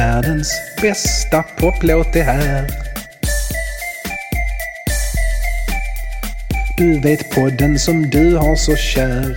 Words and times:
Världens 0.00 0.52
bästa 0.82 1.42
poplåt 1.42 2.16
är 2.16 2.22
här. 2.22 2.66
Du 6.76 7.00
vet 7.00 7.30
podden 7.30 7.78
som 7.78 8.10
du 8.10 8.36
har 8.36 8.56
så 8.56 8.76
kär. 8.76 9.36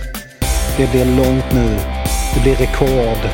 Det 0.76 0.90
blir 0.90 1.04
långt 1.04 1.52
nu, 1.52 1.76
det 2.34 2.40
blir 2.42 2.54
rekord. 2.54 3.30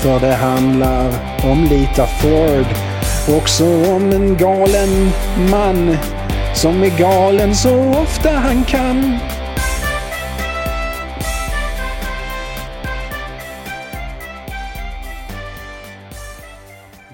För 0.00 0.20
det 0.20 0.34
handlar 0.34 1.12
om 1.44 1.68
Lita 1.70 2.06
Ford. 2.06 2.66
Också 3.36 3.64
om 3.94 4.12
en 4.12 4.36
galen 4.36 5.10
man 5.50 5.96
som 6.54 6.82
är 6.82 6.98
galen 6.98 7.54
så 7.54 7.88
ofta 7.88 8.30
han 8.30 8.64
kan. 8.64 9.18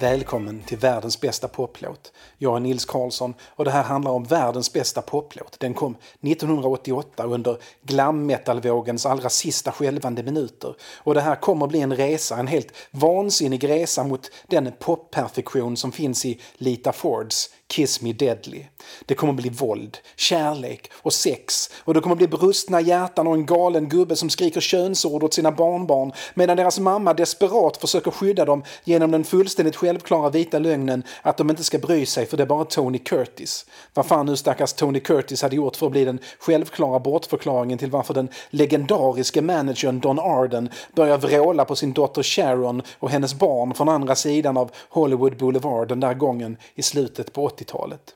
Välkommen 0.01 0.63
till 0.63 0.79
världens 0.79 1.21
bästa 1.21 1.49
poplåt. 1.49 2.13
Jag 2.39 2.57
är 2.57 2.61
Nils 2.61 2.85
Karlsson 2.85 3.35
och 3.49 3.65
det 3.65 3.71
här 3.71 3.83
handlar 3.83 4.11
om 4.11 4.25
världens 4.25 4.73
bästa 4.73 5.03
poplåt. 5.03 5.57
Den 5.61 5.75
kom 5.75 5.97
1988 6.23 7.25
under 7.25 7.59
glam 7.83 8.27
metal-vågens 8.27 9.07
allra 9.07 9.29
sista 9.29 9.73
skälvande 9.73 10.23
minuter. 10.23 10.77
Och 10.97 11.15
det 11.15 11.21
här 11.21 11.37
kommer 11.37 11.67
bli 11.67 11.81
en 11.81 11.97
resa, 11.97 12.37
en 12.37 12.47
helt 12.47 12.73
vansinnig 12.91 13.69
resa 13.69 14.05
mot 14.05 14.31
den 14.47 14.73
popperfektion 14.79 15.77
som 15.77 15.93
finns 15.93 16.25
i 16.25 16.41
Lita 16.55 16.93
Fords 16.93 17.51
Kiss 17.77 18.01
Me 18.01 18.13
Deadly. 18.13 18.65
Det 19.07 19.15
kommer 19.15 19.33
bli 19.33 19.49
våld, 19.49 19.99
kärlek 20.17 20.91
och 20.95 21.13
sex 21.13 21.71
och 21.79 21.95
det 21.95 22.01
kommer 22.01 22.17
bli 22.17 22.29
brustna 22.29 22.81
hjärtan 22.81 23.27
och 23.27 23.35
en 23.35 23.47
galen 23.47 23.89
gubbe 23.89 24.17
som 24.17 24.31
skriker 24.31 24.61
könsord 24.61 25.23
åt 25.23 25.35
sina 25.35 25.53
barnbarn 25.53 26.13
medan 26.35 26.57
deras 26.57 26.79
mamma 26.79 27.15
desperat 27.15 27.77
försöker 27.77 28.11
skydda 28.11 28.45
dem 28.45 28.63
genom 28.85 29.11
den 29.11 29.25
fullständigt 29.25 29.77
självklara 29.77 30.31
vita 30.31 30.59
lögnen 30.59 31.03
att 31.23 31.37
de 31.37 31.51
inte 31.51 31.65
ska 31.65 31.79
bry 31.79 32.07
sig 32.07 32.27
för 32.27 32.37
det 32.37 32.43
är 32.43 32.47
bara 32.47 32.65
Tony 32.65 32.99
Curtis. 32.99 33.67
Vad 33.95 34.07
fan 34.07 34.27
nu 34.27 34.37
stackars 34.37 34.73
Tony 34.73 35.01
Curtis 35.01 35.43
hade 35.43 35.57
gjort 35.57 35.77
för 35.77 35.87
att 35.87 35.93
bli 35.93 36.05
den 36.05 36.19
självklara 36.39 36.99
bortförklaringen 36.99 37.79
till 37.79 37.91
varför 37.91 38.15
den 38.15 38.29
legendariske 38.51 39.43
managern 39.43 40.01
Don 40.01 40.19
Arden 40.19 40.69
börjar 40.95 41.19
vråla 41.19 41.65
på 41.65 41.77
sin 41.77 41.93
dotter 41.93 42.23
Sharon 42.23 42.83
och 42.99 43.11
hennes 43.11 43.35
barn 43.35 43.75
från 43.75 43.89
andra 43.89 44.15
sidan 44.15 44.57
av 44.57 44.71
Hollywood 44.89 45.37
Boulevard 45.37 45.89
den 45.89 46.01
där 46.01 46.15
gången 46.15 46.57
i 46.75 46.83
slutet 46.83 47.33
på 47.33 47.45
80 47.45 47.66
80-talet. 47.67 48.15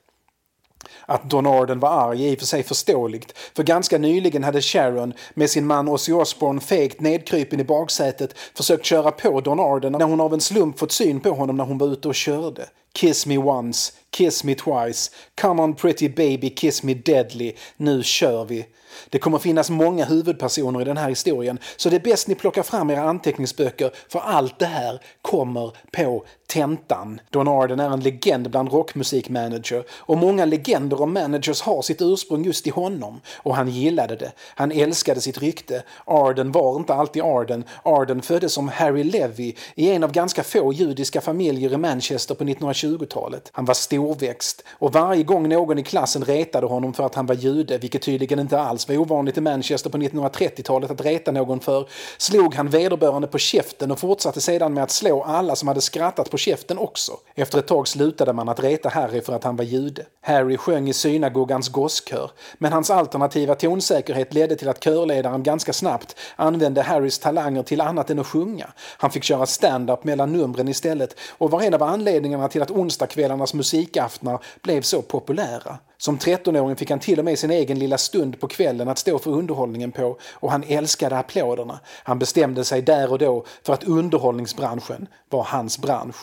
Att 1.05 1.29
Don 1.29 1.47
Arden 1.47 1.79
var 1.79 1.89
arg 1.89 2.27
är 2.27 2.31
i 2.31 2.35
och 2.35 2.39
för 2.39 2.45
sig 2.45 2.63
förståeligt, 2.63 3.37
för 3.55 3.63
ganska 3.63 3.97
nyligen 3.97 4.43
hade 4.43 4.61
Sharon 4.61 5.13
med 5.33 5.49
sin 5.49 5.67
man 5.67 5.89
Ozzy 5.89 6.13
Osbourne 6.13 6.61
fegt 6.61 7.01
nedkrypen 7.01 7.59
i 7.59 7.63
baksätet 7.63 8.37
försökt 8.55 8.85
köra 8.85 9.11
på 9.11 9.41
Don 9.41 9.59
Arden 9.59 9.91
när 9.91 10.05
hon 10.05 10.21
av 10.21 10.33
en 10.33 10.41
slump 10.41 10.79
fått 10.79 10.91
syn 10.91 11.19
på 11.19 11.29
honom 11.29 11.57
när 11.57 11.63
hon 11.63 11.77
var 11.77 11.87
ute 11.87 12.07
och 12.07 12.15
körde. 12.15 12.65
Kiss 12.93 13.25
me 13.25 13.37
once, 13.37 13.93
kiss 14.09 14.43
me 14.43 14.55
twice, 14.55 15.11
come 15.41 15.61
on 15.61 15.75
pretty 15.75 16.09
baby, 16.09 16.49
kiss 16.49 16.83
me 16.83 16.93
deadly, 16.93 17.53
nu 17.77 18.03
kör 18.03 18.45
vi. 18.45 18.65
Det 19.09 19.19
kommer 19.19 19.37
finnas 19.37 19.69
många 19.69 20.05
huvudpersoner 20.05 20.81
i 20.81 20.85
den 20.85 20.97
här 20.97 21.09
historien 21.09 21.59
så 21.77 21.89
det 21.89 21.95
är 21.95 21.99
bäst 21.99 22.27
ni 22.27 22.35
plockar 22.35 22.63
fram 22.63 22.89
era 22.89 23.01
anteckningsböcker 23.01 23.91
för 24.09 24.19
allt 24.19 24.59
det 24.59 24.65
här 24.65 25.01
kommer 25.21 25.77
på 25.91 26.25
tentan. 26.51 27.21
Don 27.29 27.47
Arden 27.47 27.79
är 27.79 27.89
en 27.89 27.99
legend 27.99 28.49
bland 28.49 28.71
rockmusikmanager 28.71 29.83
och 29.91 30.17
många 30.17 30.45
legender 30.45 31.01
och 31.01 31.09
managers 31.09 31.61
har 31.61 31.81
sitt 31.81 32.01
ursprung 32.01 32.43
just 32.43 32.67
i 32.67 32.69
honom. 32.69 33.21
Och 33.37 33.55
han 33.55 33.69
gillade 33.69 34.15
det. 34.15 34.31
Han 34.55 34.71
älskade 34.71 35.21
sitt 35.21 35.37
rykte. 35.37 35.83
Arden 36.05 36.51
var 36.51 36.75
inte 36.75 36.93
alltid 36.93 37.23
Arden. 37.23 37.63
Arden 37.83 38.21
föddes 38.21 38.53
som 38.53 38.67
Harry 38.67 39.03
Levy 39.03 39.53
i 39.75 39.91
en 39.91 40.03
av 40.03 40.11
ganska 40.11 40.43
få 40.43 40.73
judiska 40.73 41.21
familjer 41.21 41.73
i 41.73 41.77
Manchester 41.77 42.35
på 42.35 42.43
1920-talet. 42.43 43.49
Han 43.53 43.65
var 43.65 43.73
storväxt 43.73 44.63
och 44.71 44.93
varje 44.93 45.23
gång 45.23 45.49
någon 45.49 45.79
i 45.79 45.83
klassen 45.83 46.25
retade 46.25 46.67
honom 46.67 46.93
för 46.93 47.05
att 47.05 47.15
han 47.15 47.25
var 47.25 47.35
jude, 47.35 47.77
vilket 47.77 48.01
tydligen 48.01 48.39
inte 48.39 48.59
alls 48.59 48.87
var 48.87 48.97
ovanligt 48.97 49.37
i 49.37 49.41
Manchester 49.41 49.89
på 49.89 49.97
1930-talet 49.97 50.91
att 50.91 51.05
reta 51.05 51.31
någon 51.31 51.59
för, 51.59 51.89
slog 52.17 52.55
han 52.55 52.69
vederbörande 52.69 53.27
på 53.27 53.37
käften 53.37 53.91
och 53.91 53.99
fortsatte 53.99 54.41
sedan 54.41 54.73
med 54.73 54.83
att 54.83 54.91
slå 54.91 55.23
alla 55.23 55.55
som 55.55 55.67
hade 55.67 55.81
skrattat 55.81 56.31
på 56.31 56.37
käften 56.41 56.77
också. 56.77 57.11
Efter 57.35 57.59
ett 57.59 57.67
tag 57.67 57.87
slutade 57.87 58.33
man 58.33 58.49
att 58.49 58.59
reta 58.59 58.89
Harry 58.89 59.21
för 59.21 59.33
att 59.33 59.43
han 59.43 59.55
var 59.55 59.63
jude. 59.63 60.05
Harry 60.21 60.57
sjöng 60.57 60.89
i 60.89 60.93
synagogans 60.93 61.69
gosskör, 61.69 62.31
men 62.57 62.73
hans 62.73 62.89
alternativa 62.89 63.55
tonsäkerhet 63.55 64.33
ledde 64.33 64.55
till 64.55 64.69
att 64.69 64.83
körledaren 64.83 65.43
ganska 65.43 65.73
snabbt 65.73 66.15
använde 66.35 66.81
Harrys 66.81 67.19
talanger 67.19 67.63
till 67.63 67.81
annat 67.81 68.09
än 68.09 68.19
att 68.19 68.27
sjunga. 68.27 68.73
Han 68.97 69.11
fick 69.11 69.23
köra 69.23 69.45
stand-up 69.45 70.03
mellan 70.03 70.33
numren 70.33 70.67
istället 70.67 71.15
och 71.37 71.51
var 71.51 71.61
en 71.61 71.73
av 71.73 71.83
anledningarna 71.83 72.47
till 72.47 72.61
att 72.61 72.71
onsdagskvällarnas 72.71 73.53
musikaftnar 73.53 74.39
blev 74.61 74.81
så 74.81 75.01
populära. 75.01 75.77
Som 76.01 76.17
13-åring 76.17 76.75
fick 76.75 76.89
han 76.89 76.99
till 76.99 77.19
och 77.19 77.25
med 77.25 77.39
sin 77.39 77.51
egen 77.51 77.79
lilla 77.79 77.97
stund 77.97 78.39
på 78.39 78.47
kvällen 78.47 78.87
att 78.87 78.97
stå 78.97 79.19
för 79.19 79.31
underhållningen 79.31 79.91
på 79.91 80.17
och 80.33 80.51
han 80.51 80.63
älskade 80.67 81.17
applåderna. 81.17 81.79
Han 82.03 82.19
bestämde 82.19 82.63
sig 82.63 82.81
där 82.81 83.11
och 83.11 83.17
då 83.19 83.45
för 83.63 83.73
att 83.73 83.83
underhållningsbranschen 83.83 85.07
var 85.29 85.43
hans 85.43 85.79
bransch. 85.79 86.15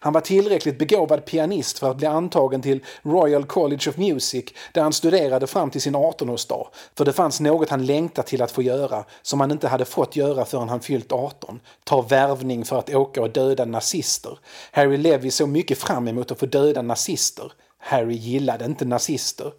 Han 0.00 0.12
var 0.12 0.20
tillräckligt 0.20 0.78
begåvad 0.78 1.24
pianist 1.24 1.78
för 1.78 1.90
att 1.90 1.96
bli 1.96 2.06
antagen 2.06 2.62
till 2.62 2.84
Royal 3.02 3.44
College 3.44 3.90
of 3.90 3.96
Music 3.96 4.44
där 4.72 4.82
han 4.82 4.92
studerade 4.92 5.46
fram 5.46 5.70
till 5.70 5.80
sin 5.80 5.96
18-årsdag. 5.96 6.66
För 6.94 7.04
det 7.04 7.12
fanns 7.12 7.40
något 7.40 7.70
han 7.70 7.86
längtade 7.86 8.28
till 8.28 8.42
att 8.42 8.50
få 8.50 8.62
göra 8.62 9.04
som 9.22 9.40
han 9.40 9.50
inte 9.50 9.68
hade 9.68 9.84
fått 9.84 10.16
göra 10.16 10.44
förrän 10.44 10.68
han 10.68 10.80
fyllt 10.80 11.12
18. 11.12 11.60
Ta 11.84 12.02
värvning 12.02 12.64
för 12.64 12.78
att 12.78 12.94
åka 12.94 13.22
och 13.22 13.30
döda 13.30 13.64
nazister. 13.64 14.38
Harry 14.72 14.96
Levy 14.96 15.30
såg 15.30 15.48
mycket 15.48 15.78
fram 15.78 16.08
emot 16.08 16.30
att 16.30 16.38
få 16.38 16.46
döda 16.46 16.82
nazister. 16.82 17.52
Harry 17.86 18.14
gillade 18.14 18.64
inte 18.64 18.84
nazister. 18.84 19.52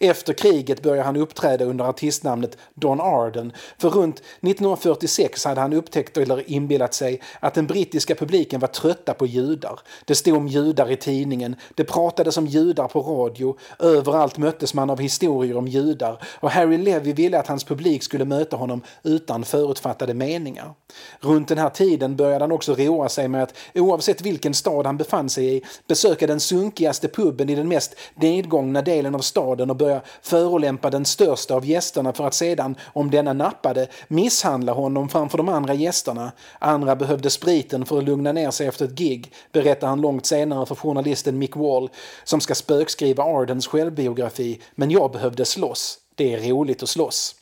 Efter 0.00 0.32
kriget 0.32 0.82
började 0.82 1.02
han 1.02 1.16
uppträda 1.16 1.64
under 1.64 1.84
artistnamnet 1.84 2.58
Don 2.74 3.00
Arden. 3.00 3.52
För 3.78 3.88
runt 3.88 4.18
1946 4.18 5.44
hade 5.44 5.60
han 5.60 5.72
upptäckt 5.72 6.16
eller 6.16 6.50
inbillat 6.50 6.94
sig 6.94 7.20
att 7.40 7.54
den 7.54 7.66
brittiska 7.66 8.14
publiken 8.14 8.60
var 8.60 8.68
trötta 8.68 9.14
på 9.14 9.26
judar. 9.26 9.80
Det 10.04 10.14
stod 10.14 10.36
om 10.36 10.48
judar 10.48 10.90
i 10.90 10.96
tidningen, 10.96 11.56
det 11.74 11.84
pratades 11.84 12.36
om 12.36 12.46
judar 12.46 12.88
på 12.88 13.00
radio, 13.00 13.56
överallt 13.78 14.38
möttes 14.38 14.74
man 14.74 14.90
av 14.90 15.00
historier 15.00 15.56
om 15.56 15.68
judar 15.68 16.22
och 16.40 16.50
Harry 16.50 16.78
Levy 16.78 17.12
ville 17.12 17.38
att 17.38 17.46
hans 17.46 17.64
publik 17.64 18.02
skulle 18.02 18.24
möta 18.24 18.56
honom 18.56 18.82
utan 19.02 19.44
förutfattade 19.44 20.14
meningar. 20.14 20.74
Runt 21.20 21.48
den 21.48 21.58
här 21.58 21.70
tiden 21.70 22.16
började 22.16 22.44
han 22.44 22.52
också 22.52 22.74
roa 22.74 23.08
sig 23.08 23.28
med 23.28 23.42
att 23.42 23.54
oavsett 23.74 24.20
vilken 24.20 24.54
stad 24.54 24.86
han 24.86 24.96
befann 24.96 25.28
sig 25.28 25.56
i 25.56 25.62
besöka 25.86 26.26
den 26.26 26.40
sunkigaste 26.40 27.08
puben 27.08 27.50
i 27.50 27.54
den 27.54 27.68
mest 27.68 27.94
nedgångna 28.14 28.82
delen 28.82 29.14
av 29.14 29.18
staden 29.18 29.70
och 29.70 29.76
börja 29.86 30.00
förolämpa 30.22 30.90
den 30.90 31.04
största 31.04 31.54
av 31.54 31.66
gästerna 31.66 32.12
för 32.12 32.26
att 32.26 32.34
sedan, 32.34 32.76
om 32.92 33.10
denna 33.10 33.32
nappade, 33.32 33.88
misshandla 34.08 34.72
honom 34.72 35.08
framför 35.08 35.38
de 35.38 35.48
andra 35.48 35.74
gästerna. 35.74 36.32
Andra 36.58 36.96
behövde 36.96 37.30
spriten 37.30 37.86
för 37.86 37.98
att 37.98 38.04
lugna 38.04 38.32
ner 38.32 38.50
sig 38.50 38.66
efter 38.66 38.84
ett 38.84 38.98
gig, 38.98 39.32
berättar 39.52 39.88
han 39.88 40.00
långt 40.00 40.26
senare 40.26 40.66
för 40.66 40.74
journalisten 40.74 41.38
Mick 41.38 41.56
Wall, 41.56 41.90
som 42.24 42.40
ska 42.40 42.54
spökskriva 42.54 43.24
Ardens 43.24 43.66
självbiografi, 43.66 44.60
men 44.74 44.90
jag 44.90 45.12
behövde 45.12 45.44
slåss. 45.44 45.98
Det 46.14 46.34
är 46.34 46.38
roligt 46.38 46.82
att 46.82 46.88
slåss. 46.88 47.34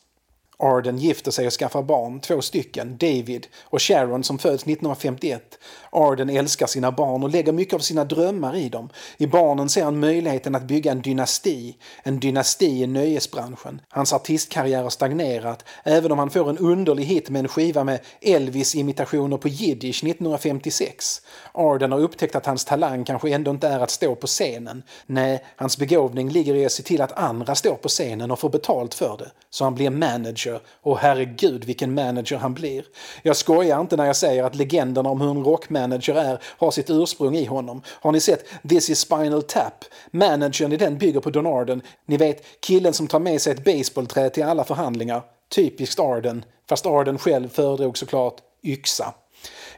Arden 0.57 0.99
gifter 0.99 1.31
sig 1.31 1.47
och 1.47 1.53
skaffar 1.53 1.83
barn, 1.83 2.21
två 2.21 2.43
stycken, 2.43 2.97
David 2.97 3.47
och 3.63 3.83
Sharon 3.83 4.25
som 4.25 4.39
föds 4.39 4.63
1951. 4.63 5.59
Arden 5.91 6.31
älskar 6.31 6.67
sina 6.67 6.93
barn 6.93 7.23
och 7.23 7.31
lägger 7.31 7.53
mycket 7.53 7.75
av 7.75 7.79
sina 7.79 8.05
drömmar 8.05 8.57
i 8.57 8.69
dem. 8.69 8.89
I 9.17 9.27
barnen 9.27 9.69
ser 9.69 9.85
han 9.85 10.01
möjligheten 10.01 10.55
att 10.55 10.63
bygga 10.63 10.93
en 10.93 11.03
dynasti, 11.03 11.77
en 12.03 12.21
dynasti 12.21 12.83
i 12.83 12.87
nöjesbranschen. 12.87 13.81
Hans 13.89 14.13
artistkarriär 14.13 14.83
har 14.83 14.91
stagnerat, 14.91 15.65
även 15.85 16.13
om 16.13 16.19
han 16.19 16.31
får 16.31 16.51
en 16.51 16.59
underlig 16.59 17.05
hit 17.05 17.31
med 17.31 17.41
en 17.41 17.49
skiva 17.49 17.85
med 17.85 18.01
Elvis-imitationer 18.21 19.37
på 19.37 19.49
jiddisch 19.49 20.05
1956. 20.05 21.21
Arden 21.53 21.93
har 21.93 21.99
upptäckt 21.99 22.37
att 22.37 22.47
hans 22.47 22.65
talang 22.65 23.05
kanske 23.05 23.31
ändå 23.31 23.51
inte 23.51 23.69
är 23.69 23.81
att 23.81 23.91
stå 23.91 24.15
på 24.15 24.27
scenen. 24.27 24.83
Nej, 25.07 25.45
hans 25.57 25.79
begåvning 25.79 26.29
ligger 26.31 26.55
i 26.55 26.67
att 26.67 26.73
se 26.73 26.83
till 26.83 27.03
att 27.03 27.13
andra 27.13 27.55
står 27.55 27.75
på 27.75 27.89
scenen 27.89 28.31
och 28.31 28.39
får 28.39 28.51
betalt 28.51 28.95
för 28.95 29.17
det. 29.19 29.31
Så 29.51 29.65
han 29.65 29.75
blir 29.75 29.91
manager, 29.91 30.44
och 30.83 30.99
herregud 30.99 31.65
vilken 31.65 31.95
manager 31.95 32.37
han 32.37 32.55
blir. 32.55 32.85
Jag 33.23 33.37
skojar 33.37 33.81
inte 33.81 33.97
när 33.97 34.07
jag 34.07 34.17
säger 34.17 34.45
att 34.45 34.55
legenderna 34.55 35.11
om 35.11 35.21
hur 35.21 35.31
en 35.31 35.45
rockmanager 35.45 36.15
är 36.15 36.39
har 36.45 36.71
sitt 36.71 36.91
ursprung 36.91 37.37
i 37.37 37.45
honom. 37.45 37.83
Har 37.87 38.13
ni 38.13 38.21
sett 38.21 38.45
This 38.69 38.91
is 38.91 39.01
Spinal 39.01 39.43
Tap? 39.43 39.85
Managern 40.11 40.73
i 40.73 40.77
den 40.77 40.99
bygger 40.99 41.21
på 41.21 41.31
Don 41.31 41.47
Arden. 41.47 41.83
Ni 42.07 42.17
vet, 42.17 42.45
killen 42.61 42.93
som 42.93 43.07
tar 43.07 43.19
med 43.19 43.41
sig 43.41 43.53
ett 43.53 43.65
baseballträ 43.65 44.31
till 44.31 44.45
alla 44.45 44.65
förhandlingar. 44.65 45.23
Typiskt 45.55 46.01
Arden, 46.01 46.45
fast 46.69 46.87
Arden 46.87 47.19
själv 47.19 47.49
föredrog 47.49 47.99
såklart 47.99 48.37
yxa. 48.63 49.15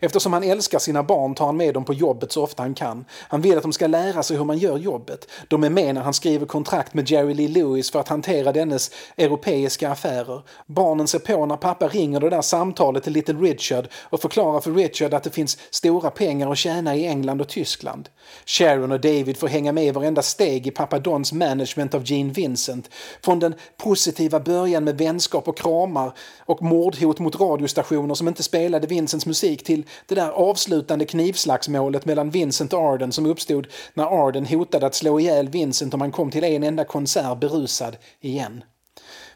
Eftersom 0.01 0.33
han 0.33 0.43
älskar 0.43 0.79
sina 0.79 1.03
barn 1.03 1.35
tar 1.35 1.47
han 1.47 1.57
med 1.57 1.75
dem 1.75 1.85
på 1.85 1.95
jobbet 1.95 2.33
så 2.33 2.43
ofta 2.43 2.63
han 2.63 2.75
kan. 2.75 3.05
Han 3.29 3.41
vill 3.41 3.57
att 3.57 3.63
de 3.63 3.73
ska 3.73 3.87
lära 3.87 4.23
sig 4.23 4.37
hur 4.37 4.45
man 4.45 4.59
gör 4.59 4.79
jobbet. 4.79 5.29
De 5.49 5.65
är 5.65 5.71
med 5.71 5.95
när 5.95 6.03
han 6.03 6.15
skriver 6.15 6.47
kontrakt 6.47 6.95
med 6.95 7.11
Jerry 7.11 7.35
Lee 7.35 7.49
Lewis 7.49 7.91
för 7.91 8.01
att 8.01 8.09
hantera 8.09 8.53
dennes 8.53 8.91
europeiska 9.17 9.91
affärer. 9.91 10.43
Barnen 10.67 11.09
ser 11.09 11.19
på 11.19 11.47
när 11.47 11.57
pappa 11.57 11.89
ringer 11.89 12.21
det 12.21 12.31
där 12.31 12.43
samtalet 12.43 13.05
till 13.05 13.13
Little 13.13 13.35
Richard 13.35 13.89
och 14.03 14.21
förklarar 14.21 14.61
för 14.61 14.73
Richard 14.73 15.15
att 15.15 15.23
det 15.23 15.31
finns 15.31 15.59
stora 15.71 16.11
pengar 16.11 16.53
att 16.53 16.59
tjäna 16.59 16.97
i 16.97 17.07
England 17.07 17.41
och 17.41 17.49
Tyskland. 17.49 18.09
Sharon 18.47 18.93
och 18.93 19.01
David 19.01 19.37
får 19.37 19.49
hänga 19.49 19.73
med 19.73 19.85
i 19.85 19.91
varenda 19.91 20.23
steg 20.23 20.67
i 20.67 20.71
pappa 20.71 20.99
Dons 20.99 21.33
management 21.33 21.95
av 21.95 22.03
Gene 22.05 22.33
Vincent. 22.33 22.91
Från 23.23 23.39
den 23.39 23.55
positiva 23.77 24.41
början 24.41 24.85
med 24.85 24.99
vänskap 24.99 25.49
och 25.49 25.59
kramar 25.59 26.13
och 26.39 26.63
mordhot 26.63 27.19
mot 27.19 27.41
radiostationer 27.41 28.15
som 28.15 28.29
inte 28.29 28.43
spelade 28.43 28.87
Vincents 28.87 29.27
musik 29.27 29.65
till 29.65 29.86
det 30.07 30.15
där 30.15 30.31
avslutande 30.31 31.05
knivslagsmålet 31.05 32.05
mellan 32.05 32.31
Vincent 32.31 32.73
och 32.73 32.81
Arden 32.81 33.13
som 33.13 33.27
uppstod 33.27 33.67
när 33.95 34.27
Arden 34.27 34.47
hotade 34.47 34.87
att 34.87 34.95
slå 34.95 35.21
ihjäl 35.21 35.49
Vincent 35.49 35.95
om 35.95 36.01
han 36.01 36.13
kom 36.13 36.31
till 36.31 36.45
en 36.45 36.63
enda 36.63 36.85
konsert 36.85 37.39
berusad 37.41 37.97
igen. 38.21 38.65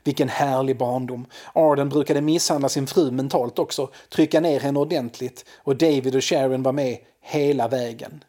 Vilken 0.05 0.29
härlig 0.29 0.79
barndom. 0.79 1.27
Arden 1.53 1.89
brukade 1.89 2.21
misshandla 2.21 2.69
sin 2.69 2.87
fru 2.87 3.11
mentalt 3.11 3.59
också, 3.59 3.91
trycka 4.09 4.41
ner 4.41 4.61
henne 4.61 4.79
ordentligt 4.79 5.45
och 5.57 5.77
David 5.77 6.17
och 6.17 6.25
Sharon 6.25 6.63
var 6.63 6.73
med 6.73 6.99
hela 7.23 7.69
vägen. 7.69 8.25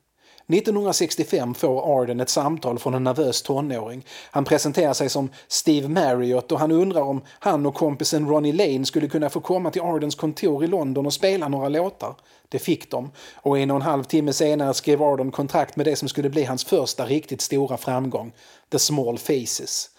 1965 0.54 1.54
får 1.54 2.02
Arden 2.02 2.20
ett 2.20 2.30
samtal 2.30 2.80
från 2.80 2.94
en 2.94 3.04
nervös 3.04 3.42
tonåring. 3.42 4.06
Han 4.32 4.46
presenterar 4.46 4.94
sig 4.94 5.10
som 5.10 5.30
Steve 5.48 5.88
Marriott 5.88 6.52
och 6.52 6.60
han 6.60 6.72
undrar 6.72 7.02
om 7.02 7.22
han 7.40 7.66
och 7.66 7.76
kompisen 7.76 8.28
Ronnie 8.30 8.52
Lane 8.52 8.86
skulle 8.86 9.08
kunna 9.08 9.30
få 9.30 9.40
komma 9.40 9.72
till 9.72 9.82
Ardens 9.82 10.16
kontor 10.16 10.64
i 10.64 10.68
London 10.68 11.06
och 11.06 11.14
spela 11.14 11.48
några 11.48 11.70
låtar. 11.70 12.16
Det 12.50 12.60
fick 12.60 12.92
de 12.92 13.12
och 13.36 13.60
en 13.60 13.72
och 13.72 13.76
en 13.76 13.82
halv 13.82 14.04
timme 14.04 14.34
senare 14.34 14.74
skrev 14.74 15.04
Arden 15.04 15.32
kontrakt 15.32 15.76
med 15.76 15.86
det 15.86 15.96
som 15.96 16.10
skulle 16.10 16.30
bli 16.30 16.44
hans 16.44 16.66
första 16.66 17.06
riktigt 17.06 17.42
stora 17.42 17.78
framgång, 17.78 18.32
The 18.72 18.80
Small 18.80 19.18
Faces. 19.18 19.90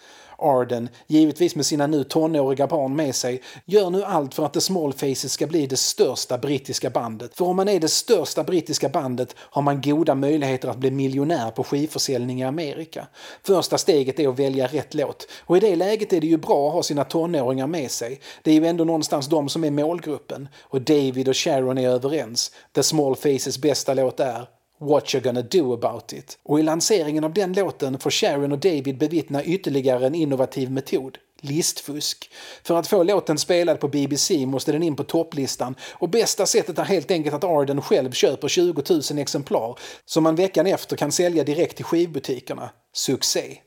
Arden, 0.42 0.88
givetvis 1.06 1.56
med 1.56 1.66
sina 1.66 1.86
nu 1.86 2.04
tonåriga 2.04 2.66
barn 2.66 2.96
med 2.96 3.14
sig, 3.14 3.42
gör 3.64 3.90
nu 3.90 4.04
allt 4.04 4.34
för 4.34 4.46
att 4.46 4.52
The 4.52 4.60
Small 4.60 4.92
Faces 4.92 5.32
ska 5.32 5.46
bli 5.46 5.66
det 5.66 5.76
största 5.76 6.38
brittiska 6.38 6.90
bandet. 6.90 7.34
För 7.34 7.44
om 7.44 7.56
man 7.56 7.68
är 7.68 7.80
det 7.80 7.88
största 7.88 8.44
brittiska 8.44 8.88
bandet 8.88 9.34
har 9.38 9.62
man 9.62 9.80
goda 9.80 10.14
möjligheter 10.14 10.68
att 10.68 10.76
bli 10.76 10.90
miljonär 10.90 11.50
på 11.50 11.64
skivförsäljning 11.64 12.40
i 12.40 12.44
Amerika. 12.44 13.06
Första 13.42 13.78
steget 13.78 14.20
är 14.20 14.28
att 14.28 14.38
välja 14.38 14.66
rätt 14.66 14.94
låt 14.94 15.26
och 15.40 15.56
i 15.56 15.60
det 15.60 15.76
läget 15.76 16.12
är 16.12 16.20
det 16.20 16.26
ju 16.26 16.36
bra 16.36 16.68
att 16.68 16.74
ha 16.74 16.82
sina 16.82 17.04
tonåringar 17.04 17.66
med 17.66 17.90
sig. 17.90 18.20
Det 18.42 18.50
är 18.50 18.54
ju 18.54 18.66
ändå 18.66 18.84
någonstans 18.84 19.26
de 19.26 19.48
som 19.48 19.64
är 19.64 19.70
målgruppen 19.70 20.48
och 20.60 20.82
David 20.82 21.28
och 21.28 21.36
Sharon 21.36 21.78
är 21.78 21.88
överens. 21.88 22.52
The 22.74 22.82
Small 22.82 23.16
Faces 23.16 23.58
bästa 23.58 23.94
låt 23.94 24.20
är 24.20 24.46
What 24.82 25.14
you're 25.14 25.20
gonna 25.20 25.42
do 25.42 25.72
about 25.72 26.12
it. 26.12 26.38
Och 26.42 26.60
i 26.60 26.62
lanseringen 26.62 27.24
av 27.24 27.32
den 27.32 27.52
låten 27.52 27.98
får 27.98 28.10
Sharon 28.10 28.52
och 28.52 28.58
David 28.58 28.98
bevittna 28.98 29.44
ytterligare 29.44 30.06
en 30.06 30.14
innovativ 30.14 30.70
metod. 30.70 31.18
Listfusk. 31.40 32.30
För 32.64 32.76
att 32.76 32.86
få 32.86 33.02
låten 33.02 33.38
spelad 33.38 33.80
på 33.80 33.88
BBC 33.88 34.46
måste 34.46 34.72
den 34.72 34.82
in 34.82 34.96
på 34.96 35.04
topplistan 35.04 35.74
och 35.92 36.08
bästa 36.08 36.46
sättet 36.46 36.78
är 36.78 36.84
helt 36.84 37.10
enkelt 37.10 37.34
att 37.34 37.44
Arden 37.44 37.82
själv 37.82 38.10
köper 38.10 38.48
20 38.48 38.82
000 38.90 39.18
exemplar 39.18 39.78
som 40.04 40.24
man 40.24 40.34
veckan 40.34 40.66
efter 40.66 40.96
kan 40.96 41.12
sälja 41.12 41.44
direkt 41.44 41.76
till 41.76 41.84
skivbutikerna. 41.84 42.70
Succé! 42.92 43.58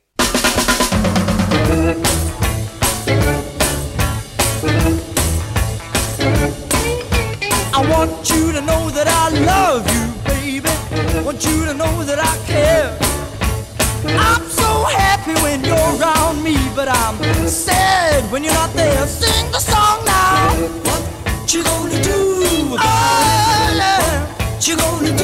I 7.77 7.89
want 7.89 8.31
you 8.31 8.53
to 8.53 8.61
know 8.61 8.89
that 8.89 9.07
I 9.07 9.29
love 9.39 9.89
you 9.89 9.94
Want 11.25 11.43
you 11.43 11.65
to 11.65 11.73
know 11.73 12.03
that 12.03 12.19
I 12.19 12.37
care. 12.45 12.95
I'm 14.05 14.47
so 14.47 14.83
happy 14.93 15.33
when 15.41 15.65
you're 15.65 15.75
around 15.97 16.43
me, 16.43 16.55
but 16.75 16.87
I'm 16.87 17.17
sad 17.47 18.31
when 18.31 18.43
you're 18.43 18.53
not 18.53 18.71
there. 18.73 19.07
Sing 19.07 19.51
the 19.51 19.57
song 19.57 20.05
now. 20.05 20.53
What 20.85 21.51
you 21.51 21.63
gonna 21.63 21.99
do? 22.03 22.77
Oh, 22.77 23.73
yeah. 23.73 24.21
What 24.37 24.67
you 24.67 24.77
gonna 24.77 25.14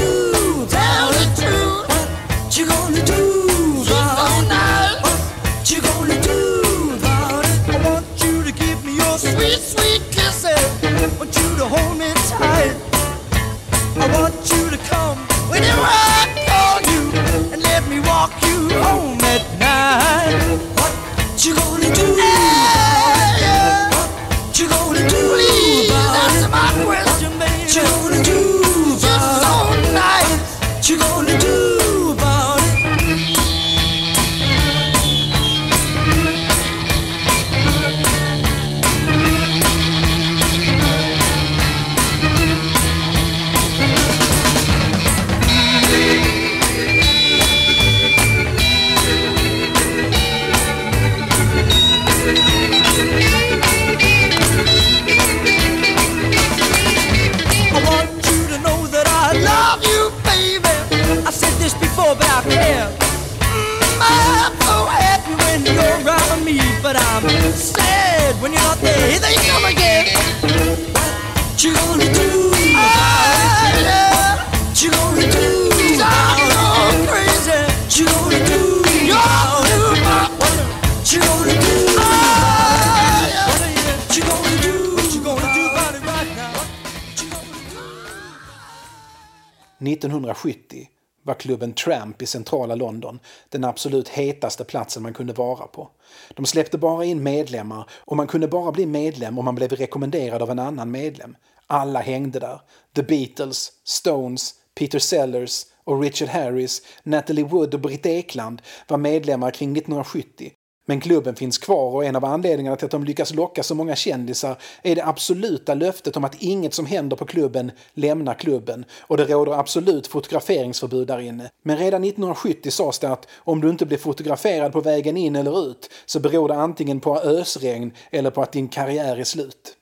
nattklubben 91.51 91.73
Tramp 91.73 92.21
i 92.21 92.25
centrala 92.25 92.75
London 92.75 93.19
den 93.49 93.63
absolut 93.63 94.09
hetaste 94.09 94.63
platsen 94.63 95.03
man 95.03 95.13
kunde 95.13 95.33
vara 95.33 95.67
på. 95.67 95.89
De 96.35 96.45
släppte 96.45 96.77
bara 96.77 97.05
in 97.05 97.23
medlemmar 97.23 97.89
och 98.05 98.17
man 98.17 98.27
kunde 98.27 98.47
bara 98.47 98.71
bli 98.71 98.85
medlem 98.85 99.39
om 99.39 99.45
man 99.45 99.55
blev 99.55 99.71
rekommenderad 99.71 100.41
av 100.41 100.49
en 100.49 100.59
annan 100.59 100.91
medlem. 100.91 101.35
Alla 101.67 101.99
hängde 101.99 102.39
där. 102.39 102.61
The 102.95 103.03
Beatles, 103.03 103.71
Stones, 103.83 104.53
Peter 104.75 104.99
Sellers 104.99 105.65
och 105.85 106.01
Richard 106.01 106.29
Harris, 106.29 106.81
Natalie 107.03 107.45
Wood 107.45 107.73
och 107.73 107.81
Britt 107.81 108.05
Ekland 108.05 108.61
var 108.87 108.97
medlemmar 108.97 109.51
kring 109.51 109.71
1970 109.77 110.51
men 110.85 111.01
klubben 111.01 111.35
finns 111.35 111.57
kvar 111.57 111.95
och 111.95 112.05
en 112.05 112.15
av 112.15 112.25
anledningarna 112.25 112.75
till 112.75 112.85
att 112.85 112.91
de 112.91 113.03
lyckas 113.03 113.33
locka 113.33 113.63
så 113.63 113.75
många 113.75 113.95
kändisar 113.95 114.57
är 114.83 114.95
det 114.95 115.05
absoluta 115.05 115.73
löftet 115.73 116.17
om 116.17 116.23
att 116.23 116.41
inget 116.41 116.73
som 116.73 116.85
händer 116.85 117.15
på 117.15 117.25
klubben 117.25 117.71
lämnar 117.93 118.33
klubben 118.33 118.85
och 118.99 119.17
det 119.17 119.25
råder 119.25 119.51
absolut 119.51 120.07
fotograferingsförbud 120.07 121.07
där 121.07 121.19
inne. 121.19 121.49
Men 121.63 121.77
redan 121.77 122.03
1970 122.03 122.71
sades 122.71 122.99
det 122.99 123.09
att 123.09 123.27
om 123.37 123.61
du 123.61 123.69
inte 123.69 123.85
blir 123.85 123.97
fotograferad 123.97 124.73
på 124.73 124.81
vägen 124.81 125.17
in 125.17 125.35
eller 125.35 125.71
ut 125.71 125.89
så 126.05 126.19
beror 126.19 126.47
det 126.47 126.55
antingen 126.55 126.99
på 126.99 127.19
ösregn 127.19 127.93
eller 128.11 128.31
på 128.31 128.41
att 128.41 128.51
din 128.51 128.67
karriär 128.67 129.17
är 129.17 129.23
slut. 129.23 129.77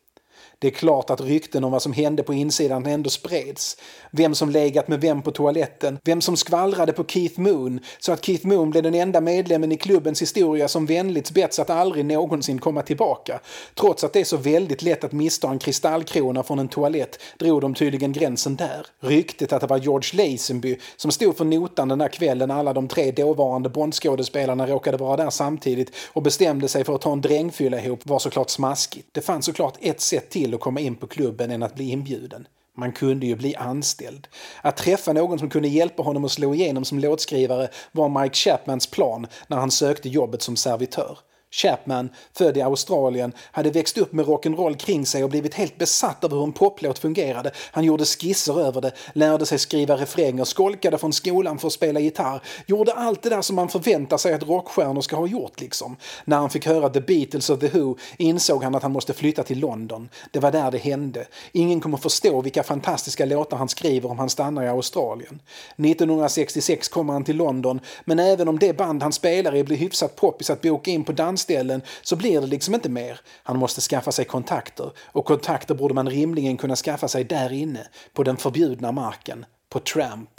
Det 0.61 0.67
är 0.67 0.71
klart 0.71 1.09
att 1.09 1.21
rykten 1.21 1.63
om 1.63 1.71
vad 1.71 1.81
som 1.81 1.93
hände 1.93 2.23
på 2.23 2.33
insidan 2.33 2.85
ändå 2.85 3.09
spreds. 3.09 3.77
Vem 4.11 4.35
som 4.35 4.49
legat 4.49 4.87
med 4.87 5.01
vem 5.01 5.21
på 5.21 5.31
toaletten, 5.31 5.99
vem 6.03 6.21
som 6.21 6.37
skvallrade 6.37 6.93
på 6.93 7.03
Keith 7.03 7.39
Moon 7.39 7.79
så 7.99 8.11
att 8.11 8.25
Keith 8.25 8.47
Moon 8.47 8.69
blev 8.69 8.83
den 8.83 8.95
enda 8.95 9.21
medlemmen 9.21 9.71
i 9.71 9.77
klubbens 9.77 10.21
historia 10.21 10.67
som 10.67 10.85
vänligt 10.85 11.31
betts 11.31 11.59
att 11.59 11.69
aldrig 11.69 12.05
någonsin 12.05 12.59
komma 12.59 12.81
tillbaka. 12.81 13.39
Trots 13.75 14.03
att 14.03 14.13
det 14.13 14.19
är 14.19 14.23
så 14.23 14.37
väldigt 14.37 14.81
lätt 14.81 15.03
att 15.03 15.11
missta 15.11 15.49
en 15.49 15.59
kristallkrona 15.59 16.43
från 16.43 16.59
en 16.59 16.67
toalett 16.67 17.19
drog 17.37 17.61
de 17.61 17.73
tydligen 17.73 18.11
gränsen 18.11 18.55
där. 18.55 18.85
Ryktet 18.99 19.53
att 19.53 19.61
det 19.61 19.67
var 19.67 19.77
George 19.77 20.23
Lazenby 20.23 20.77
som 20.97 21.11
stod 21.11 21.37
för 21.37 21.45
notan 21.45 21.87
den 21.87 21.99
där 21.99 22.07
kvällen 22.07 22.51
alla 22.51 22.73
de 22.73 22.87
tre 22.87 23.11
dåvarande 23.11 23.69
Bondskådespelarna 23.69 24.67
råkade 24.67 24.97
vara 24.97 25.17
där 25.17 25.29
samtidigt 25.29 25.95
och 26.13 26.21
bestämde 26.21 26.67
sig 26.67 26.83
för 26.83 26.95
att 26.95 27.01
ta 27.01 27.11
en 27.11 27.21
drängfylla 27.21 27.81
ihop 27.81 27.99
var 28.03 28.19
såklart 28.19 28.49
smaskigt. 28.49 29.07
Det 29.11 29.21
fanns 29.21 29.45
såklart 29.45 29.77
ett 29.81 30.01
sätt 30.01 30.29
till 30.29 30.48
till 30.49 30.55
att 30.55 30.61
komma 30.61 30.79
in 30.79 30.95
på 30.95 31.07
klubben 31.07 31.51
än 31.51 31.63
att 31.63 31.75
bli 31.75 31.91
inbjuden. 31.91 32.47
Man 32.77 32.91
kunde 32.91 33.25
ju 33.25 33.35
bli 33.35 33.55
anställd. 33.55 34.27
Att 34.61 34.77
träffa 34.77 35.13
någon 35.13 35.39
som 35.39 35.49
kunde 35.49 35.67
hjälpa 35.67 36.03
honom 36.03 36.25
att 36.25 36.31
slå 36.31 36.53
igenom 36.53 36.85
som 36.85 36.99
låtskrivare 36.99 37.69
var 37.91 38.21
Mike 38.21 38.35
Chapmans 38.35 38.87
plan 38.87 39.27
när 39.47 39.57
han 39.57 39.71
sökte 39.71 40.09
jobbet 40.09 40.41
som 40.41 40.55
servitör. 40.55 41.17
Chapman, 41.51 42.09
född 42.37 42.57
i 42.57 42.61
Australien, 42.61 43.33
hade 43.51 43.69
växt 43.69 43.97
upp 43.97 44.13
med 44.13 44.25
rock'n'roll 44.25 44.77
kring 44.77 45.05
sig 45.05 45.23
och 45.23 45.29
blivit 45.29 45.53
helt 45.53 45.77
besatt 45.77 46.23
av 46.23 46.31
hur 46.31 46.43
en 46.43 46.51
poplåt 46.51 46.99
fungerade. 46.99 47.51
Han 47.71 47.83
gjorde 47.83 48.05
skisser 48.05 48.59
över 48.59 48.81
det, 48.81 48.91
lärde 49.13 49.45
sig 49.45 49.59
skriva 49.59 49.95
refränger, 49.95 50.43
skolkade 50.43 50.97
från 50.97 51.13
skolan 51.13 51.59
för 51.59 51.67
att 51.67 51.73
spela 51.73 51.99
gitarr. 51.99 52.41
Gjorde 52.65 52.93
allt 52.93 53.21
det 53.21 53.29
där 53.29 53.41
som 53.41 53.55
man 53.55 53.69
förväntar 53.69 54.17
sig 54.17 54.33
att 54.33 54.43
rockstjärnor 54.43 55.01
ska 55.01 55.15
ha 55.15 55.27
gjort 55.27 55.61
liksom. 55.61 55.95
När 56.25 56.37
han 56.37 56.49
fick 56.49 56.65
höra 56.65 56.89
The 56.89 57.01
Beatles 57.01 57.49
och 57.49 57.59
The 57.59 57.67
Who 57.67 57.97
insåg 58.17 58.63
han 58.63 58.75
att 58.75 58.83
han 58.83 58.91
måste 58.91 59.13
flytta 59.13 59.43
till 59.43 59.59
London. 59.59 60.09
Det 60.31 60.39
var 60.39 60.51
där 60.51 60.71
det 60.71 60.77
hände. 60.77 61.27
Ingen 61.51 61.81
kommer 61.81 61.97
förstå 61.97 62.41
vilka 62.41 62.63
fantastiska 62.63 63.25
låtar 63.25 63.57
han 63.57 63.69
skriver 63.69 64.11
om 64.11 64.19
han 64.19 64.29
stannar 64.29 64.63
i 64.63 64.67
Australien. 64.67 65.39
1966 65.77 66.87
kommer 66.87 67.13
han 67.13 67.23
till 67.23 67.37
London, 67.37 67.79
men 68.05 68.19
även 68.19 68.47
om 68.47 68.59
det 68.59 68.77
band 68.77 69.03
han 69.03 69.13
spelar 69.13 69.55
i 69.55 69.63
blir 69.63 69.77
hyfsat 69.77 70.15
poppis 70.15 70.49
att 70.49 70.61
boka 70.61 70.91
in 70.91 71.03
på 71.03 71.11
dans 71.11 71.38
landställen 71.39 71.81
så 72.01 72.15
blir 72.15 72.41
det 72.41 72.48
liksom 72.48 72.75
inte 72.75 72.89
mer. 72.89 73.19
Han 73.43 73.58
måste 73.58 73.81
skaffa 73.81 74.12
sig 74.12 74.25
kontakter 74.25 74.91
och 75.13 75.25
kontakter 75.25 75.75
borde 75.75 75.93
man 75.93 76.10
rimligen 76.10 76.58
kunna 76.58 76.75
skaffa 76.75 77.08
sig 77.08 77.24
där 77.24 77.53
inne, 77.53 77.88
på 78.13 78.24
den 78.24 78.38
förbjudna 78.38 78.91
marken, 78.91 79.46
på 79.69 79.79
Tramp. 79.79 80.29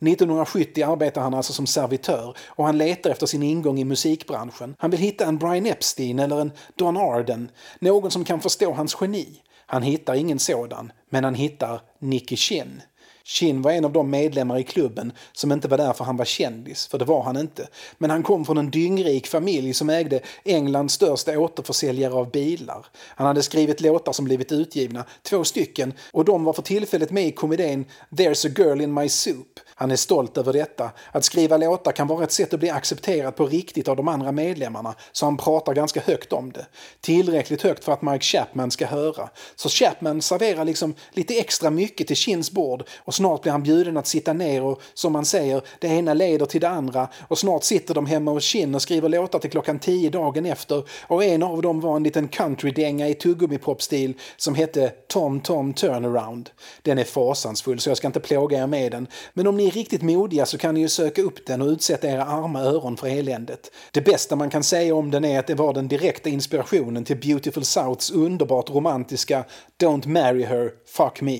1970 0.00 0.84
arbetar 0.84 1.20
han 1.20 1.34
alltså 1.34 1.52
som 1.52 1.66
servitör 1.66 2.36
och 2.46 2.66
han 2.66 2.78
letar 2.78 3.10
efter 3.10 3.26
sin 3.26 3.42
ingång 3.42 3.78
i 3.78 3.84
musikbranschen. 3.84 4.74
Han 4.78 4.90
vill 4.90 5.00
hitta 5.00 5.26
en 5.26 5.38
Brian 5.38 5.66
Epstein 5.66 6.18
eller 6.18 6.40
en 6.40 6.52
Don 6.76 6.96
Arden, 6.96 7.50
någon 7.80 8.10
som 8.10 8.24
kan 8.24 8.40
förstå 8.40 8.72
hans 8.72 8.96
geni. 9.00 9.42
Han 9.66 9.82
hittar 9.82 10.14
ingen 10.14 10.38
sådan, 10.38 10.92
men 11.10 11.24
han 11.24 11.34
hittar 11.34 11.80
Nicky 12.00 12.36
Chin. 12.36 12.82
Chin 13.28 13.62
var 13.62 13.72
en 13.72 13.84
av 13.84 13.92
de 13.92 14.10
medlemmar 14.10 14.58
i 14.58 14.64
klubben 14.64 15.12
som 15.32 15.52
inte 15.52 15.68
var 15.68 15.78
där 15.78 15.92
för 15.92 16.04
han 16.04 16.16
var 16.16 16.24
kändis, 16.24 16.86
för 16.86 16.98
det 16.98 17.04
var 17.04 17.22
han 17.22 17.36
inte. 17.36 17.68
Men 17.98 18.10
han 18.10 18.22
kom 18.22 18.44
från 18.44 18.58
en 18.58 18.70
dyngrik 18.70 19.26
familj 19.26 19.74
som 19.74 19.90
ägde 19.90 20.20
Englands 20.44 20.94
största 20.94 21.38
återförsäljare 21.38 22.14
av 22.14 22.30
bilar. 22.30 22.86
Han 22.96 23.26
hade 23.26 23.42
skrivit 23.42 23.80
låtar 23.80 24.12
som 24.12 24.24
blivit 24.24 24.52
utgivna, 24.52 25.04
två 25.22 25.44
stycken, 25.44 25.92
och 26.12 26.24
de 26.24 26.44
var 26.44 26.52
för 26.52 26.62
tillfället 26.62 27.10
med 27.10 27.26
i 27.26 27.32
komedin 27.32 27.84
“There's 28.10 28.46
a 28.48 28.52
girl 28.58 28.80
in 28.80 28.94
my 28.94 29.08
soup”. 29.08 29.60
Han 29.80 29.90
är 29.90 29.96
stolt 29.96 30.38
över 30.38 30.52
detta. 30.52 30.90
Att 31.12 31.24
skriva 31.24 31.56
låtar 31.56 31.92
kan 31.92 32.06
vara 32.06 32.24
ett 32.24 32.32
sätt 32.32 32.54
att 32.54 32.60
bli 32.60 32.70
accepterad 32.70 33.36
på 33.36 33.46
riktigt 33.46 33.88
av 33.88 33.96
de 33.96 34.08
andra 34.08 34.32
medlemmarna, 34.32 34.94
så 35.12 35.26
han 35.26 35.36
pratar 35.36 35.74
ganska 35.74 36.00
högt 36.00 36.32
om 36.32 36.52
det. 36.52 36.66
Tillräckligt 37.00 37.62
högt 37.62 37.84
för 37.84 37.92
att 37.92 38.02
Mike 38.02 38.24
Chapman 38.24 38.70
ska 38.70 38.86
höra. 38.86 39.28
Så 39.56 39.68
Chapman 39.68 40.22
serverar 40.22 40.64
liksom 40.64 40.94
lite 41.12 41.34
extra 41.38 41.70
mycket 41.70 42.06
till 42.06 42.16
Chins 42.16 42.50
bord 42.50 42.82
och 42.98 43.14
snart 43.14 43.42
blir 43.42 43.52
han 43.52 43.62
bjuden 43.62 43.96
att 43.96 44.06
sitta 44.06 44.32
ner 44.32 44.62
och 44.62 44.82
som 44.94 45.12
man 45.12 45.24
säger, 45.24 45.62
det 45.78 45.88
ena 45.88 46.14
leder 46.14 46.46
till 46.46 46.60
det 46.60 46.68
andra 46.68 47.08
och 47.28 47.38
snart 47.38 47.64
sitter 47.64 47.94
de 47.94 48.06
hemma 48.06 48.30
hos 48.30 48.44
Chin 48.44 48.74
och 48.74 48.82
skriver 48.82 49.08
låtar 49.08 49.38
till 49.38 49.50
klockan 49.50 49.78
tio 49.78 50.10
dagen 50.10 50.46
efter 50.46 50.84
och 51.02 51.24
en 51.24 51.42
av 51.42 51.62
dem 51.62 51.80
var 51.80 51.96
en 51.96 52.02
liten 52.02 52.28
countrydänga 52.28 53.08
i 53.08 53.14
tuggummi-popstil 53.14 54.14
som 54.36 54.54
hette 54.54 54.88
Tom 55.06 55.40
Tom 55.40 55.72
Turnaround. 55.72 56.50
Den 56.82 56.98
är 56.98 57.04
fasansfull 57.04 57.80
så 57.80 57.90
jag 57.90 57.96
ska 57.96 58.06
inte 58.06 58.20
plåga 58.20 58.62
er 58.62 58.66
med 58.66 58.92
den, 58.92 59.06
men 59.32 59.46
om 59.46 59.56
ni 59.56 59.67
är 59.68 59.72
riktigt 59.72 60.02
modiga 60.02 60.46
så 60.46 60.58
kan 60.58 60.74
ni 60.74 60.80
ju 60.80 60.88
söka 60.88 61.22
upp 61.22 61.46
den 61.46 61.62
och 61.62 61.68
utsätta 61.68 62.08
era 62.08 62.24
arma 62.24 62.60
öron 62.60 62.96
för 62.96 63.06
eländet. 63.06 63.70
Det 63.92 64.00
bästa 64.00 64.36
man 64.36 64.50
kan 64.50 64.62
säga 64.62 64.94
om 64.94 65.10
den 65.10 65.24
är 65.24 65.38
att 65.38 65.46
det 65.46 65.54
var 65.54 65.74
den 65.74 65.88
direkta 65.88 66.28
inspirationen 66.28 67.04
till 67.04 67.16
Beautiful 67.16 67.64
Souths 67.64 68.10
underbart 68.10 68.70
romantiska 68.70 69.44
Don't 69.82 70.08
marry 70.08 70.44
her, 70.44 70.70
fuck 70.86 71.20
me. 71.20 71.38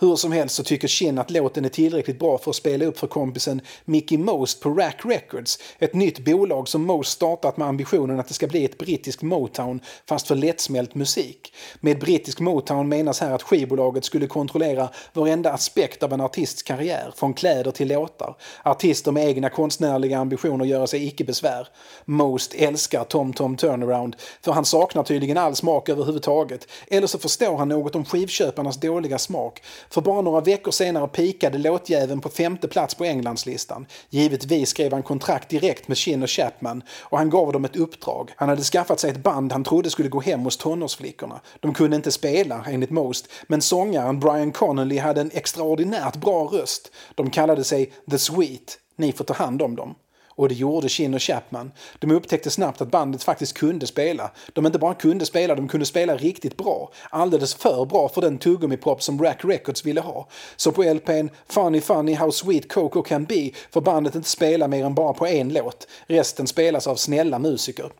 Hur 0.00 0.16
som 0.16 0.32
helst 0.32 0.54
så 0.54 0.62
tycker 0.62 0.88
Chin 0.88 1.18
att 1.18 1.30
låten 1.30 1.64
är 1.64 1.68
tillräckligt 1.68 2.18
bra 2.18 2.38
för 2.38 2.50
att 2.50 2.56
spela 2.56 2.84
upp 2.84 2.98
för 2.98 3.06
kompisen 3.06 3.60
Mickey 3.84 4.18
Most 4.18 4.60
på 4.60 4.70
Rack 4.70 5.00
Records, 5.04 5.58
ett 5.78 5.94
nytt 5.94 6.24
bolag 6.24 6.68
som 6.68 6.82
Most 6.82 7.12
startat 7.12 7.56
med 7.56 7.68
ambitionen 7.68 8.20
att 8.20 8.28
det 8.28 8.34
ska 8.34 8.46
bli 8.46 8.64
ett 8.64 8.78
brittiskt 8.78 9.22
Motown 9.22 9.80
fast 10.06 10.28
för 10.28 10.34
lättsmält 10.34 10.94
musik. 10.94 11.52
Med 11.80 11.98
brittisk 11.98 12.40
Motown 12.40 12.88
menas 12.88 13.20
här 13.20 13.30
att 13.34 13.42
skivbolaget 13.42 14.04
skulle 14.04 14.26
kontrollera 14.26 14.88
varenda 15.12 15.52
aspekt 15.52 16.02
av 16.02 16.12
en 16.12 16.20
artists 16.20 16.62
karriär, 16.62 17.12
från 17.16 17.34
kläder 17.34 17.70
till 17.70 17.88
låtar. 17.88 18.36
Artister 18.64 19.12
med 19.12 19.28
egna 19.28 19.50
konstnärliga 19.50 20.18
ambitioner 20.18 20.64
göra 20.64 20.86
sig 20.86 21.06
icke 21.06 21.24
besvär. 21.24 21.68
Most 22.04 22.54
älskar 22.54 23.04
Tom 23.04 23.32
Tom 23.32 23.56
Turnaround, 23.56 24.16
för 24.42 24.52
han 24.52 24.64
saknar 24.64 25.02
tydligen 25.02 25.38
all 25.38 25.56
smak 25.56 25.88
överhuvudtaget. 25.88 26.68
Eller 26.86 27.06
så 27.06 27.18
förstår 27.18 27.56
han 27.56 27.68
något 27.68 27.94
om 27.94 28.04
skivköparnas 28.04 28.76
dåliga 28.76 29.18
smak. 29.18 29.62
För 29.90 30.00
bara 30.00 30.20
några 30.20 30.40
veckor 30.40 30.70
senare 30.70 31.08
pikade 31.08 31.58
låtjäveln 31.58 32.20
på 32.20 32.28
femte 32.28 32.68
plats 32.68 32.94
på 32.94 33.04
Englandslistan. 33.04 33.86
Givetvis 34.10 34.68
skrev 34.68 34.92
han 34.92 35.02
kontrakt 35.02 35.48
direkt 35.48 35.88
med 35.88 35.96
Chin 35.96 36.22
och 36.22 36.30
Chapman 36.30 36.82
och 37.00 37.18
han 37.18 37.30
gav 37.30 37.52
dem 37.52 37.64
ett 37.64 37.76
uppdrag. 37.76 38.32
Han 38.36 38.48
hade 38.48 38.62
skaffat 38.62 39.00
sig 39.00 39.10
ett 39.10 39.22
band 39.22 39.52
han 39.52 39.64
trodde 39.64 39.90
skulle 39.90 40.08
gå 40.08 40.20
hem 40.20 40.40
hos 40.40 40.56
tonårsflickorna. 40.56 41.40
De 41.60 41.74
kunde 41.74 41.96
inte 41.96 42.12
spela, 42.12 42.64
enligt 42.68 42.90
Most, 42.90 43.28
men 43.46 43.62
sångaren 43.62 44.20
Brian 44.20 44.52
Connolly 44.52 44.98
hade 44.98 45.20
en 45.20 45.30
extraordinärt 45.34 46.16
bra 46.16 46.44
röst. 46.44 46.92
De 47.14 47.30
kallade 47.30 47.64
sig 47.64 47.92
The 48.10 48.18
Sweet. 48.18 48.78
Ni 48.96 49.12
får 49.12 49.24
ta 49.24 49.34
hand 49.34 49.62
om 49.62 49.76
dem. 49.76 49.94
Och 50.38 50.48
det 50.48 50.54
gjorde 50.54 50.88
Chin 50.88 51.14
och 51.14 51.22
Chapman. 51.22 51.72
De 51.98 52.10
upptäckte 52.10 52.50
snabbt 52.50 52.80
att 52.80 52.90
bandet 52.90 53.22
faktiskt 53.22 53.54
kunde 53.54 53.86
spela. 53.86 54.30
De 54.52 54.66
inte 54.66 54.78
bara 54.78 54.94
kunde 54.94 55.26
spela, 55.26 55.54
de 55.54 55.68
kunde 55.68 55.86
spela 55.86 56.16
riktigt 56.16 56.56
bra. 56.56 56.90
Alldeles 57.10 57.54
för 57.54 57.84
bra 57.84 58.08
för 58.08 58.20
den 58.20 58.38
tuggummi-pop 58.38 59.02
som 59.02 59.22
Rack 59.22 59.44
Records 59.44 59.84
ville 59.84 60.00
ha. 60.00 60.28
Så 60.56 60.72
på 60.72 60.82
LPn 60.82 61.28
Funny 61.48 61.80
Funny 61.80 62.14
How 62.14 62.30
Sweet 62.30 62.72
Coco 62.72 63.02
Can 63.02 63.24
Be 63.24 63.50
får 63.70 63.80
bandet 63.80 64.14
inte 64.14 64.28
spela 64.28 64.68
mer 64.68 64.84
än 64.84 64.94
bara 64.94 65.12
på 65.12 65.26
en 65.26 65.52
låt. 65.52 65.88
Resten 66.06 66.46
spelas 66.46 66.86
av 66.86 66.96
snälla 66.96 67.38
musiker. 67.38 67.90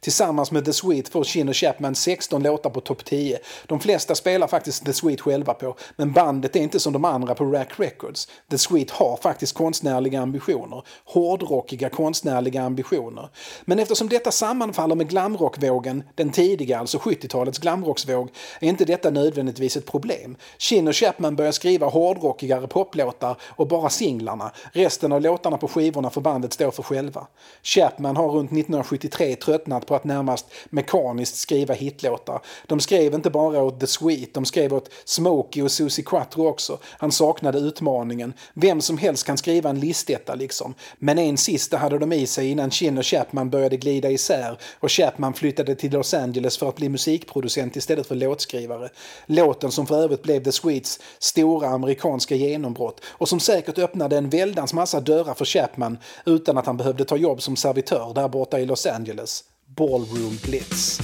Tillsammans 0.00 0.50
med 0.50 0.64
The 0.64 0.72
Sweet 0.72 1.08
får 1.08 1.24
Chin 1.24 1.48
och 1.48 1.56
Chapman 1.56 1.94
16 1.94 2.42
låtar 2.42 2.70
på 2.70 2.80
topp 2.80 3.04
10. 3.04 3.38
De 3.66 3.80
flesta 3.80 4.14
spelar 4.14 4.46
faktiskt 4.46 4.84
The 4.84 4.92
Sweet 4.92 5.20
själva 5.20 5.54
på, 5.54 5.76
men 5.96 6.12
bandet 6.12 6.56
är 6.56 6.60
inte 6.60 6.80
som 6.80 6.92
de 6.92 7.04
andra 7.04 7.34
på 7.34 7.44
Rack 7.44 7.80
Records. 7.80 8.28
The 8.50 8.58
Sweet 8.58 8.90
har 8.90 9.16
faktiskt 9.16 9.54
konstnärliga 9.54 10.20
ambitioner. 10.20 10.82
Hårdrockiga 11.04 11.87
konstnärliga 11.88 12.62
ambitioner. 12.62 13.28
Men 13.64 13.78
eftersom 13.78 14.08
detta 14.08 14.30
sammanfaller 14.30 14.94
med 14.94 15.08
glamrockvågen, 15.08 16.02
den 16.14 16.30
tidiga, 16.30 16.78
alltså 16.78 16.98
70-talets 16.98 17.58
glamrocksvåg, 17.58 18.30
är 18.60 18.68
inte 18.68 18.84
detta 18.84 19.10
nödvändigtvis 19.10 19.76
ett 19.76 19.86
problem. 19.86 20.36
Chin 20.58 20.88
och 20.88 20.96
Chapman 20.96 21.36
börjar 21.36 21.52
skriva 21.52 21.86
hårdrockigare 21.86 22.66
poplåtar 22.66 23.36
och 23.42 23.68
bara 23.68 23.88
singlarna. 23.88 24.52
Resten 24.72 25.12
av 25.12 25.20
låtarna 25.20 25.56
på 25.56 25.68
skivorna 25.68 26.10
får 26.10 26.20
bandet 26.20 26.52
stå 26.52 26.70
för 26.70 26.82
själva. 26.82 27.26
Chapman 27.62 28.16
har 28.16 28.28
runt 28.28 28.52
1973 28.52 29.36
tröttnat 29.36 29.86
på 29.86 29.94
att 29.94 30.04
närmast 30.04 30.46
mekaniskt 30.70 31.36
skriva 31.36 31.74
hitlåtar. 31.74 32.40
De 32.66 32.80
skrev 32.80 33.14
inte 33.14 33.30
bara 33.30 33.62
åt 33.62 33.80
The 33.80 33.86
Sweet, 33.86 34.34
de 34.34 34.44
skrev 34.44 34.74
åt 34.74 34.90
Smokey 35.04 35.62
och 35.62 35.70
Susie 35.70 36.04
Quattro 36.04 36.46
också. 36.46 36.78
Han 36.84 37.12
saknade 37.12 37.58
utmaningen. 37.58 38.32
Vem 38.54 38.80
som 38.80 38.98
helst 38.98 39.26
kan 39.26 39.36
skriva 39.36 39.70
en 39.70 39.80
listetta 39.80 40.34
liksom. 40.34 40.74
Men 40.98 41.18
en 41.18 41.36
sista 41.36 41.77
hade 41.78 41.98
de 41.98 42.12
i 42.12 42.26
sig 42.26 42.50
innan 42.50 42.70
Chin 42.70 42.98
och 42.98 43.06
Chapman 43.06 43.50
började 43.50 43.76
glida 43.76 44.10
isär 44.10 44.58
och 44.80 44.92
Chapman 44.92 45.34
flyttade 45.34 45.74
till 45.74 45.92
Los 45.92 46.14
Angeles 46.14 46.58
för 46.58 46.68
att 46.68 46.76
bli 46.76 46.88
musikproducent 46.88 47.76
istället 47.76 48.06
för 48.06 48.14
låtskrivare. 48.14 48.88
Låten 49.26 49.70
som 49.70 49.86
för 49.86 50.02
övrigt 50.02 50.22
blev 50.22 50.44
The 50.44 50.52
Sweets 50.52 51.00
stora 51.18 51.68
amerikanska 51.68 52.34
genombrott 52.34 53.00
och 53.04 53.28
som 53.28 53.40
säkert 53.40 53.78
öppnade 53.78 54.16
en 54.16 54.30
väldans 54.30 54.74
massa 54.74 55.00
dörrar 55.00 55.34
för 55.34 55.44
Chapman 55.44 55.98
utan 56.26 56.58
att 56.58 56.66
han 56.66 56.76
behövde 56.76 57.04
ta 57.04 57.16
jobb 57.16 57.42
som 57.42 57.56
servitör 57.56 58.12
där 58.14 58.28
borta 58.28 58.60
i 58.60 58.66
Los 58.66 58.86
Angeles. 58.86 59.44
Ballroom 59.66 60.38
Blitz. 60.42 61.00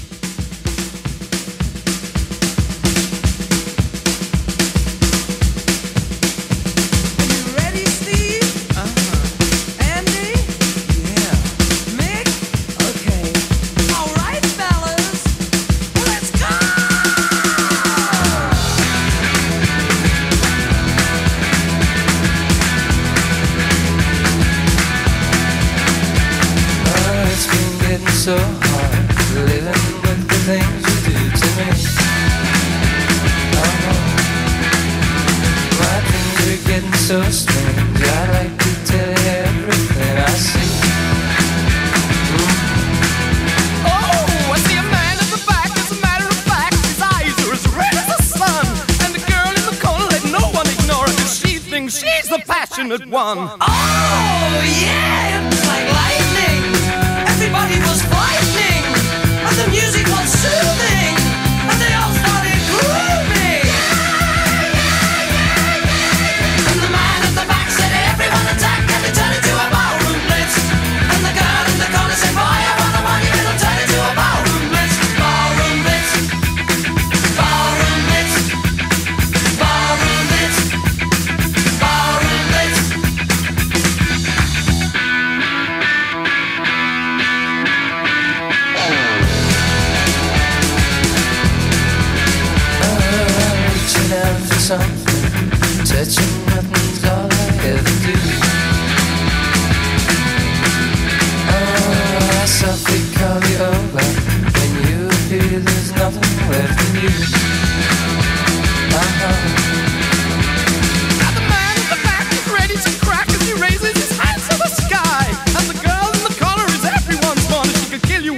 fortunate 52.98 53.12
one. 53.12 53.73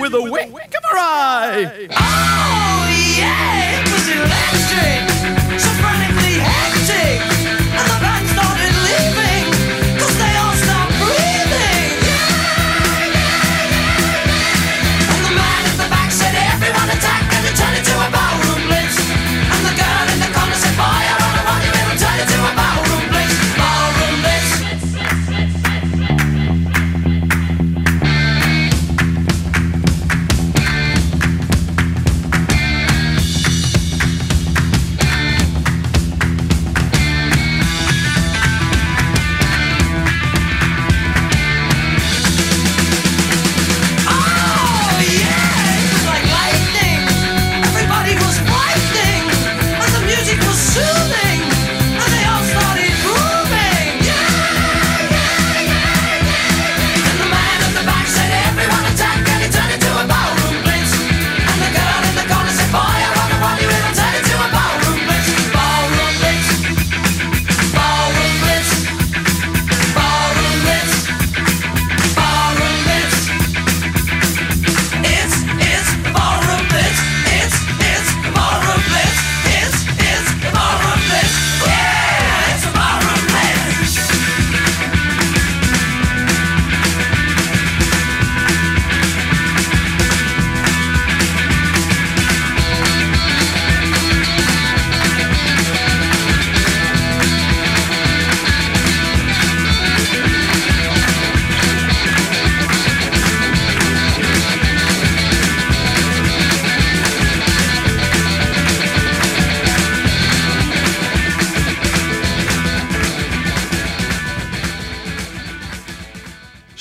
With 0.01 0.15
a 0.15 0.23
wink. 0.23 0.55
Of 0.55 0.85
her 0.91 0.99
eye. 0.99 1.89
Oh, 1.91 2.89
yeah, 3.17 3.81
it 3.81 3.87
was 3.93 4.09
electric, 4.09 5.06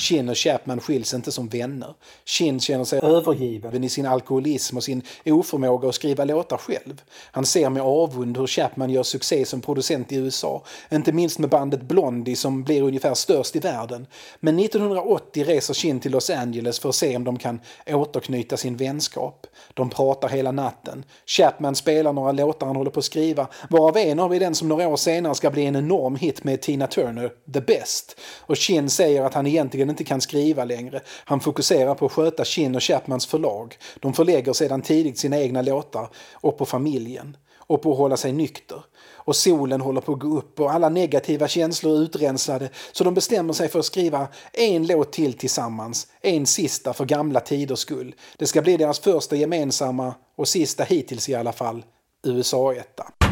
Shin 0.06 0.30
och 0.30 0.38
Chapman 0.38 0.80
skiljs 0.80 1.14
inte 1.14 1.32
som 1.32 1.48
vänner. 1.48 1.94
Shin 2.26 2.60
känner 2.60 2.84
sig 2.84 3.00
övergiven 3.04 3.84
i 3.84 3.90
sin 3.90 4.06
alkoholism 4.06 4.78
och 4.78 4.84
sin 4.84 5.02
oförmåga 5.26 5.90
att 5.90 5.96
skriva 5.96 6.26
låtar 6.26 6.58
själv. 6.58 7.02
Han 7.32 7.46
ser 7.46 7.70
med 7.70 7.84
avund 7.84 8.38
hur 8.38 8.48
Chapman 8.48 8.90
gör 8.90 9.04
succé 9.04 9.46
som 9.46 9.62
producent 9.62 10.12
i 10.12 10.16
USA, 10.16 10.64
inte 10.92 11.12
minst 11.12 11.40
med 11.40 11.50
bandet 11.50 11.82
Blondie 11.82 12.36
som 12.36 12.64
blir 12.64 12.82
ungefär 12.82 13.14
störst 13.14 13.56
i 13.56 13.60
världen. 13.60 14.08
Men 14.40 14.60
1980 14.60 15.44
reser 15.44 15.74
Shin 15.74 16.00
till 16.00 16.12
Los 16.12 16.30
Angeles 16.30 16.80
för 16.80 16.90
att 16.90 16.96
se 16.96 17.16
om 17.16 17.24
de 17.24 17.38
kan 17.38 17.60
återknyta 17.88 18.58
sin 18.58 18.78
vänskap. 18.78 19.48
De 19.76 19.90
pratar 19.90 20.30
hela 20.30 20.52
natten. 20.52 21.06
Chapman 21.26 21.76
spelar 21.76 22.14
några 22.14 22.32
låtar 22.32 22.68
han 22.68 22.76
håller 22.76 22.92
på 22.92 23.00
att 23.00 23.06
skriva, 23.06 23.48
varav 23.70 23.98
en 23.98 24.20
av 24.20 24.34
är 24.34 24.40
den 24.40 24.56
som 24.56 24.68
några 24.68 24.88
år 24.88 24.96
senare 24.96 25.36
ska 25.36 25.52
bli 25.52 25.66
en 25.66 25.76
enorm 25.76 26.16
hit 26.16 26.44
med 26.44 26.62
Tina 26.62 26.88
Turner, 26.88 27.32
The 27.54 27.62
Best. 27.62 28.20
Och 28.40 28.58
Chin 28.58 28.90
säger 28.90 29.24
att 29.24 29.34
han 29.34 29.48
egentligen 29.48 29.90
inte 29.90 30.04
kan 30.04 30.22
skriva 30.22 30.66
längre. 30.66 31.02
Han 31.26 31.40
fokuserar 31.40 31.96
på 31.96 32.06
att 32.06 32.12
sköta 32.12 32.46
Chin 32.46 32.76
och 32.76 32.84
Chapmans 32.84 33.26
förlag. 33.26 33.78
De 34.00 34.14
förlägger 34.14 34.54
sedan 34.54 34.82
tidigt 34.82 35.18
sina 35.18 35.40
egna 35.40 35.62
låtar 35.62 36.10
och 36.34 36.58
på 36.58 36.66
familjen. 36.66 37.38
Och 37.68 37.82
på 37.82 37.92
att 37.92 37.98
hålla 37.98 38.18
sig 38.18 38.32
nykter. 38.32 38.84
Och 39.26 39.36
solen 39.36 39.82
håller 39.82 40.02
på 40.02 40.14
att 40.14 40.20
gå 40.20 40.38
upp 40.38 40.60
och 40.60 40.72
alla 40.72 40.90
negativa 40.90 41.48
känslor 41.48 41.98
är 41.98 42.02
utrensade 42.02 42.70
så 42.92 43.04
de 43.04 43.14
bestämmer 43.14 43.54
sig 43.54 43.70
för 43.70 43.80
att 43.80 43.86
skriva 43.86 44.28
en 44.54 44.88
låt 44.88 45.12
till 45.12 45.34
tillsammans. 45.34 46.08
En 46.22 46.46
sista 46.46 46.94
för 46.94 47.06
gamla 47.06 47.40
tiders 47.40 47.80
skull. 47.80 48.16
Det 48.38 48.46
ska 48.46 48.62
bli 48.62 48.78
deras 48.78 49.00
första 49.00 49.36
gemensamma 49.36 50.14
och 50.38 50.48
sista 50.48 50.84
hittills 50.84 51.30
i 51.30 51.36
alla 51.36 51.52
fall 51.52 51.84
USA-etta. 52.24 53.25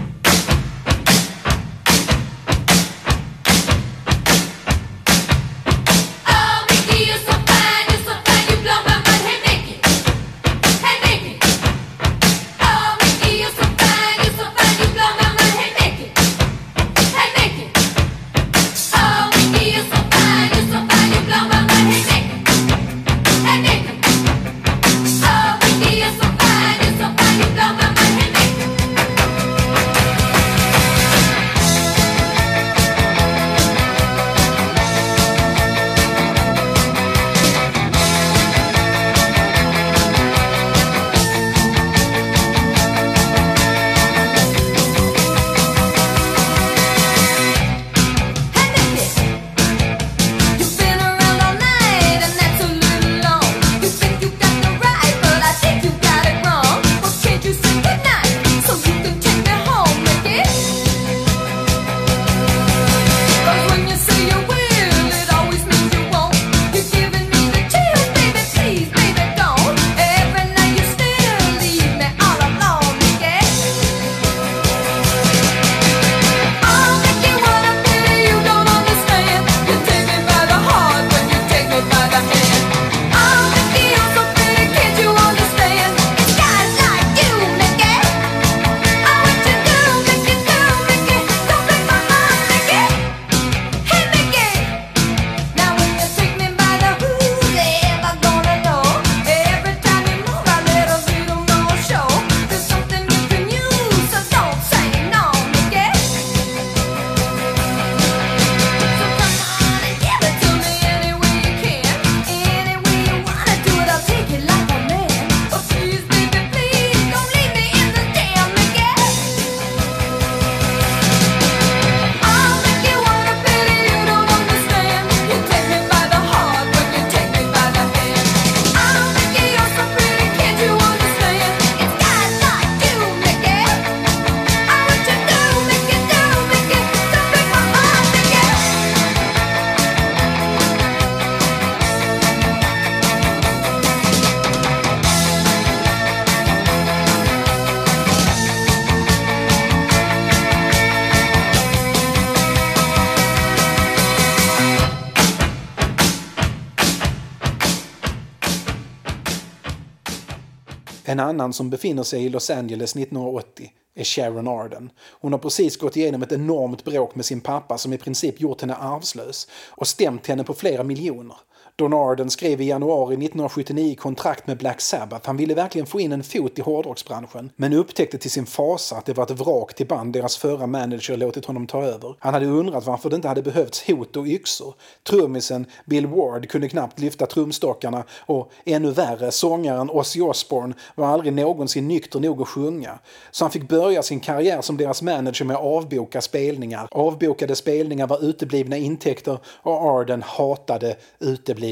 En 161.13 161.19
annan 161.19 161.53
som 161.53 161.69
befinner 161.69 162.03
sig 162.03 162.25
i 162.25 162.29
Los 162.29 162.49
Angeles 162.49 162.95
1980 162.95 163.71
är 163.95 164.03
Sharon 164.03 164.47
Arden. 164.47 164.91
Hon 164.99 165.31
har 165.31 165.39
precis 165.39 165.77
gått 165.77 165.97
igenom 165.97 166.23
ett 166.23 166.31
enormt 166.31 166.83
bråk 166.83 167.15
med 167.15 167.25
sin 167.25 167.41
pappa 167.41 167.77
som 167.77 167.93
i 167.93 167.97
princip 167.97 168.41
gjort 168.41 168.61
henne 168.61 168.75
arvslös 168.75 169.47
och 169.69 169.87
stämt 169.87 170.27
henne 170.27 170.43
på 170.43 170.53
flera 170.53 170.83
miljoner. 170.83 171.37
Don 171.75 171.93
Arden 171.93 172.29
skrev 172.29 172.61
i 172.61 172.65
januari 172.65 173.13
1979 173.13 173.95
kontrakt 173.99 174.47
med 174.47 174.57
Black 174.57 174.81
Sabbath. 174.81 175.27
Han 175.27 175.37
ville 175.37 175.53
verkligen 175.53 175.87
få 175.87 175.99
in 175.99 176.11
en 176.11 176.23
fot 176.23 176.59
i 176.59 176.61
hårdrocksbranschen 176.61 177.49
men 177.55 177.73
upptäckte 177.73 178.17
till 178.17 178.31
sin 178.31 178.45
fasa 178.45 178.95
att 178.95 179.05
det 179.05 179.13
var 179.13 179.23
ett 179.23 179.31
vrak 179.39 179.75
till 179.75 179.87
band 179.87 180.13
deras 180.13 180.37
förra 180.37 180.67
manager 180.67 181.17
låtit 181.17 181.45
honom 181.45 181.67
ta 181.67 181.83
över. 181.83 182.15
Han 182.19 182.33
hade 182.33 182.45
undrat 182.45 182.85
varför 182.85 183.09
det 183.09 183.15
inte 183.15 183.27
hade 183.27 183.41
behövts 183.41 183.87
hot 183.87 184.15
och 184.15 184.25
yxor. 184.25 184.75
Trummisen 185.03 185.65
Bill 185.85 186.07
Ward 186.07 186.49
kunde 186.49 186.69
knappt 186.69 186.99
lyfta 186.99 187.25
trumstockarna 187.25 188.03
och 188.25 188.51
ännu 188.65 188.91
värre, 188.91 189.31
sångaren 189.31 189.89
Ozzy 189.89 190.21
Osbourne 190.21 190.73
var 190.95 191.07
aldrig 191.07 191.33
någonsin 191.33 191.87
nykter 191.87 192.19
nog 192.19 192.41
att 192.41 192.47
sjunga. 192.47 192.99
Så 193.31 193.43
han 193.43 193.51
fick 193.51 193.67
börja 193.67 194.03
sin 194.03 194.19
karriär 194.19 194.61
som 194.61 194.77
deras 194.77 195.01
manager 195.01 195.45
med 195.45 195.55
att 195.55 195.63
avboka 195.63 196.21
spelningar. 196.21 196.87
Avbokade 196.91 197.55
spelningar 197.55 198.07
var 198.07 198.23
uteblivna 198.23 198.77
intäkter 198.77 199.37
och 199.45 199.73
Arden 199.73 200.23
hatade 200.23 200.95
uteblivna 201.19 201.62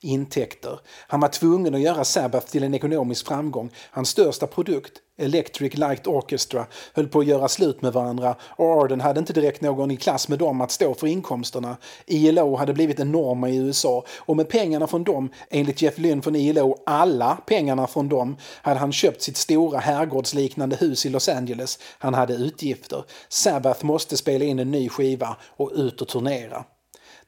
intäkter. 0.00 0.80
Han 1.08 1.20
var 1.20 1.28
tvungen 1.28 1.74
att 1.74 1.80
göra 1.80 2.04
Sabbath 2.04 2.46
till 2.46 2.64
en 2.64 2.74
ekonomisk 2.74 3.26
framgång. 3.26 3.70
Hans 3.90 4.08
största 4.08 4.46
produkt, 4.46 4.92
Electric 5.18 5.76
Light 5.76 6.06
Orchestra, 6.06 6.66
höll 6.94 7.08
på 7.08 7.20
att 7.20 7.26
göra 7.26 7.48
slut 7.48 7.82
med 7.82 7.92
varandra 7.92 8.36
och 8.42 8.66
Arden 8.66 9.00
hade 9.00 9.20
inte 9.20 9.32
direkt 9.32 9.60
någon 9.60 9.90
i 9.90 9.96
klass 9.96 10.28
med 10.28 10.38
dem 10.38 10.60
att 10.60 10.70
stå 10.70 10.94
för 10.94 11.06
inkomsterna. 11.06 11.76
ILO 12.06 12.56
hade 12.56 12.72
blivit 12.72 13.00
enorma 13.00 13.48
i 13.48 13.56
USA 13.56 14.04
och 14.18 14.36
med 14.36 14.48
pengarna 14.48 14.86
från 14.86 15.04
dem, 15.04 15.30
enligt 15.50 15.82
Jeff 15.82 15.98
Lynne 15.98 16.22
från 16.22 16.36
ILO, 16.36 16.76
alla 16.86 17.38
pengarna 17.46 17.86
från 17.86 18.08
dem, 18.08 18.36
hade 18.62 18.80
han 18.80 18.92
köpt 18.92 19.22
sitt 19.22 19.36
stora 19.36 19.78
herrgårdsliknande 19.78 20.76
hus 20.76 21.06
i 21.06 21.08
Los 21.08 21.28
Angeles. 21.28 21.78
Han 21.98 22.14
hade 22.14 22.34
utgifter. 22.34 23.04
Sabbath 23.28 23.84
måste 23.84 24.16
spela 24.16 24.44
in 24.44 24.58
en 24.58 24.70
ny 24.70 24.88
skiva 24.88 25.36
och 25.56 25.70
ut 25.74 26.00
och 26.00 26.08
turnera. 26.08 26.64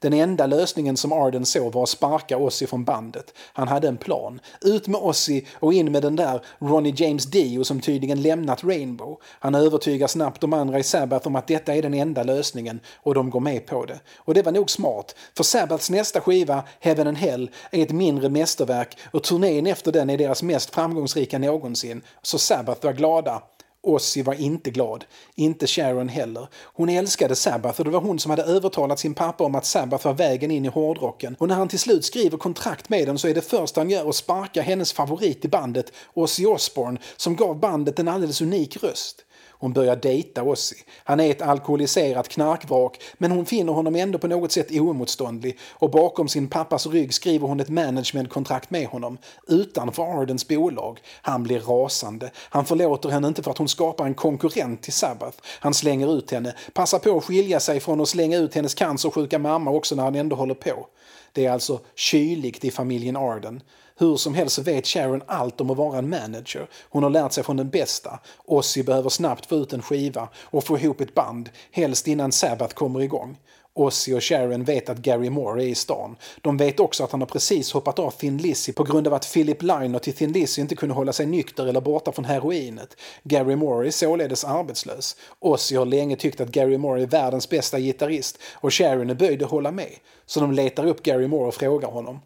Den 0.03 0.13
enda 0.13 0.47
lösningen 0.47 0.97
som 0.97 1.13
Arden 1.13 1.47
såg 1.47 1.73
var 1.73 1.83
att 1.83 1.89
sparka 1.89 2.37
Ozzy 2.39 2.67
från 2.67 2.85
bandet. 2.85 3.35
Han 3.53 3.69
hade 3.69 3.89
en 3.89 3.97
plan. 3.97 4.41
Ut 4.61 4.87
med 4.87 5.01
Ozzy 5.01 5.43
och 5.55 5.73
in 5.73 5.93
med 5.93 6.03
den 6.03 6.17
där 6.17 6.43
Ronnie 6.59 6.95
James 6.97 7.25
Dio 7.25 7.65
som 7.65 7.81
tydligen 7.81 8.23
lämnat 8.23 8.65
Rainbow. 8.65 9.21
Han 9.25 9.55
övertygar 9.55 10.07
snabbt 10.07 10.41
de 10.41 10.53
andra 10.53 10.79
i 10.79 10.83
Sabbath 10.83 11.27
om 11.27 11.37
att 11.37 11.47
detta 11.47 11.75
är 11.75 11.83
den 11.83 11.95
enda 11.95 12.23
lösningen 12.23 12.81
och 12.97 13.15
de 13.15 13.31
går 13.31 13.41
med 13.41 13.67
på 13.67 13.85
det. 13.85 14.01
Och 14.17 14.35
det 14.35 14.43
var 14.43 14.53
nog 14.53 14.71
smart, 14.71 15.15
för 15.37 15.45
Sabbaths 15.45 15.91
nästa 15.91 16.21
skiva, 16.21 16.65
Heaven 16.81 17.07
and 17.07 17.19
Hell, 17.19 17.51
är 17.71 17.83
ett 17.83 17.93
mindre 17.93 18.29
mästerverk 18.29 18.99
och 19.11 19.23
turnén 19.23 19.67
efter 19.67 19.93
den 19.93 20.11
är 20.11 20.19
deras 20.19 20.43
mest 20.43 20.75
framgångsrika 20.75 21.39
någonsin. 21.39 22.03
Så 22.23 22.39
Sabbath 22.39 22.85
var 22.85 22.93
glada. 22.93 23.43
Ozzy 23.83 24.23
var 24.23 24.35
inte 24.35 24.71
glad. 24.71 25.05
Inte 25.35 25.67
Sharon 25.67 26.09
heller. 26.09 26.49
Hon 26.65 26.89
älskade 26.89 27.37
Sabbath 27.37 27.81
och 27.81 27.85
det 27.85 27.91
var 27.91 28.01
hon 28.01 28.19
som 28.19 28.31
hade 28.31 28.43
övertalat 28.43 28.99
sin 28.99 29.15
pappa 29.15 29.45
om 29.45 29.55
att 29.55 29.67
Sabbath 29.67 30.07
var 30.07 30.15
vägen 30.15 30.51
in 30.51 30.65
i 30.65 30.69
hårdrocken. 30.69 31.37
Och 31.39 31.49
när 31.49 31.55
han 31.55 31.69
till 31.69 31.79
slut 31.79 32.05
skriver 32.05 32.39
kontrakt 32.39 32.89
med 32.89 33.07
dem 33.07 33.19
så 33.19 33.29
är 33.29 33.35
det 33.35 33.41
första 33.41 33.81
han 33.81 33.91
gör 33.91 34.09
att 34.09 34.15
sparka 34.15 34.63
hennes 34.63 34.93
favorit 34.93 35.45
i 35.45 35.49
bandet, 35.49 35.93
Ozzy 36.15 36.47
Osbourne, 36.47 37.01
som 37.17 37.37
gav 37.37 37.61
bandet 37.61 37.99
en 37.99 38.09
alldeles 38.09 38.41
unik 38.41 38.83
röst. 38.83 39.25
Hon 39.63 39.73
börjar 39.73 39.97
dejta 39.97 40.43
Ozzy. 40.43 40.77
Han 41.05 41.21
är 41.21 41.31
ett 41.31 41.43
alkoholiserat 41.43 42.29
knarkvrak 42.29 43.01
men 43.19 43.31
hon 43.31 43.47
finner 43.47 43.73
honom 43.73 43.97
ändå 43.97 44.19
på 44.19 44.27
något 44.27 44.53
sätt 44.53 44.71
oemotståndlig 44.71 45.59
och 45.71 45.91
bakom 45.91 46.29
sin 46.29 46.49
pappas 46.49 46.87
rygg 46.87 47.15
skriver 47.15 47.49
hon 47.49 47.61
ett 47.61 47.69
managementkontrakt 47.69 48.71
med 48.71 48.87
honom 48.87 49.19
utanför 49.49 50.03
Ardens 50.03 50.49
bolag. 50.49 51.01
Han 51.23 51.43
blir 51.43 51.61
rasande. 51.61 52.31
Han 52.37 52.65
förlåter 52.65 53.09
henne 53.09 53.29
inte 53.29 53.43
för 53.43 53.51
att 53.51 53.59
hon 53.59 53.69
skapar 53.69 54.07
en 54.07 54.15
konkurrent 54.15 54.83
till 54.83 54.93
Sabbath. 54.93 55.39
Han 55.61 55.75
slänger 55.75 56.19
ut 56.19 56.31
henne, 56.31 56.55
passar 56.73 56.99
på 56.99 57.17
att 57.17 57.25
skilja 57.25 57.61
sig 57.61 57.81
från 57.81 58.01
att 58.01 58.09
slänga 58.09 58.39
ut 58.39 58.55
hennes 58.55 58.75
cancersjuka 58.75 59.39
mamma 59.39 59.71
också 59.71 59.95
när 59.95 60.03
han 60.03 60.15
ändå 60.15 60.37
håller 60.37 60.55
på. 60.55 60.87
Det 61.33 61.47
är 61.47 61.51
alltså 61.51 61.81
kyligt 61.95 62.65
i 62.65 62.71
familjen 62.71 63.17
Arden. 63.17 63.63
Hur 63.97 64.17
som 64.17 64.35
helst 64.35 64.57
så 64.57 64.63
vet 64.63 64.87
Sharon 64.87 65.23
allt 65.27 65.61
om 65.61 65.71
att 65.71 65.77
vara 65.77 65.99
en 65.99 66.09
manager. 66.09 66.69
Hon 66.91 67.03
har 67.03 67.11
lärt 67.11 67.33
sig 67.33 67.45
från 67.45 67.57
den 67.57 67.71
bästa. 67.71 68.21
Ozzy 68.45 68.83
behöver 68.83 69.09
snabbt 69.09 69.47
få 69.47 69.55
ut 69.57 69.73
en 69.73 69.83
skiva 69.83 70.29
och 70.43 70.65
få 70.65 70.79
ihop 70.79 71.01
ett 71.01 71.15
band, 71.15 71.51
helst 71.71 72.09
innan 72.09 72.33
Sabbath 72.33 72.75
kommer 72.75 73.01
igång. 73.01 73.37
Ozzy 73.75 74.15
och 74.15 74.25
Sharon 74.25 74.65
vet 74.65 74.89
att 74.89 74.99
Gary 74.99 75.31
Moore 75.31 75.63
är 75.63 75.67
i 75.67 75.75
stan. 75.75 76.17
De 76.41 76.57
vet 76.57 76.81
också 76.81 77.05
att 77.05 77.13
han 77.13 77.21
har 77.21 77.27
precis 77.27 77.73
hoppat 77.73 77.99
av 77.99 78.11
Thin 78.11 78.39
Lizzy 78.39 78.73
på 78.73 78.85
grund 78.85 79.07
av 79.07 79.15
att 79.15 79.33
Philip 79.33 79.63
Liner 79.63 79.99
till 79.99 80.13
Thin 80.13 80.33
Lizzy 80.33 80.63
inte 80.63 80.77
kunde 80.77 80.95
hålla 80.95 81.13
sig 81.13 81.27
nykter 81.27 81.67
eller 81.67 81.81
borta 81.81 82.13
från 82.13 82.25
heroinet. 82.25 82.97
Gary 83.23 83.57
Moore 83.57 83.87
är 83.87 83.91
således 83.91 84.45
arbetslös. 84.45 85.17
Ozzy 85.39 85.77
har 85.77 85.87
länge 85.87 86.17
tyckt 86.17 86.41
att 86.41 86.49
Gary 86.49 86.79
Moore 86.79 87.03
är 87.03 87.07
världens 87.07 87.49
bästa 87.49 87.79
gitarrist 87.79 88.39
och 88.55 88.75
Sharon 88.75 89.11
är 89.11 89.15
böjd 89.15 89.43
att 89.43 89.51
hålla 89.51 89.71
med. 89.71 89.93
Så 90.27 90.41
de 90.41 90.53
letar 90.53 90.87
upp 90.87 91.03
Gary 91.03 91.27
Moore 91.27 91.49
och 91.49 91.55
frågar 91.55 91.89
honom. 91.89 92.21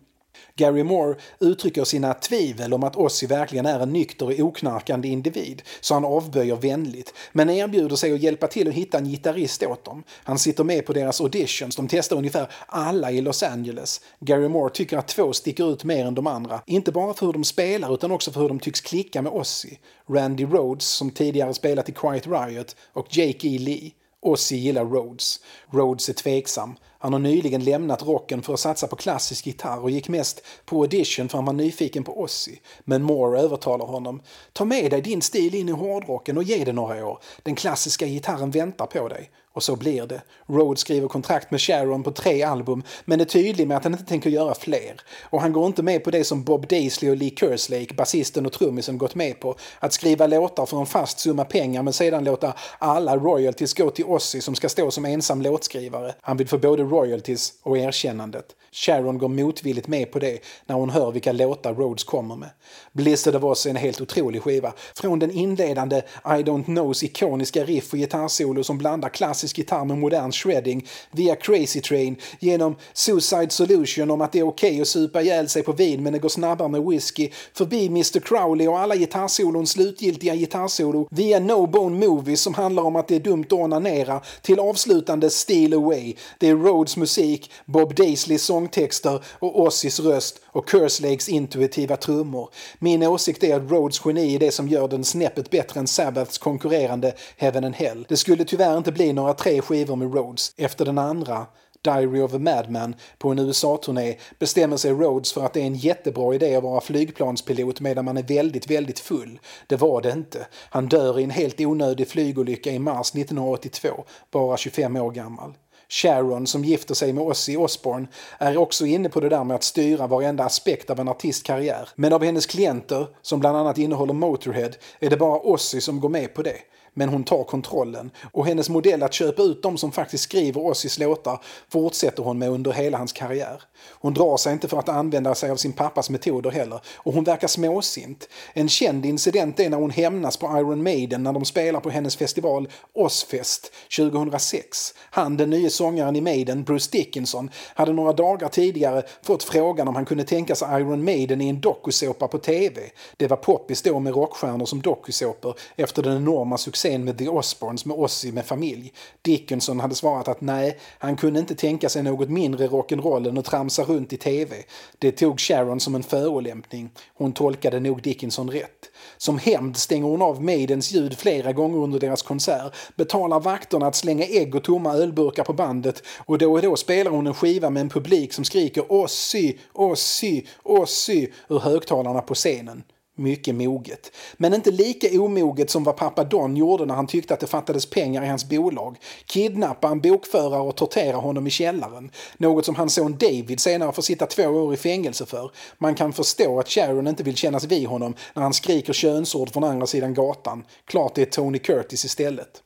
Gary 0.57 0.83
Moore 0.83 1.17
uttrycker 1.41 1.85
sina 1.85 2.15
tvivel 2.15 2.75
om 2.75 2.85
att 2.85 2.97
Ozzy 2.97 3.27
verkligen 3.27 3.67
är 3.67 3.81
en 3.81 3.93
nykter 3.93 4.27
och 4.27 4.41
oknarkande 4.41 5.09
individ, 5.09 5.63
så 5.81 5.95
han 5.95 6.05
avböjer 6.05 6.57
vänligt, 6.57 7.15
men 7.33 7.51
erbjuder 7.51 7.97
sig 7.97 8.13
att 8.13 8.21
hjälpa 8.21 8.47
till 8.47 8.69
att 8.69 8.75
hitta 8.75 8.99
en 8.99 9.09
gitarrist 9.09 9.63
åt 9.63 9.85
dem. 9.85 10.03
Han 10.25 10.39
sitter 10.39 10.65
med 10.65 10.87
på 10.87 10.93
deras 10.93 11.21
auditions, 11.21 11.77
de 11.77 11.89
testar 11.89 12.17
ungefär 12.17 12.51
alla 12.67 13.11
i 13.11 13.21
Los 13.21 13.43
Angeles. 13.43 14.01
Gary 14.21 14.49
Moore 14.49 14.71
tycker 14.71 14.99
att 14.99 15.09
två 15.09 15.33
sticker 15.33 15.73
ut 15.73 15.85
mer 15.85 16.07
än 16.07 16.15
de 16.15 16.27
andra, 16.27 16.61
inte 16.67 16.93
bara 16.93 17.15
för 17.15 17.27
hur 17.27 17.33
de 17.33 17.45
spelar 17.45 17.95
utan 17.95 18.11
också 18.11 18.33
för 18.33 18.41
hur 18.41 18.49
de 18.49 18.61
tycks 18.61 18.81
klicka 18.81 19.23
med 19.23 19.33
Ozzy. 19.33 19.77
Randy 20.09 20.45
Rhodes, 20.45 20.89
som 20.89 21.11
tidigare 21.11 21.55
spelat 21.55 21.89
i 21.89 21.93
Quiet 21.93 22.27
Riot, 22.27 22.77
och 22.93 23.17
Jake 23.17 23.49
E. 23.49 23.59
Lee. 23.59 23.91
Ozzy 24.21 24.57
gillar 24.57 24.85
Rhodes. 24.85 25.41
Rhodes 25.71 26.09
är 26.09 26.13
tveksam. 26.13 26.77
Han 26.99 27.13
har 27.13 27.21
nyligen 27.21 27.65
lämnat 27.65 28.03
rocken 28.03 28.43
för 28.43 28.55
att 28.55 28.61
satsa 28.61 28.87
på 28.87 28.97
klassisk 28.97 29.47
gitarr 29.47 29.83
och 29.83 29.91
gick 29.91 30.09
mest 30.09 30.43
på 30.65 30.81
audition 30.81 31.29
för 31.29 31.39
han 31.39 31.45
var 31.45 31.53
nyfiken 31.53 32.05
på 32.05 32.21
Ozzy. 32.21 32.57
Men 32.85 33.03
Moore 33.03 33.41
övertalar 33.41 33.87
honom. 33.87 34.23
Ta 34.53 34.65
med 34.65 34.91
dig 34.91 35.03
din 35.03 35.23
stil 35.23 35.55
in 35.55 35.69
i 35.69 35.73
hårdrocken 35.73 36.37
och 36.37 36.43
ge 36.43 36.65
det 36.65 36.73
några 36.73 37.07
år. 37.07 37.19
Den 37.43 37.55
klassiska 37.55 38.07
gitarren 38.07 38.51
väntar 38.51 38.87
på 38.87 39.09
dig. 39.09 39.31
Och 39.57 39.63
så 39.63 39.77
blir 39.77 40.07
det. 40.07 40.23
Rhodes 40.47 40.81
skriver 40.81 41.09
kontrakt 41.09 41.51
med 41.51 41.61
Sharon 41.61 42.03
på 42.03 42.11
tre 42.11 42.43
album 42.43 42.83
men 43.05 43.21
är 43.21 43.25
tydlig 43.25 43.69
med 43.69 43.77
att 43.77 43.85
han 43.85 43.93
inte 43.93 44.05
tänker 44.05 44.31
göra 44.31 44.55
fler. 44.55 45.01
Och 45.23 45.41
han 45.41 45.53
går 45.53 45.67
inte 45.67 45.83
med 45.83 46.05
på 46.05 46.11
det 46.11 46.25
som 46.25 46.45
Bob 46.45 46.69
Daisley 46.69 47.11
och 47.11 47.17
Lee 47.17 47.31
Kerslake, 47.37 47.95
basisten 47.95 48.47
och 48.47 48.53
trummisen, 48.53 48.99
gått 48.99 49.15
med 49.15 49.41
på. 49.41 49.57
Att 49.79 49.93
skriva 49.93 50.27
låtar 50.27 50.67
för 50.67 50.81
en 50.81 50.87
fast 50.87 51.19
summa 51.19 51.45
pengar 51.45 51.83
men 51.83 51.93
sedan 51.93 52.25
låta 52.25 52.55
alla 52.79 53.17
royalties 53.17 53.75
gå 53.75 53.91
till 53.91 54.05
Ozzy 54.05 54.41
som 54.41 54.55
ska 54.55 54.69
stå 54.69 54.91
som 54.91 55.05
ensam 55.05 55.43
låtskrivare. 55.43 56.15
Han 56.21 56.37
vill 56.37 56.49
få 56.49 56.59
både 56.59 56.83
royalties 56.91 57.53
och 57.63 57.79
erkännandet. 57.79 58.47
Sharon 58.77 59.19
går 59.19 59.29
motvilligt 59.29 59.89
med 59.89 60.13
på 60.13 60.19
det 60.19 60.39
när 60.67 60.75
hon 60.75 60.91
hör 60.91 61.13
vilka 61.13 61.33
låtar 61.33 61.75
Rhodes 61.75 62.05
kommer 62.05 62.37
med. 62.37 62.51
Blizzard 62.93 63.35
of 63.35 63.45
Oz 63.45 63.67
är 63.67 63.71
en 63.71 63.77
helt 63.77 64.01
otrolig 64.01 64.43
skiva. 64.43 64.73
Från 64.95 65.19
den 65.19 65.31
inledande 65.31 65.97
I 66.25 66.29
Don't 66.29 66.65
Knows 66.65 67.03
ikoniska 67.03 67.65
riff 67.65 67.93
och 67.93 67.99
gitarrsolo 67.99 68.65
som 68.65 68.79
blandar 68.79 69.09
klassisk 69.09 69.59
gitarr 69.59 69.85
med 69.85 69.99
modern 69.99 70.33
shredding 70.33 70.87
via 71.11 71.37
Crazy 71.37 71.81
Train 71.81 72.17
genom 72.41 72.77
Suicide 72.93 73.51
Solution 73.51 74.11
om 74.11 74.21
att 74.21 74.33
det 74.33 74.39
är 74.39 74.49
okej 74.49 74.71
okay 74.71 74.81
att 74.81 74.89
supa 74.89 75.23
ihjäl 75.23 75.49
sig 75.49 75.63
på 75.63 75.73
vin 75.73 76.03
men 76.03 76.13
det 76.13 76.19
går 76.19 76.29
snabbare 76.29 76.69
med 76.69 76.83
whisky 76.83 77.31
förbi 77.53 77.87
Mr 77.87 78.21
Crowley 78.21 78.69
och 78.69 78.79
alla 78.79 78.97
gitarrsolons 78.97 79.71
slutgiltiga 79.71 80.35
gitarrsolo 80.35 81.09
via 81.11 81.39
No 81.39 81.67
Bone 81.67 82.07
Movies 82.07 82.41
som 82.41 82.55
handlar 82.55 82.83
om 82.83 82.97
att 82.97 83.09
det 83.09 83.17
är 83.17 83.21
dumt 83.21 83.45
att 83.47 83.53
onanera 83.53 84.21
till 84.43 84.61
avslutande 84.61 85.31
Steal 85.31 85.73
Away. 85.73 86.15
Det 86.39 86.49
är 86.49 86.55
Rhodes 86.77 86.97
musik, 86.97 87.51
Bob 87.65 87.95
Daisleys 87.95 88.45
sångtexter 88.45 89.25
och 89.39 89.61
Ozzys 89.61 90.01
röst 90.01 90.41
och 90.47 90.71
Kerslakes 90.71 91.29
intuitiva 91.29 91.97
trummor. 91.97 92.51
Min 92.79 93.03
åsikt 93.03 93.45
är 93.45 93.57
att 93.57 93.71
Rhodes 93.71 94.01
geni 94.05 94.35
är 94.35 94.39
det 94.39 94.51
som 94.51 94.69
gör 94.69 94.89
den 94.89 95.05
snäppet 95.05 95.51
bättre 95.51 95.81
än 95.81 95.87
Sabbaths 95.87 96.39
konkurrerande 96.39 97.15
Heaven 97.37 97.65
and 97.65 97.75
Hell. 97.75 98.07
Det 98.09 98.17
skulle 98.17 98.45
tyvärr 98.45 98.79
inte 98.79 98.93
bli 98.93 99.13
några 99.13 99.35
tre 99.35 99.61
skivor 99.61 99.97
med 99.97 100.15
Rhodes. 100.15 100.53
Efter 100.57 100.85
den 100.85 100.99
andra, 100.99 101.47
Diary 101.83 102.21
of 102.21 102.35
a 102.35 102.39
Madman, 102.39 102.95
på 103.19 103.31
en 103.31 103.39
USA-turné 103.39 104.17
bestämmer 104.39 104.77
sig 104.77 104.93
Rhodes 104.93 105.33
för 105.33 105.45
att 105.45 105.53
det 105.53 105.61
är 105.61 105.67
en 105.67 105.75
jättebra 105.75 106.35
idé 106.35 106.57
att 106.57 106.63
vara 106.63 106.81
flygplanspilot 106.81 107.81
medan 107.81 108.05
man 108.05 108.17
är 108.17 108.23
väldigt, 108.23 108.71
väldigt 108.71 108.99
full. 108.99 109.41
Det 109.67 109.77
var 109.77 110.03
det 110.03 110.11
inte. 110.13 110.47
Han 110.53 110.89
dör 110.89 111.21
i 111.21 111.25
en 111.25 111.31
helt 111.31 111.61
onödig 111.61 112.09
flygolycka 112.09 112.71
i 112.71 112.79
mars 112.79 113.11
1982, 113.11 114.05
bara 114.31 114.57
25 114.57 114.97
år 114.97 115.11
gammal. 115.11 115.55
Sharon, 115.89 116.47
som 116.47 116.65
gifter 116.65 116.95
sig 116.95 117.13
med 117.13 117.25
Ozzy 117.25 117.57
Osbourne, 117.57 118.07
är 118.39 118.57
också 118.57 118.87
inne 118.87 119.09
på 119.09 119.21
det 119.21 119.29
där 119.29 119.45
med 119.45 119.55
att 119.55 119.65
styra 119.65 120.07
varenda 120.07 120.45
aspekt 120.45 120.91
av 120.91 121.01
en 121.01 121.09
artistkarriär. 121.09 121.89
Men 121.95 122.13
av 122.13 122.25
hennes 122.25 122.47
klienter, 122.47 123.07
som 123.23 123.41
bland 123.41 123.57
annat 123.57 123.79
innehåller 123.79 124.15
Motorhead, 124.15 124.71
är 125.01 125.11
det 125.11 125.17
bara 125.17 125.41
Ozzy 125.41 125.81
som 125.81 126.01
går 126.01 126.09
med 126.09 126.35
på 126.35 126.43
det 126.43 126.57
men 126.99 127.09
hon 127.09 127.25
tar 127.25 127.45
kontrollen. 127.45 128.11
Och 128.33 128.47
hennes 128.47 128.69
modell 128.69 129.03
att 129.03 129.13
köpa 129.13 129.43
ut 129.43 129.63
de 129.63 129.79
som 129.79 129.93
faktiskt 129.93 130.25
skriver 130.25 130.67
Ozzys 130.67 130.99
låtar 130.99 131.41
fortsätter 131.69 132.23
hon 132.23 132.39
med 132.39 132.51
under 132.51 132.73
hela 132.73 132.99
hans 132.99 133.13
karriär. 133.13 133.63
Hon 133.91 134.15
drar 134.15 134.37
sig 134.37 134.53
inte 134.53 134.69
för 134.69 134.79
att 134.79 134.89
använda 134.89 135.35
sig 135.35 135.51
av 135.51 135.57
sin 135.57 135.73
pappas 135.73 136.11
metoder 136.11 136.51
heller 136.51 136.81
och 136.97 137.13
hon 137.13 137.25
verkar 137.25 137.49
småsint. 137.49 138.29
En 138.53 138.69
känd 138.69 139.07
incident 139.07 139.61
är 139.61 139.71
när 139.71 139.79
hon 139.79 139.91
hämnas 139.91 140.37
på 140.37 140.47
Iron 140.47 140.83
Maiden 140.83 141.23
när 141.23 141.33
de 141.33 141.45
spelar 141.45 141.81
på 141.81 141.91
hennes 141.91 142.17
festival 142.17 142.69
Ozzfest 142.93 143.73
2006. 143.97 144.95
Han, 145.11 145.37
den 145.37 145.51
nya 145.51 145.71
sångaren 145.71 146.17
i 146.17 146.21
Maiden, 146.21 146.65
Bruce 146.65 146.89
Dickinson, 146.93 147.51
hade 147.75 147.93
några 147.93 148.13
dagar 148.13 148.49
tidigare 148.49 149.03
fått 149.23 149.43
frågan 149.43 149.89
om 149.89 149.97
han 149.97 150.05
kunde 150.05 150.25
tänka 150.25 150.55
sig 150.55 150.81
Iron 150.81 151.05
Maiden 151.05 151.41
i 151.41 151.49
en 151.49 151.61
dokusåpa 151.61 152.29
på 152.29 152.39
TV. 152.39 152.81
Det 153.17 153.27
var 153.27 153.37
poppis 153.37 153.83
då 153.83 154.01
med 154.01 154.15
rockstjärnor 154.15 154.67
som 154.67 154.81
dokusåpor 154.81 155.55
efter 155.77 156.03
den 156.03 156.17
enorma 156.17 156.59
succén 156.59 156.86
med 156.87 157.19
The 157.19 157.29
Osbournes 157.29 157.85
med 157.85 157.97
Ozzy 157.97 158.33
med 158.33 158.47
familj. 158.47 158.93
Dickinson 159.23 159.81
hade 159.81 159.95
svarat 159.95 160.29
att 160.29 160.41
nej, 160.41 160.79
han 160.99 161.17
kunde 161.17 161.41
inte 161.41 161.55
tänka 161.55 161.89
sig 161.89 162.03
något 162.03 162.29
mindre 162.29 162.67
rock'n'roll 162.67 163.29
än 163.29 163.39
att 163.39 163.45
tramsa 163.45 163.83
runt 163.83 164.13
i 164.13 164.17
TV. 164.17 164.57
Det 164.99 165.13
tog 165.13 165.41
Sharon 165.41 165.81
som 165.81 165.95
en 165.95 166.03
förolämpning. 166.03 166.91
Hon 167.15 167.33
tolkade 167.33 167.81
nog 167.81 168.03
Dickinson 168.03 168.51
rätt. 168.51 168.91
Som 169.17 169.39
hämnd 169.39 169.77
stänger 169.77 170.07
hon 170.07 170.23
av 170.23 170.43
Maidens 170.43 170.93
ljud 170.93 171.19
flera 171.19 171.53
gånger 171.53 171.79
under 171.79 171.99
deras 171.99 172.23
konsert, 172.23 172.77
betalar 172.97 173.41
vakterna 173.41 173.87
att 173.87 173.97
slänga 173.97 174.25
ägg 174.25 174.55
och 174.55 174.65
tomma 174.65 174.95
ölburkar 174.95 175.45
på 175.45 175.53
bandet 175.53 176.03
och 176.19 176.39
då 176.39 176.53
och 176.53 176.63
då 176.63 176.77
spelar 176.77 177.11
hon 177.11 177.27
en 177.27 177.35
skiva 177.35 177.71
med 177.71 177.81
en 177.81 177.89
publik 177.89 178.33
som 178.33 178.45
skriker 178.45 178.93
Ozzy, 178.93 179.55
Ozzy, 179.73 180.43
Ozzy 180.63 181.29
ur 181.49 181.59
högtalarna 181.59 182.21
på 182.21 182.35
scenen. 182.35 182.83
Mycket 183.19 183.55
moget. 183.55 184.13
Men 184.37 184.55
inte 184.55 184.71
lika 184.71 185.21
omoget 185.21 185.71
som 185.71 185.85
vad 185.85 185.97
pappa 185.97 186.25
Don 186.25 186.57
gjorde 186.57 186.87
när 186.87 186.95
han 186.95 187.07
tyckte 187.07 187.35
att 187.35 187.41
det 187.41 187.47
fattades 187.47 187.91
pengar 187.91 188.25
i 188.25 188.27
hans 188.27 188.49
bolag. 188.49 188.97
Kidnappa 189.27 189.89
en 189.89 190.01
bokförare 190.01 190.61
och 190.61 190.77
tortera 190.77 191.17
honom 191.17 191.47
i 191.47 191.51
källaren. 191.51 192.11
Något 192.37 192.65
som 192.65 192.75
hans 192.75 192.95
son 192.95 193.17
David 193.19 193.61
senare 193.61 193.93
får 193.93 194.03
sitta 194.03 194.27
två 194.27 194.47
år 194.47 194.75
i 194.75 194.77
fängelse 194.77 195.27
för. 195.27 195.51
Man 195.79 195.95
kan 195.95 196.13
förstå 196.13 196.61
att 196.61 196.69
Sharon 196.69 197.07
inte 197.07 197.23
vill 197.23 197.37
kännas 197.37 197.65
vid 197.65 197.87
honom 197.87 198.15
när 198.35 198.43
han 198.43 198.53
skriker 198.53 198.93
könsord 198.93 199.53
från 199.53 199.65
andra 199.65 199.87
sidan 199.87 200.15
gatan. 200.15 200.65
Klart 200.85 201.15
det 201.15 201.23
är 201.23 201.27
Tony 201.27 201.59
Curtis 201.59 202.05
istället. 202.05 202.63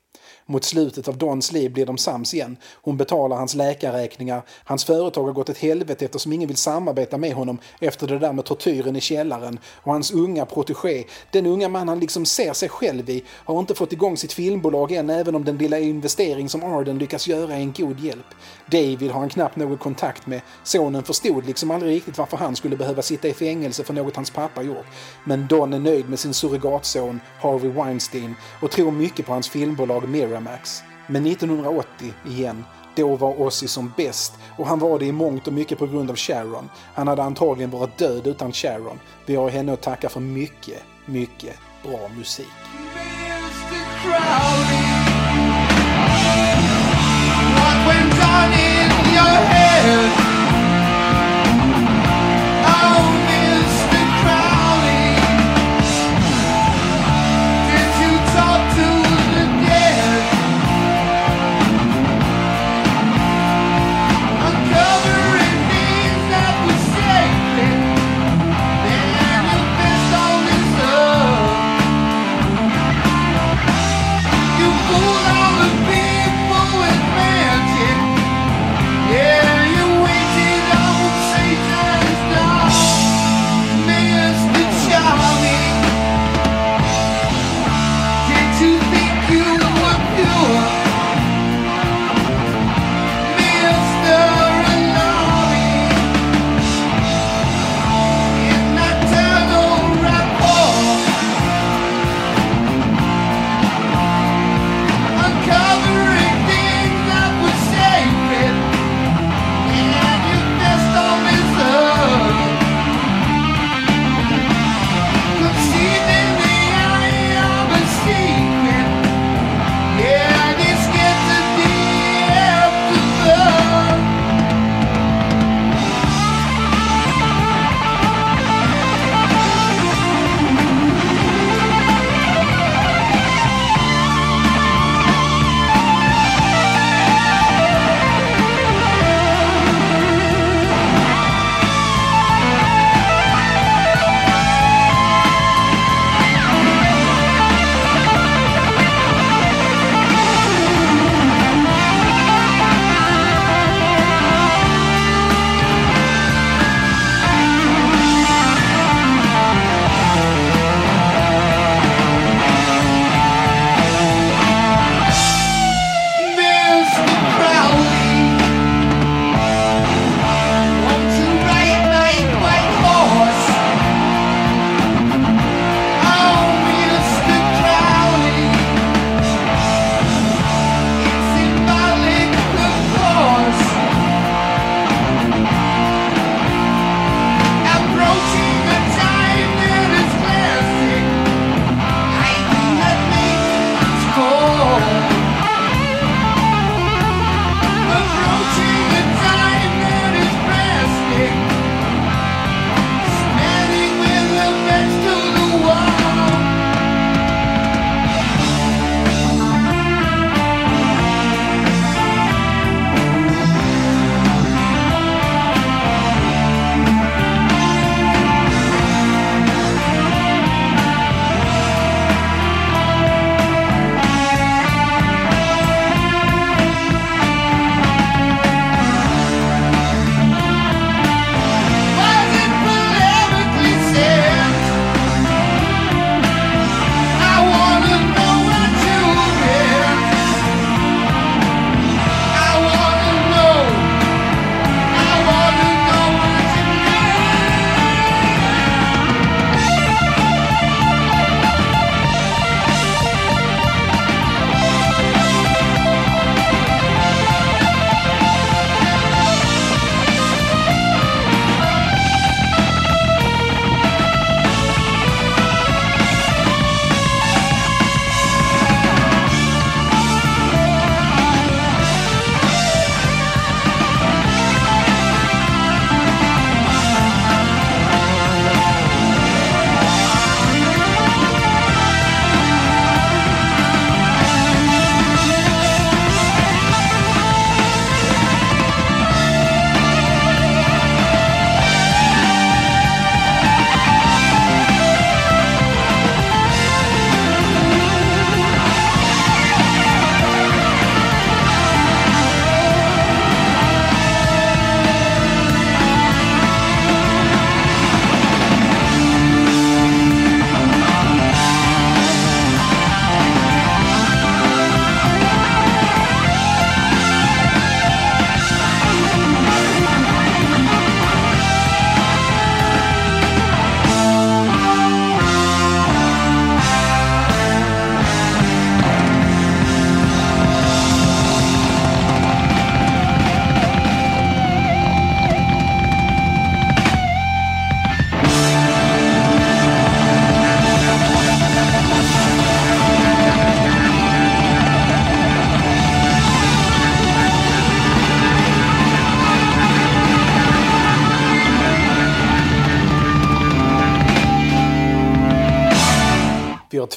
Mot 0.50 0.64
slutet 0.64 1.08
av 1.08 1.18
Dons 1.18 1.52
liv 1.52 1.72
blir 1.72 1.86
de 1.86 1.98
sams 1.98 2.34
igen. 2.34 2.56
Hon 2.82 2.96
betalar 2.96 3.36
hans 3.36 3.54
läkarräkningar. 3.54 4.42
Hans 4.64 4.84
företag 4.84 5.24
har 5.24 5.32
gått 5.32 5.48
ett 5.48 5.58
helvete 5.58 6.04
eftersom 6.04 6.32
ingen 6.32 6.48
vill 6.48 6.56
samarbeta 6.56 7.18
med 7.18 7.34
honom 7.34 7.58
efter 7.80 8.06
det 8.06 8.18
där 8.18 8.32
med 8.32 8.44
tortyren 8.44 8.96
i 8.96 9.00
källaren. 9.00 9.58
Och 9.82 9.92
hans 9.92 10.12
unga 10.12 10.46
protegé, 10.46 11.04
den 11.30 11.46
unga 11.46 11.68
man 11.68 11.88
han 11.88 12.00
liksom 12.00 12.26
ser 12.26 12.52
sig 12.52 12.68
själv 12.68 13.10
i, 13.10 13.24
har 13.28 13.58
inte 13.58 13.74
fått 13.74 13.92
igång 13.92 14.16
sitt 14.16 14.32
filmbolag 14.32 14.92
än 14.92 15.10
även 15.10 15.34
om 15.34 15.44
den 15.44 15.58
lilla 15.58 15.78
investering 15.78 16.48
som 16.48 16.64
Arden 16.64 16.98
lyckas 16.98 17.28
göra 17.28 17.54
är 17.54 17.60
en 17.60 17.72
god 17.72 18.00
hjälp. 18.00 18.26
David 18.70 19.10
har 19.10 19.20
han 19.20 19.28
knappt 19.28 19.56
någon 19.56 19.78
kontakt 19.78 20.26
med. 20.26 20.40
Sonen 20.64 21.02
förstod 21.02 21.46
liksom 21.46 21.70
aldrig 21.70 21.92
riktigt 21.92 22.18
varför 22.18 22.36
han 22.36 22.56
skulle 22.56 22.76
behöva 22.76 23.02
sitta 23.02 23.28
i 23.28 23.34
fängelse 23.34 23.84
för 23.84 23.94
något 23.94 24.16
hans 24.16 24.30
pappa 24.30 24.62
gjort. 24.62 24.86
Men 25.24 25.46
Don 25.46 25.72
är 25.72 25.78
nöjd 25.78 26.08
med 26.08 26.18
sin 26.18 26.34
surrogatson 26.34 27.20
Harvey 27.40 27.70
Weinstein 27.70 28.34
och 28.62 28.70
tror 28.70 28.90
mycket 28.90 29.26
på 29.26 29.32
hans 29.32 29.48
filmbolag 29.48 30.08
Miramax. 30.40 30.82
Men 31.06 31.26
1980 31.26 32.12
igen, 32.26 32.64
då 32.96 33.16
var 33.16 33.40
Ozzy 33.40 33.68
som 33.68 33.92
bäst 33.96 34.34
och 34.58 34.66
han 34.66 34.78
var 34.78 34.98
det 34.98 35.06
i 35.06 35.12
mångt 35.12 35.46
och 35.46 35.52
mycket 35.52 35.78
på 35.78 35.86
grund 35.86 36.10
av 36.10 36.16
Sharon. 36.16 36.70
Han 36.94 37.08
hade 37.08 37.22
antagligen 37.22 37.70
varit 37.70 37.98
död 37.98 38.26
utan 38.26 38.52
Sharon. 38.52 39.00
Vi 39.26 39.36
har 39.36 39.50
henne 39.50 39.72
att 39.72 39.82
tacka 39.82 40.08
för 40.08 40.20
mycket, 40.20 40.82
mycket 41.06 41.56
bra 41.82 42.08
musik. 42.16 42.46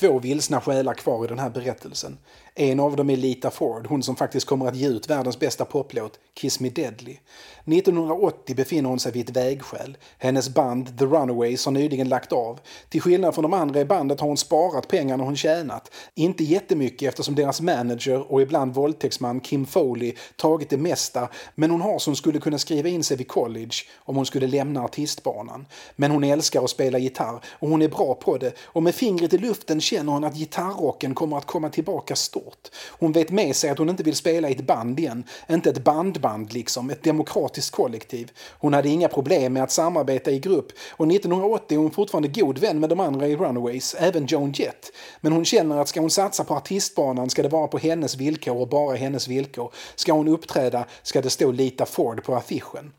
Två 0.04 0.20
vilsna 0.20 0.62
själar 0.62 0.94
kvar 0.94 1.26
i 1.26 1.28
den 1.28 1.40
här 1.40 1.50
berättelsen. 1.50 2.18
En 2.56 2.80
av 2.80 2.96
dem 2.96 3.10
är 3.10 3.18
Lita 3.18 3.52
Ford, 3.52 3.88
hon 3.88 4.04
som 4.04 4.16
faktiskt 4.16 4.48
kommer 4.48 4.68
att 4.68 4.76
ge 4.76 4.88
ut 4.88 5.10
världens 5.10 5.40
bästa 5.40 5.66
poplåt, 5.66 6.20
Kiss 6.34 6.60
Me 6.60 6.70
Deadly. 6.70 7.18
1980 7.66 8.56
befinner 8.56 8.90
hon 8.90 9.00
sig 9.00 9.12
vid 9.12 9.30
ett 9.30 9.36
vägskäl. 9.36 9.98
Hennes 10.18 10.50
band 10.50 11.00
The 11.00 11.06
Runaways 11.06 11.66
har 11.66 11.72
nyligen 11.72 12.10
lagt 12.10 12.32
av. 12.32 12.60
Till 12.90 13.02
skillnad 13.02 13.34
från 13.34 13.44
de 13.44 13.54
andra 13.54 13.82
i 13.82 13.86
bandet 13.86 14.20
har 14.20 14.28
hon 14.28 14.38
sparat 14.38 14.88
pengarna 14.88 15.24
hon 15.24 15.36
tjänat. 15.36 15.92
Inte 16.16 16.44
jättemycket 16.44 17.10
eftersom 17.10 17.36
deras 17.36 17.62
manager 17.62 18.32
och 18.32 18.42
ibland 18.42 18.74
våldtäktsman 18.74 19.40
Kim 19.40 19.66
Foley 19.66 20.14
tagit 20.36 20.70
det 20.70 20.78
mesta, 20.78 21.30
men 21.56 21.72
hon 21.72 21.82
har 21.82 22.00
som 22.00 22.16
skulle 22.16 22.40
kunna 22.40 22.58
skriva 22.58 22.90
in 22.90 23.04
sig 23.04 23.18
vid 23.18 23.28
college 23.28 23.76
om 23.96 24.16
hon 24.16 24.26
skulle 24.26 24.48
lämna 24.48 24.84
artistbanan. 24.84 25.66
Men 25.96 26.12
hon 26.12 26.24
älskar 26.24 26.64
att 26.64 26.70
spela 26.70 26.98
gitarr 26.98 27.40
och 27.50 27.70
hon 27.70 27.82
är 27.82 27.90
bra 27.90 28.14
på 28.14 28.38
det 28.38 28.54
och 28.64 28.84
med 28.84 28.96
fingret 28.96 29.34
i 29.34 29.38
luften 29.38 29.82
känner 29.94 30.14
hon 30.14 30.24
att 30.24 30.36
gitarrrocken 30.36 31.16
kommer 31.16 31.38
att 31.38 31.46
komma 31.46 31.70
tillbaka 31.70 32.16
stort. 32.16 32.70
Hon 32.90 33.12
vet 33.12 33.32
med 33.32 33.56
sig 33.56 33.70
att 33.70 33.78
hon 33.78 33.90
inte 33.90 34.04
vill 34.04 34.16
spela 34.16 34.50
i 34.50 34.52
ett 34.52 34.68
band 34.68 35.00
igen, 35.00 35.24
inte 35.50 35.70
ett 35.70 35.84
bandband 35.84 36.54
liksom, 36.54 36.90
ett 36.90 37.04
demokratiskt 37.04 37.76
kollektiv. 37.76 38.32
Hon 38.60 38.74
hade 38.74 38.90
inga 38.90 39.08
problem 39.08 39.54
med 39.54 39.64
att 39.64 39.72
samarbeta 39.72 40.32
i 40.32 40.40
grupp 40.40 40.68
och 40.92 41.08
1980 41.08 41.76
är 41.76 41.82
hon 41.82 41.92
fortfarande 41.92 42.28
god 42.28 42.58
vän 42.58 42.80
med 42.80 42.90
de 42.90 43.00
andra 43.00 43.28
i 43.28 43.36
Runaways, 43.36 43.96
även 44.00 44.26
Joan 44.26 44.52
Jett. 44.52 44.92
Men 45.22 45.34
hon 45.34 45.46
känner 45.46 45.78
att 45.78 45.88
ska 45.88 46.00
hon 46.00 46.10
satsa 46.10 46.44
på 46.44 46.54
artistbanan 46.54 47.30
ska 47.30 47.44
det 47.44 47.50
vara 47.50 47.68
på 47.68 47.78
hennes 47.78 48.16
villkor 48.16 48.58
och 48.58 48.70
bara 48.70 48.96
hennes 48.96 49.28
villkor. 49.28 49.74
Ska 49.96 50.14
hon 50.14 50.28
uppträda 50.28 50.86
ska 51.04 51.22
det 51.22 51.30
stå 51.30 51.52
Lita 51.52 51.86
Ford 51.86 52.24
på 52.24 52.36
affischen. 52.36 52.92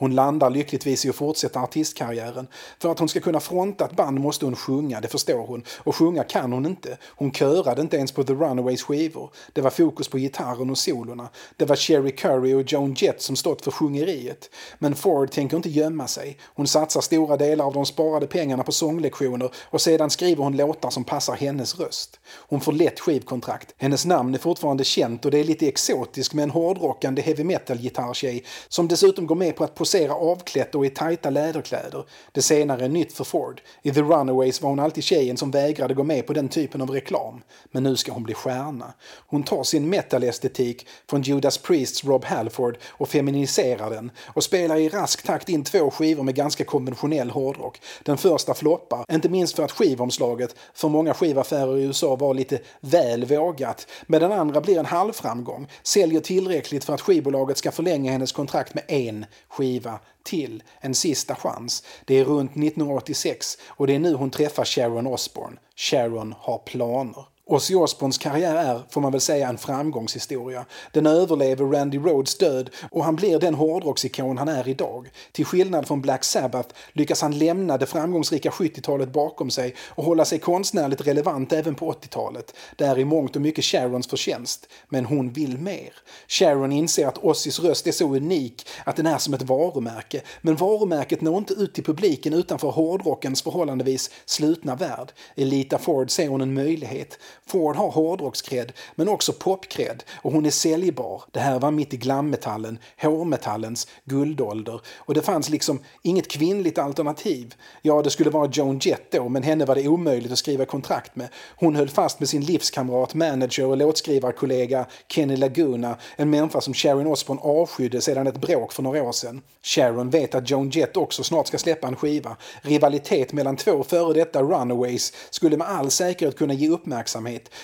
Hon 0.00 0.14
landar 0.14 0.50
lyckligtvis 0.50 1.04
i 1.04 1.08
att 1.08 1.16
fortsätta 1.16 1.60
artistkarriären. 1.60 2.46
För 2.78 2.92
att 2.92 2.98
hon 2.98 3.08
ska 3.08 3.20
kunna 3.20 3.40
fronta 3.40 3.84
ett 3.84 3.96
band 3.96 4.20
måste 4.20 4.44
hon 4.44 4.56
sjunga, 4.56 5.00
det 5.00 5.08
förstår 5.08 5.46
hon. 5.46 5.62
Och 5.78 5.96
sjunga 5.96 6.24
kan 6.24 6.52
hon 6.52 6.66
inte. 6.66 6.98
Hon 7.04 7.30
körade 7.30 7.82
inte 7.82 7.96
ens 7.96 8.12
på 8.12 8.24
The 8.24 8.32
Runaways 8.32 8.82
skivor. 8.82 9.30
Det 9.52 9.60
var 9.60 9.70
fokus 9.70 10.08
på 10.08 10.18
gitarren 10.18 10.70
och 10.70 10.78
solorna. 10.78 11.28
Det 11.56 11.64
var 11.64 11.76
Sherry 11.76 12.10
Curry 12.10 12.54
och 12.54 12.72
Joan 12.72 12.94
Jett 12.94 13.22
som 13.22 13.36
stått 13.36 13.64
för 13.64 13.70
sjungeriet. 13.70 14.50
Men 14.78 14.94
Ford 14.94 15.30
tänker 15.30 15.56
inte 15.56 15.68
gömma 15.68 16.06
sig. 16.06 16.38
Hon 16.44 16.66
satsar 16.66 17.00
stora 17.00 17.36
delar 17.36 17.64
av 17.64 17.72
de 17.72 17.86
sparade 17.86 18.26
pengarna 18.26 18.62
på 18.62 18.72
sånglektioner 18.72 19.50
och 19.62 19.80
sedan 19.80 20.10
skriver 20.10 20.44
hon 20.44 20.56
låtar 20.56 20.90
som 20.90 21.04
passar 21.04 21.34
hennes 21.34 21.80
röst. 21.80 22.20
Hon 22.48 22.60
får 22.60 22.72
lätt 22.72 23.00
skivkontrakt. 23.00 23.74
Hennes 23.76 24.04
namn 24.04 24.34
är 24.34 24.38
fortfarande 24.38 24.84
känt 24.84 25.24
och 25.24 25.30
det 25.30 25.38
är 25.38 25.44
lite 25.44 25.68
exotiskt 25.68 26.34
med 26.34 26.42
en 26.42 26.50
hårdrockande 26.50 27.22
heavy 27.22 27.44
metal-gitarrtjej 27.44 28.44
som 28.68 28.88
dessutom 28.88 29.26
går 29.26 29.36
med 29.36 29.56
på 29.56 29.64
att 29.64 29.74
posera 29.90 30.14
avklätt 30.14 30.74
och 30.74 30.86
i 30.86 30.90
tajta 30.90 31.30
läderkläder. 31.30 32.04
Det 32.32 32.42
senare 32.42 32.84
är 32.84 32.88
nytt 32.88 33.12
för 33.12 33.24
Ford. 33.24 33.60
I 33.82 33.90
The 33.90 34.00
Runaways 34.00 34.62
var 34.62 34.70
hon 34.70 34.78
alltid 34.78 35.04
tjejen 35.04 35.36
som 35.36 35.50
vägrade 35.50 35.94
gå 35.94 36.02
med 36.02 36.26
på 36.26 36.32
den 36.32 36.48
typen 36.48 36.82
av 36.82 36.90
reklam. 36.90 37.42
Men 37.70 37.82
nu 37.82 37.96
ska 37.96 38.12
hon 38.12 38.22
bli 38.22 38.34
stjärna. 38.34 38.92
Hon 39.26 39.42
tar 39.42 39.62
sin 39.62 39.88
metal-estetik 39.88 40.86
från 41.10 41.22
Judas 41.22 41.58
Priests 41.58 42.04
Rob 42.04 42.24
Halford 42.24 42.78
och 42.88 43.08
feminiserar 43.08 43.90
den 43.90 44.10
och 44.26 44.44
spelar 44.44 44.76
i 44.76 44.88
rask 44.88 45.22
takt 45.22 45.48
in 45.48 45.64
två 45.64 45.90
skivor 45.90 46.22
med 46.22 46.34
ganska 46.34 46.64
konventionell 46.64 47.30
hårdrock. 47.30 47.80
Den 48.02 48.18
första 48.18 48.54
floppar, 48.54 49.04
inte 49.12 49.28
minst 49.28 49.56
för 49.56 49.62
att 49.62 49.72
skivomslaget 49.72 50.54
för 50.74 50.88
många 50.88 51.14
skivaffärer 51.14 51.78
i 51.78 51.82
USA 51.82 52.16
var 52.16 52.34
lite 52.34 52.58
väl 52.80 53.24
vågat. 53.24 53.86
Men 54.06 54.20
den 54.20 54.32
andra 54.32 54.60
blir 54.60 54.78
en 54.78 54.86
halvframgång, 54.86 55.68
säljer 55.82 56.20
tillräckligt 56.20 56.84
för 56.84 56.94
att 56.94 57.00
skivbolaget 57.00 57.58
ska 57.58 57.70
förlänga 57.70 58.12
hennes 58.12 58.32
kontrakt 58.32 58.74
med 58.74 58.84
en 58.88 59.26
skiva 59.48 59.79
till. 60.22 60.62
En 60.80 60.94
sista 60.94 61.34
chans. 61.34 61.84
Det 62.04 62.18
är 62.18 62.24
runt 62.24 62.50
1986 62.50 63.58
och 63.66 63.86
det 63.86 63.94
är 63.94 63.98
nu 63.98 64.14
hon 64.14 64.30
träffar 64.30 64.64
Sharon 64.64 65.06
Osbourne. 65.06 65.56
Sharon 65.76 66.34
har 66.38 66.58
planer. 66.58 67.24
Ozzy 67.50 67.74
Osbournes 67.74 68.18
karriär 68.18 68.54
är, 68.54 68.82
får 68.90 69.00
man 69.00 69.12
väl 69.12 69.20
säga, 69.20 69.48
en 69.48 69.58
framgångshistoria. 69.58 70.64
Den 70.92 71.06
överlever 71.06 71.64
Randy 71.64 71.98
Rhodes 71.98 72.38
död 72.38 72.70
och 72.90 73.04
han 73.04 73.16
blir 73.16 73.38
den 73.38 73.54
hårdrocksikon 73.54 74.38
han 74.38 74.48
är 74.48 74.68
idag. 74.68 75.10
Till 75.32 75.44
skillnad 75.44 75.86
från 75.86 76.00
Black 76.00 76.24
Sabbath 76.24 76.74
lyckas 76.92 77.22
han 77.22 77.38
lämna 77.38 77.78
det 77.78 77.86
framgångsrika 77.86 78.50
70-talet 78.50 79.12
bakom 79.12 79.50
sig 79.50 79.74
och 79.88 80.04
hålla 80.04 80.24
sig 80.24 80.38
konstnärligt 80.38 81.06
relevant 81.06 81.52
även 81.52 81.74
på 81.74 81.92
80-talet. 81.92 82.54
Det 82.76 82.84
är 82.84 82.98
i 82.98 83.04
mångt 83.04 83.36
och 83.36 83.42
mycket 83.42 83.64
Sharons 83.64 84.06
förtjänst. 84.06 84.68
Men 84.88 85.04
hon 85.04 85.32
vill 85.32 85.58
mer. 85.58 85.92
Sharon 86.28 86.72
inser 86.72 87.06
att 87.06 87.18
Ozzys 87.18 87.60
röst 87.60 87.86
är 87.86 87.92
så 87.92 88.16
unik 88.16 88.68
att 88.84 88.96
den 88.96 89.06
är 89.06 89.18
som 89.18 89.34
ett 89.34 89.42
varumärke. 89.42 90.22
Men 90.40 90.56
varumärket 90.56 91.20
når 91.20 91.38
inte 91.38 91.54
ut 91.54 91.74
till 91.74 91.84
publiken 91.84 92.32
utanför 92.32 92.70
hårdrockens 92.70 93.42
förhållandevis 93.42 94.10
slutna 94.26 94.74
värld. 94.74 95.12
Elita 95.36 95.78
Ford 95.78 96.10
ser 96.10 96.28
hon 96.28 96.40
en 96.40 96.54
möjlighet. 96.54 97.18
Ford 97.46 97.76
har 97.76 97.90
hårdrockskred, 97.90 98.72
men 98.94 99.08
också 99.08 99.32
popkred 99.32 100.02
och 100.22 100.32
hon 100.32 100.46
är 100.46 100.50
säljbar. 100.50 101.22
Det 101.30 101.40
här 101.40 101.58
var 101.58 101.70
mitt 101.70 101.94
i 101.94 101.96
glammetallen, 101.96 102.78
hårmetallens 103.02 103.88
guldålder. 104.04 104.80
Och 104.96 105.14
det 105.14 105.22
fanns 105.22 105.48
liksom 105.48 105.78
inget 106.02 106.28
kvinnligt 106.28 106.78
alternativ. 106.78 107.54
Ja, 107.82 108.02
det 108.02 108.10
skulle 108.10 108.30
vara 108.30 108.50
Joan 108.52 108.78
Jett 108.78 109.10
då, 109.10 109.28
men 109.28 109.42
henne 109.42 109.64
var 109.64 109.74
det 109.74 109.88
omöjligt 109.88 110.32
att 110.32 110.38
skriva 110.38 110.64
kontrakt 110.64 111.16
med. 111.16 111.28
Hon 111.56 111.76
höll 111.76 111.88
fast 111.88 112.20
med 112.20 112.28
sin 112.28 112.44
livskamrat, 112.44 113.14
manager 113.14 113.66
och 113.66 113.76
låtskrivarkollega 113.76 114.86
Kenny 115.08 115.36
Laguna, 115.36 115.96
en 116.16 116.30
människa 116.30 116.60
som 116.60 116.74
Sharon 116.74 117.06
Osbourne 117.06 117.42
avskydde 117.42 118.00
sedan 118.00 118.26
ett 118.26 118.40
bråk 118.40 118.72
för 118.72 118.82
några 118.82 119.02
år 119.02 119.12
sedan. 119.12 119.42
Sharon 119.62 120.10
vet 120.10 120.34
att 120.34 120.50
Joan 120.50 120.70
Jett 120.70 120.96
också 120.96 121.22
snart 121.22 121.46
ska 121.46 121.58
släppa 121.58 121.88
en 121.88 121.96
skiva. 121.96 122.36
Rivalitet 122.62 123.32
mellan 123.32 123.56
två 123.56 123.82
före 123.82 124.12
detta 124.12 124.42
Runaways 124.42 125.12
skulle 125.30 125.56
med 125.56 125.68
all 125.68 125.90
säkerhet 125.90 126.38
kunna 126.38 126.54
ge 126.54 126.68
uppmärksamhet. 126.68 127.19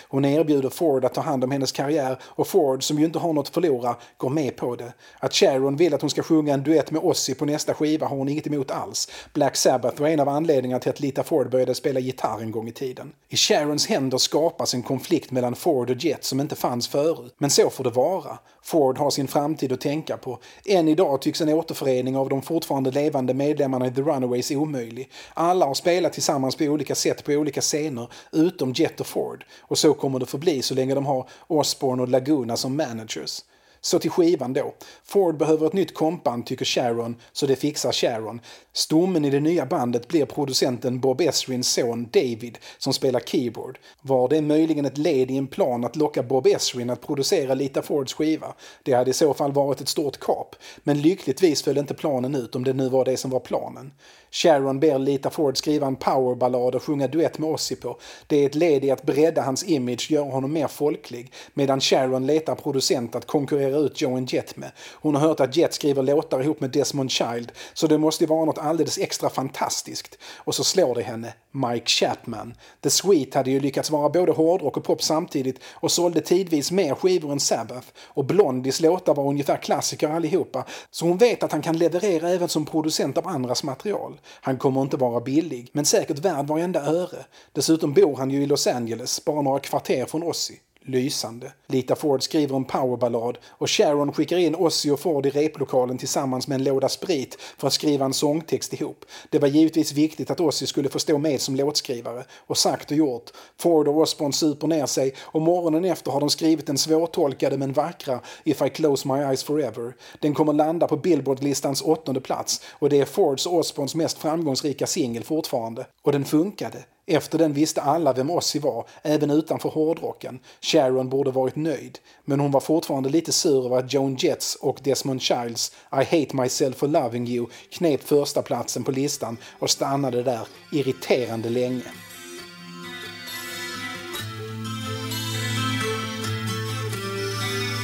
Hon 0.08 0.24
erbjuder 0.24 0.68
Ford 0.68 1.04
att 1.04 1.14
ta 1.14 1.20
hand 1.20 1.44
om 1.44 1.50
hennes 1.50 1.72
karriär 1.72 2.18
och 2.24 2.46
Ford, 2.46 2.82
som 2.82 2.98
ju 2.98 3.04
inte 3.04 3.18
har 3.18 3.32
något 3.32 3.46
att 3.46 3.54
förlora, 3.54 3.96
går 4.16 4.30
med 4.30 4.56
på 4.56 4.76
det. 4.76 4.92
Att 5.18 5.34
Sharon 5.34 5.76
vill 5.76 5.94
att 5.94 6.00
hon 6.00 6.10
ska 6.10 6.22
sjunga 6.22 6.54
en 6.54 6.62
duett 6.62 6.90
med 6.90 7.02
Ozzy 7.02 7.34
på 7.34 7.44
nästa 7.44 7.74
skiva 7.74 8.06
har 8.06 8.16
hon 8.16 8.28
inget 8.28 8.46
emot 8.46 8.70
alls. 8.70 9.10
Black 9.32 9.56
Sabbath 9.56 10.00
var 10.00 10.08
en 10.08 10.20
av 10.20 10.28
anledningarna 10.28 10.80
till 10.80 10.90
att 10.90 11.00
Lita 11.00 11.22
Ford 11.22 11.50
började 11.50 11.74
spela 11.74 12.00
gitarr 12.00 12.42
en 12.42 12.50
gång 12.50 12.68
i 12.68 12.72
tiden. 12.72 13.12
I 13.28 13.36
Sharons 13.36 13.86
händer 13.86 14.18
skapas 14.18 14.74
en 14.74 14.82
konflikt 14.82 15.30
mellan 15.30 15.54
Ford 15.54 15.90
och 15.90 15.96
Jet 15.96 16.24
som 16.24 16.40
inte 16.40 16.56
fanns 16.56 16.88
förut. 16.88 17.34
Men 17.38 17.50
så 17.50 17.70
får 17.70 17.84
det 17.84 17.90
vara. 17.90 18.38
Ford 18.62 18.98
har 18.98 19.10
sin 19.10 19.28
framtid 19.28 19.72
att 19.72 19.80
tänka 19.80 20.16
på. 20.16 20.38
Än 20.64 20.88
idag 20.88 21.22
tycks 21.22 21.40
en 21.40 21.48
återförening 21.48 22.16
av 22.16 22.28
de 22.28 22.42
fortfarande 22.42 22.90
levande 22.90 23.34
medlemmarna 23.34 23.86
i 23.86 23.90
The 23.90 24.00
Runaways 24.00 24.50
omöjlig. 24.50 25.10
Alla 25.34 25.66
har 25.66 25.74
spelat 25.74 26.12
tillsammans 26.12 26.56
på 26.56 26.64
olika 26.64 26.94
sätt 26.94 27.24
på 27.24 27.32
olika 27.32 27.60
scener, 27.60 28.08
utom 28.32 28.72
Jet 28.72 29.00
och 29.00 29.06
Ford. 29.06 29.44
Och 29.60 29.78
så 29.78 29.94
kommer 29.94 30.18
det 30.18 30.26
förbli 30.26 30.62
så 30.62 30.74
länge 30.74 30.94
de 30.94 31.06
har 31.06 31.28
Osborne 31.46 32.02
och 32.02 32.08
Laguna 32.08 32.56
som 32.56 32.76
managers. 32.76 33.42
Så 33.80 33.98
till 33.98 34.10
skivan 34.10 34.52
då. 34.52 34.74
Ford 35.04 35.36
behöver 35.36 35.66
ett 35.66 35.72
nytt 35.72 35.94
kompband 35.94 36.46
tycker 36.46 36.64
Sharon, 36.64 37.16
så 37.32 37.46
det 37.46 37.56
fixar 37.56 37.92
Sharon. 37.92 38.40
Stommen 38.72 39.24
i 39.24 39.30
det 39.30 39.40
nya 39.40 39.66
bandet 39.66 40.08
blir 40.08 40.26
producenten 40.26 41.00
Bob 41.00 41.20
Esrins 41.20 41.72
son 41.72 42.08
David 42.12 42.58
som 42.78 42.92
spelar 42.92 43.20
keyboard. 43.20 43.78
Var 44.02 44.28
det 44.28 44.40
möjligen 44.40 44.84
ett 44.84 44.98
led 44.98 45.30
i 45.30 45.36
en 45.36 45.46
plan 45.46 45.84
att 45.84 45.96
locka 45.96 46.22
Bob 46.22 46.46
Esrin 46.46 46.90
att 46.90 47.06
producera 47.06 47.54
Lita 47.54 47.82
Fords 47.82 48.14
skiva? 48.14 48.54
Det 48.82 48.92
hade 48.92 49.10
i 49.10 49.14
så 49.14 49.34
fall 49.34 49.52
varit 49.52 49.80
ett 49.80 49.88
stort 49.88 50.20
kap. 50.20 50.56
Men 50.82 51.02
lyckligtvis 51.02 51.62
föll 51.62 51.78
inte 51.78 51.94
planen 51.94 52.34
ut 52.34 52.56
om 52.56 52.64
det 52.64 52.72
nu 52.72 52.88
var 52.88 53.04
det 53.04 53.16
som 53.16 53.30
var 53.30 53.40
planen. 53.40 53.92
Sharon 54.30 54.80
ber 54.80 54.98
Lita 54.98 55.30
Ford 55.30 55.56
skriva 55.56 55.86
en 55.86 55.96
powerballad 55.96 56.74
och 56.74 56.82
sjunga 56.82 57.06
duett 57.06 57.38
med 57.38 57.50
Ozzy 57.50 57.76
på. 57.76 57.98
Det 58.26 58.36
är 58.36 58.46
ett 58.46 58.54
led 58.54 58.84
i 58.84 58.90
att 58.90 59.02
bredda 59.02 59.42
hans 59.42 59.64
image, 59.64 60.10
göra 60.10 60.30
honom 60.30 60.52
mer 60.52 60.66
folklig. 60.66 61.32
Medan 61.54 61.80
Sharon 61.80 62.26
letar 62.26 62.54
producent 62.54 63.14
att 63.14 63.26
konkurrera 63.26 63.76
ut 63.76 64.00
Joan 64.00 64.24
Jett 64.24 64.56
med. 64.56 64.70
Hon 64.92 65.14
har 65.14 65.28
hört 65.28 65.40
att 65.40 65.56
Jett 65.56 65.74
skriver 65.74 66.02
låtar 66.02 66.42
ihop 66.42 66.60
med 66.60 66.70
Desmond 66.70 67.10
Child, 67.10 67.52
så 67.74 67.86
det 67.86 67.98
måste 67.98 68.24
ju 68.24 68.28
vara 68.28 68.44
något 68.44 68.58
alldeles 68.58 68.98
extra 68.98 69.30
fantastiskt. 69.30 70.18
Och 70.36 70.54
så 70.54 70.64
slår 70.64 70.94
det 70.94 71.02
henne. 71.02 71.32
Mike 71.56 71.86
Chapman. 71.86 72.54
The 72.80 72.90
Sweet 72.90 73.34
hade 73.34 73.50
ju 73.50 73.60
lyckats 73.60 73.90
vara 73.90 74.08
både 74.08 74.32
hårdrock 74.32 74.76
och 74.76 74.84
pop 74.84 75.02
samtidigt 75.02 75.60
och 75.72 75.92
sålde 75.92 76.20
tidvis 76.20 76.70
mer 76.70 76.94
skivor 76.94 77.32
än 77.32 77.40
Sabbath. 77.40 77.86
Och 77.98 78.24
Blondies 78.24 78.80
låtar 78.80 79.14
var 79.14 79.28
ungefär 79.28 79.56
klassiker 79.56 80.08
allihopa, 80.08 80.64
så 80.90 81.06
hon 81.06 81.18
vet 81.18 81.42
att 81.42 81.52
han 81.52 81.62
kan 81.62 81.78
leverera 81.78 82.30
även 82.30 82.48
som 82.48 82.64
producent 82.64 83.18
av 83.18 83.28
andras 83.28 83.62
material. 83.62 84.20
Han 84.40 84.58
kommer 84.58 84.82
inte 84.82 84.96
vara 84.96 85.20
billig, 85.20 85.70
men 85.72 85.84
säkert 85.84 86.18
värd 86.18 86.46
varenda 86.46 86.80
öre. 86.80 87.24
Dessutom 87.52 87.92
bor 87.92 88.16
han 88.16 88.30
ju 88.30 88.42
i 88.42 88.46
Los 88.46 88.66
Angeles, 88.66 89.24
bara 89.24 89.42
några 89.42 89.58
kvarter 89.58 90.06
från 90.06 90.22
Ozzy 90.22 90.54
lysande. 90.86 91.52
Lita 91.66 91.96
Ford 91.96 92.22
skriver 92.22 92.56
en 92.56 92.64
powerballad 92.64 93.38
och 93.48 93.70
Sharon 93.70 94.12
skickar 94.12 94.36
in 94.36 94.54
Ozzy 94.54 94.90
och 94.90 95.00
Ford 95.00 95.26
i 95.26 95.30
replokalen 95.30 95.98
tillsammans 95.98 96.48
med 96.48 96.56
en 96.56 96.64
låda 96.64 96.88
sprit 96.88 97.38
för 97.58 97.66
att 97.66 97.72
skriva 97.72 98.04
en 98.04 98.12
sångtext 98.12 98.72
ihop. 98.72 99.04
Det 99.30 99.38
var 99.38 99.48
givetvis 99.48 99.92
viktigt 99.92 100.30
att 100.30 100.40
Ozzy 100.40 100.66
skulle 100.66 100.88
få 100.88 100.98
stå 100.98 101.18
med 101.18 101.40
som 101.40 101.56
låtskrivare. 101.56 102.24
Och 102.46 102.58
sagt 102.58 102.90
och 102.90 102.96
gjort. 102.96 103.30
Ford 103.58 103.88
och 103.88 103.96
Osbourne 103.96 104.32
super 104.32 104.66
ner 104.66 104.86
sig 104.86 105.14
och 105.18 105.42
morgonen 105.42 105.84
efter 105.84 106.10
har 106.10 106.20
de 106.20 106.30
skrivit 106.30 106.66
den 106.66 106.78
svårtolkade 106.78 107.58
men 107.58 107.72
vackra 107.72 108.20
If 108.44 108.62
I 108.62 108.70
close 108.70 109.08
my 109.08 109.14
eyes 109.14 109.44
forever. 109.44 109.94
Den 110.20 110.34
kommer 110.34 110.52
landa 110.52 110.88
på 110.88 110.96
Billboard-listans 110.96 111.82
åttonde 111.82 112.20
plats 112.20 112.60
och 112.70 112.88
det 112.88 113.00
är 113.00 113.04
Fords 113.04 113.46
och 113.46 113.54
Osbournes 113.54 113.94
mest 113.94 114.18
framgångsrika 114.18 114.86
singel 114.86 115.24
fortfarande. 115.24 115.86
Och 116.02 116.12
den 116.12 116.24
funkade. 116.24 116.84
Efter 117.08 117.38
den 117.38 117.52
visste 117.52 117.82
alla 117.82 118.12
vem 118.12 118.30
Ozzy 118.30 118.58
var, 118.58 118.86
även 119.02 119.30
utanför 119.30 119.68
hårdrocken. 119.68 120.38
Sharon 120.60 121.08
borde 121.08 121.30
varit 121.30 121.56
nöjd, 121.56 121.98
men 122.24 122.40
hon 122.40 122.50
var 122.50 122.60
fortfarande 122.60 123.08
lite 123.08 123.32
sur 123.32 123.66
över 123.66 123.76
att 123.78 123.92
Joan 123.92 124.16
Jets 124.16 124.54
och 124.54 124.78
Desmond 124.82 125.22
Childs 125.22 125.72
I 125.92 125.96
hate 125.96 126.36
myself 126.36 126.76
for 126.76 126.88
loving 126.88 127.28
you 127.28 127.46
knep 127.70 128.02
första 128.02 128.42
platsen 128.42 128.84
på 128.84 128.90
listan 128.90 129.36
och 129.58 129.70
stannade 129.70 130.22
där 130.22 130.48
irriterande 130.72 131.50
länge. 131.50 131.82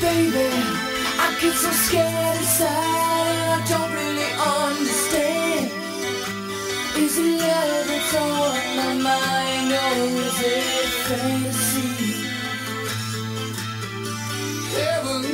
Baby, 0.00 0.50
I 1.18 1.38
get 1.42 1.54
so 1.54 1.70
scared 1.70 2.36
inside 2.36 2.68
and 2.68 3.62
I 3.62 3.72
don't 3.72 3.92
really 3.92 4.32
understand. 4.68 5.01
That's 8.12 8.24
on 8.24 8.76
my 8.76 8.94
mind 9.02 9.72
or 9.72 10.20
is 10.20 10.38
it 10.40 10.90
fantasy? 11.06 11.90
Heaven 14.76 15.24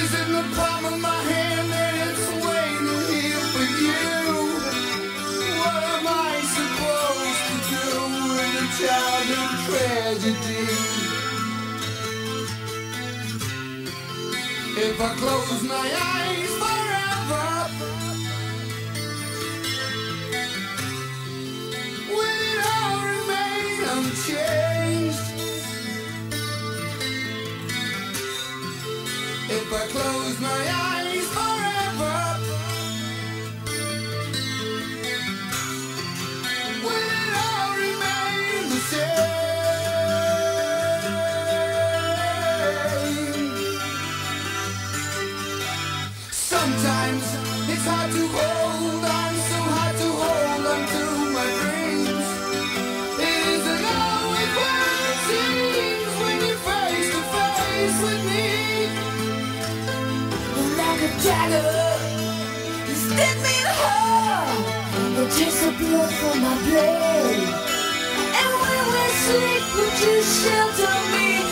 is 0.00 0.10
in 0.20 0.28
the 0.32 0.44
palm 0.56 0.84
of 0.86 0.96
my 1.00 1.20
hand 1.32 1.70
and 1.72 2.10
it's 2.10 2.26
waiting 2.44 3.02
here 3.12 3.44
for 3.52 3.66
you. 3.84 4.00
What 5.60 5.82
am 5.94 6.06
I 6.06 6.34
supposed 6.56 7.42
to 7.48 7.56
do 7.72 7.86
in 8.44 8.52
a 8.62 8.68
childhood 8.78 9.52
tragedy? 9.66 10.64
If 14.80 15.00
I 15.00 15.08
close 15.16 15.62
my 15.64 15.86
eyes 16.14 16.27
close 29.98 30.40
my 30.40 30.67
dagger, 61.22 61.98
you 62.88 62.94
stab 62.94 63.36
me 63.42 63.54
in 63.58 63.64
the 63.64 63.74
heart. 63.82 65.18
It 65.20 65.30
takes 65.36 65.60
the 65.64 65.72
blood 65.72 66.12
from 66.20 66.42
my 66.42 66.54
blade. 66.66 67.48
And 68.40 68.52
when 68.62 68.84
we 68.94 69.04
sleep, 69.24 69.64
would 69.74 69.96
you 70.04 70.16
shelter 70.22 70.96
me 71.12 71.47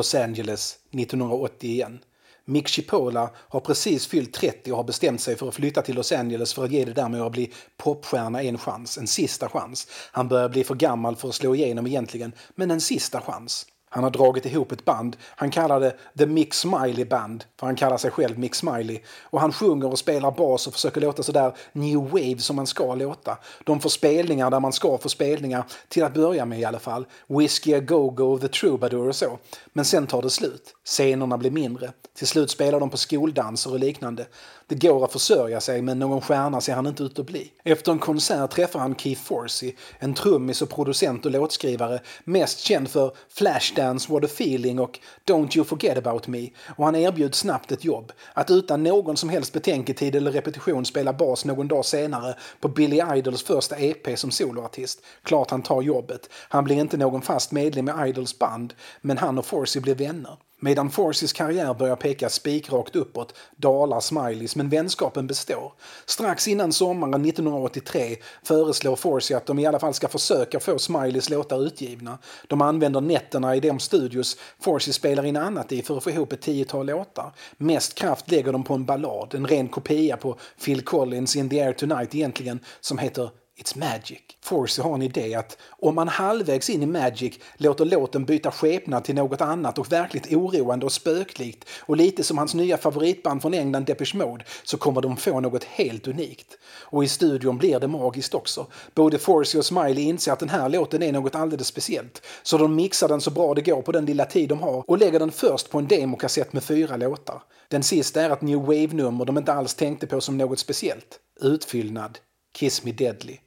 Los 0.00 0.14
Angeles 0.14 0.78
1980 0.90 1.70
igen. 1.70 1.98
Mick 2.44 2.68
Chipola 2.68 3.30
har 3.36 3.60
precis 3.60 4.06
fyllt 4.06 4.32
30 4.32 4.70
och 4.72 4.76
har 4.76 4.84
bestämt 4.84 5.20
sig 5.20 5.36
för 5.36 5.48
att 5.48 5.54
flytta 5.54 5.82
till 5.82 5.94
Los 5.94 6.12
Angeles 6.12 6.54
för 6.54 6.64
att 6.64 6.70
ge 6.70 6.84
det 6.84 6.92
där 6.92 7.08
med 7.08 7.22
att 7.22 7.32
bli 7.32 7.52
popstjärna 7.76 8.42
en 8.42 8.58
chans, 8.58 8.98
en 8.98 9.06
sista 9.06 9.48
chans. 9.48 9.86
Han 10.12 10.28
börjar 10.28 10.48
bli 10.48 10.64
för 10.64 10.74
gammal 10.74 11.16
för 11.16 11.28
att 11.28 11.34
slå 11.34 11.54
igenom 11.54 11.86
egentligen, 11.86 12.32
men 12.54 12.70
en 12.70 12.80
sista 12.80 13.20
chans. 13.20 13.66
Han 13.92 14.04
har 14.04 14.10
dragit 14.10 14.46
ihop 14.46 14.72
ett 14.72 14.84
band. 14.84 15.16
Han 15.22 15.50
kallar 15.50 15.80
det 15.80 15.96
The 16.18 16.26
Mick 16.26 16.54
Smiley 16.54 17.04
Band, 17.04 17.44
för 17.56 17.66
han 17.66 17.76
kallar 17.76 17.96
sig 17.96 18.10
själv 18.10 18.38
Mick 18.38 18.54
Smiley. 18.54 18.98
Och 19.22 19.40
han 19.40 19.52
sjunger 19.52 19.90
och 19.90 19.98
spelar 19.98 20.30
bas 20.30 20.66
och 20.66 20.72
försöker 20.72 21.00
låta 21.00 21.22
sådär 21.22 21.52
new 21.72 21.98
wave 21.98 22.38
som 22.38 22.56
man 22.56 22.66
ska 22.66 22.94
låta. 22.94 23.38
De 23.64 23.80
får 23.80 23.90
spelningar 23.90 24.50
där 24.50 24.60
man 24.60 24.72
ska 24.72 24.98
få 24.98 25.08
spelningar, 25.08 25.64
till 25.88 26.04
att 26.04 26.14
börja 26.14 26.44
med 26.44 26.60
i 26.60 26.64
alla 26.64 26.78
fall. 26.78 27.06
Whiskey 27.26 27.74
A 27.74 27.80
Go-Go, 27.80 28.38
The 28.38 28.48
Troubadour 28.48 29.08
och 29.08 29.16
så. 29.16 29.38
Men 29.72 29.84
sen 29.84 30.06
tar 30.06 30.22
det 30.22 30.30
slut. 30.30 30.74
Scenerna 30.84 31.38
blir 31.38 31.50
mindre. 31.50 31.92
Till 32.14 32.26
slut 32.26 32.50
spelar 32.50 32.80
de 32.80 32.90
på 32.90 32.96
skoldanser 32.96 33.72
och 33.72 33.78
liknande. 33.78 34.26
Det 34.66 34.74
går 34.74 35.04
att 35.04 35.12
försörja 35.12 35.60
sig 35.60 35.82
men 35.82 35.98
någon 35.98 36.20
stjärna 36.20 36.60
ser 36.60 36.74
han 36.74 36.86
inte 36.86 37.02
ut 37.02 37.18
att 37.18 37.26
bli. 37.26 37.52
Efter 37.64 37.92
en 37.92 37.98
konsert 37.98 38.50
träffar 38.50 38.80
han 38.80 38.94
Keith 38.94 39.22
Forsey, 39.22 39.74
en 39.98 40.14
trummis 40.14 40.62
och 40.62 40.70
producent 40.70 41.26
och 41.26 41.32
låtskrivare, 41.32 42.00
mest 42.24 42.58
känd 42.58 42.88
för 42.88 43.12
Flashdance, 43.28 44.12
What 44.12 44.24
a 44.24 44.26
feeling 44.26 44.78
och 44.78 44.98
Don't 45.26 45.56
you 45.56 45.64
forget 45.64 45.98
about 45.98 46.26
me. 46.26 46.48
Och 46.76 46.84
han 46.84 46.96
erbjuds 46.96 47.38
snabbt 47.38 47.72
ett 47.72 47.84
jobb. 47.84 48.12
Att 48.34 48.50
utan 48.50 48.82
någon 48.82 49.16
som 49.16 49.28
helst 49.28 49.52
betänketid 49.52 50.16
eller 50.16 50.32
repetition 50.32 50.84
spela 50.84 51.12
bas 51.12 51.44
någon 51.44 51.68
dag 51.68 51.84
senare 51.84 52.34
på 52.60 52.68
Billy 52.68 53.02
Idols 53.14 53.42
första 53.42 53.76
EP 53.78 54.18
som 54.18 54.30
soloartist. 54.30 55.02
Klart 55.22 55.50
han 55.50 55.62
tar 55.62 55.82
jobbet. 55.82 56.30
Han 56.48 56.64
blir 56.64 56.76
inte 56.76 56.96
någon 56.96 57.22
fast 57.22 57.52
medlem 57.52 57.88
i 57.88 58.08
Idols 58.08 58.38
band, 58.38 58.74
men 59.00 59.18
han 59.18 59.38
och 59.38 59.46
Forsey 59.46 59.59
blir 59.80 59.94
vänner. 59.94 60.36
Medan 60.62 60.90
Forseys 60.90 61.32
karriär 61.32 61.74
börjar 61.74 61.96
peka 61.96 62.28
spikrakt 62.28 62.96
uppåt 62.96 63.34
dalar 63.56 64.00
Smileys, 64.00 64.56
men 64.56 64.68
vänskapen 64.68 65.26
består. 65.26 65.72
Strax 66.06 66.48
innan 66.48 66.72
sommaren 66.72 67.24
1983 67.24 68.16
föreslår 68.42 68.96
Forsey 68.96 69.36
att 69.36 69.46
de 69.46 69.58
i 69.58 69.66
alla 69.66 69.78
fall 69.78 69.94
ska 69.94 70.08
försöka 70.08 70.60
få 70.60 70.78
Smileys 70.78 71.30
låtar 71.30 71.66
utgivna. 71.66 72.18
De 72.46 72.62
använder 72.62 73.00
nätterna 73.00 73.56
i 73.56 73.60
de 73.60 73.78
studios 73.78 74.36
Forsey 74.60 74.92
spelar 74.92 75.24
in 75.24 75.36
annat 75.36 75.72
i 75.72 75.82
för 75.82 75.96
att 75.96 76.04
få 76.04 76.10
ihop 76.10 76.32
ett 76.32 76.42
tiotal 76.42 76.86
låtar. 76.86 77.32
Mest 77.56 77.94
kraft 77.94 78.30
lägger 78.30 78.52
de 78.52 78.64
på 78.64 78.74
en 78.74 78.84
ballad, 78.84 79.34
en 79.34 79.46
ren 79.46 79.68
kopia 79.68 80.16
på 80.16 80.36
Phil 80.64 80.84
Collins 80.84 81.36
In 81.36 81.48
the 81.48 81.60
air 81.60 81.72
tonight 81.72 82.14
egentligen, 82.14 82.60
som 82.80 82.98
heter 82.98 83.30
It's 83.60 83.76
Magic. 83.76 84.20
Forsey 84.42 84.82
har 84.82 84.94
en 84.94 85.02
idé 85.02 85.34
att 85.34 85.58
om 85.68 85.94
man 85.94 86.08
halvvägs 86.08 86.70
in 86.70 86.82
i 86.82 86.86
Magic 86.86 87.38
låter 87.56 87.84
låten 87.84 88.24
byta 88.24 88.50
skepnad 88.50 89.04
till 89.04 89.14
något 89.14 89.40
annat 89.40 89.78
och 89.78 89.92
verkligt 89.92 90.32
oroande 90.32 90.86
och 90.86 90.92
spöklikt 90.92 91.68
och 91.80 91.96
lite 91.96 92.24
som 92.24 92.38
hans 92.38 92.54
nya 92.54 92.76
favoritband 92.76 93.42
från 93.42 93.54
England 93.54 93.84
Depeche 93.84 94.16
Mode 94.16 94.44
så 94.64 94.76
kommer 94.76 95.00
de 95.00 95.16
få 95.16 95.40
något 95.40 95.64
helt 95.64 96.08
unikt. 96.08 96.58
Och 96.80 97.04
i 97.04 97.08
studion 97.08 97.58
blir 97.58 97.80
det 97.80 97.88
magiskt 97.88 98.34
också. 98.34 98.66
Både 98.94 99.18
Forsey 99.18 99.58
och 99.58 99.66
Smiley 99.66 100.04
inser 100.04 100.32
att 100.32 100.38
den 100.38 100.48
här 100.48 100.68
låten 100.68 101.02
är 101.02 101.12
något 101.12 101.34
alldeles 101.34 101.66
speciellt. 101.66 102.22
Så 102.42 102.58
de 102.58 102.74
mixar 102.74 103.08
den 103.08 103.20
så 103.20 103.30
bra 103.30 103.54
det 103.54 103.62
går 103.62 103.82
på 103.82 103.92
den 103.92 104.04
lilla 104.04 104.24
tid 104.24 104.48
de 104.48 104.62
har 104.62 104.90
och 104.90 104.98
lägger 104.98 105.18
den 105.18 105.30
först 105.32 105.70
på 105.70 105.78
en 105.78 105.88
demokassett 105.88 106.52
med 106.52 106.64
fyra 106.64 106.96
låtar. 106.96 107.42
Den 107.68 107.82
sista 107.82 108.22
är 108.22 108.30
ett 108.30 108.42
new 108.42 108.58
wave-nummer 108.58 109.24
de 109.24 109.38
inte 109.38 109.52
alls 109.52 109.74
tänkte 109.74 110.06
på 110.06 110.20
som 110.20 110.38
något 110.38 110.58
speciellt. 110.58 111.18
Utfyllnad. 111.40 112.18
Kiss 112.52 112.84
Me 112.84 112.92
Deadly. 112.92 113.38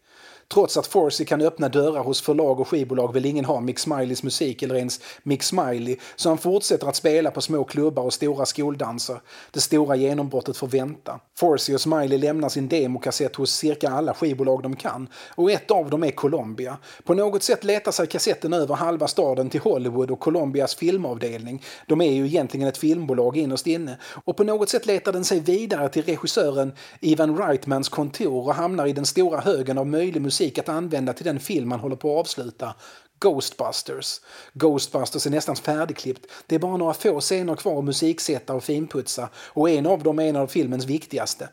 Trots 0.47 0.77
att 0.77 0.87
Forsey 0.87 1.25
kan 1.25 1.41
öppna 1.41 1.69
dörrar 1.69 2.03
hos 2.03 2.21
förlag 2.21 2.59
och 2.59 2.67
skivbolag 2.67 3.13
vill 3.13 3.25
ingen 3.25 3.45
ha 3.45 3.59
Mick 3.59 3.79
Smileys 3.79 4.23
musik 4.23 4.63
eller 4.63 4.75
ens 4.75 4.99
Mick 5.23 5.43
Smiley, 5.43 5.97
så 6.15 6.29
han 6.29 6.37
fortsätter 6.37 6.87
att 6.87 6.95
spela 6.95 7.31
på 7.31 7.41
små 7.41 7.63
klubbar 7.63 8.03
och 8.03 8.13
stora 8.13 8.45
skoldanser. 8.45 9.21
Det 9.51 9.61
stora 9.61 9.95
genombrottet 9.95 10.57
får 10.57 10.67
vänta. 10.67 11.19
Forsey 11.37 11.75
och 11.75 11.81
Smiley 11.81 12.17
lämnar 12.17 12.49
sin 12.49 12.67
demokassett 12.67 13.35
hos 13.35 13.51
cirka 13.51 13.89
alla 13.89 14.13
skivbolag 14.13 14.63
de 14.63 14.75
kan, 14.75 15.07
och 15.35 15.51
ett 15.51 15.71
av 15.71 15.89
dem 15.89 16.03
är 16.03 16.11
Columbia. 16.11 16.77
På 17.03 17.13
något 17.13 17.43
sätt 17.43 17.63
letar 17.63 17.91
sig 17.91 18.07
kassetten 18.07 18.53
över 18.53 18.75
halva 18.75 19.07
staden 19.07 19.49
till 19.49 19.61
Hollywood 19.61 20.11
och 20.11 20.19
Columbias 20.19 20.75
filmavdelning. 20.75 21.63
De 21.87 22.01
är 22.01 22.11
ju 22.11 22.25
egentligen 22.25 22.67
ett 22.67 22.77
filmbolag 22.77 23.37
innerst 23.37 23.67
inne. 23.67 23.97
Och 24.25 24.37
på 24.37 24.43
något 24.43 24.69
sätt 24.69 24.85
letar 24.85 25.13
den 25.13 25.25
sig 25.25 25.39
vidare 25.39 25.89
till 25.89 26.03
regissören 26.03 26.73
Ivan 26.99 27.37
Reitmans 27.37 27.89
kontor 27.89 28.47
och 28.47 28.55
hamnar 28.55 28.87
i 28.87 28.93
den 28.93 29.05
stora 29.05 29.39
högen 29.39 29.77
av 29.77 29.87
möjlig 29.87 30.21
musik 30.21 30.32
att 30.41 30.69
använda 30.69 31.13
till 31.13 31.25
den 31.25 31.39
film 31.39 31.69
man 31.69 31.79
håller 31.79 31.95
på 31.95 32.13
att 32.13 32.19
avsluta. 32.19 32.75
Ghostbusters. 33.19 34.21
Ghostbusters 34.53 35.25
är 35.25 35.29
nästan 35.29 35.55
färdigklippt. 35.55 36.25
Det 36.47 36.55
är 36.55 36.59
bara 36.59 36.77
några 36.77 36.93
få 36.93 37.19
scener 37.19 37.55
kvar 37.55 37.79
att 37.79 37.85
musiksätta 37.85 38.53
och 38.53 38.63
finputsa 38.63 39.29
och 39.35 39.69
en 39.69 39.85
av 39.85 40.03
dem 40.03 40.19
är 40.19 40.23
en 40.23 40.35
av 40.35 40.47
filmens 40.47 40.85
viktigaste. 40.85 41.49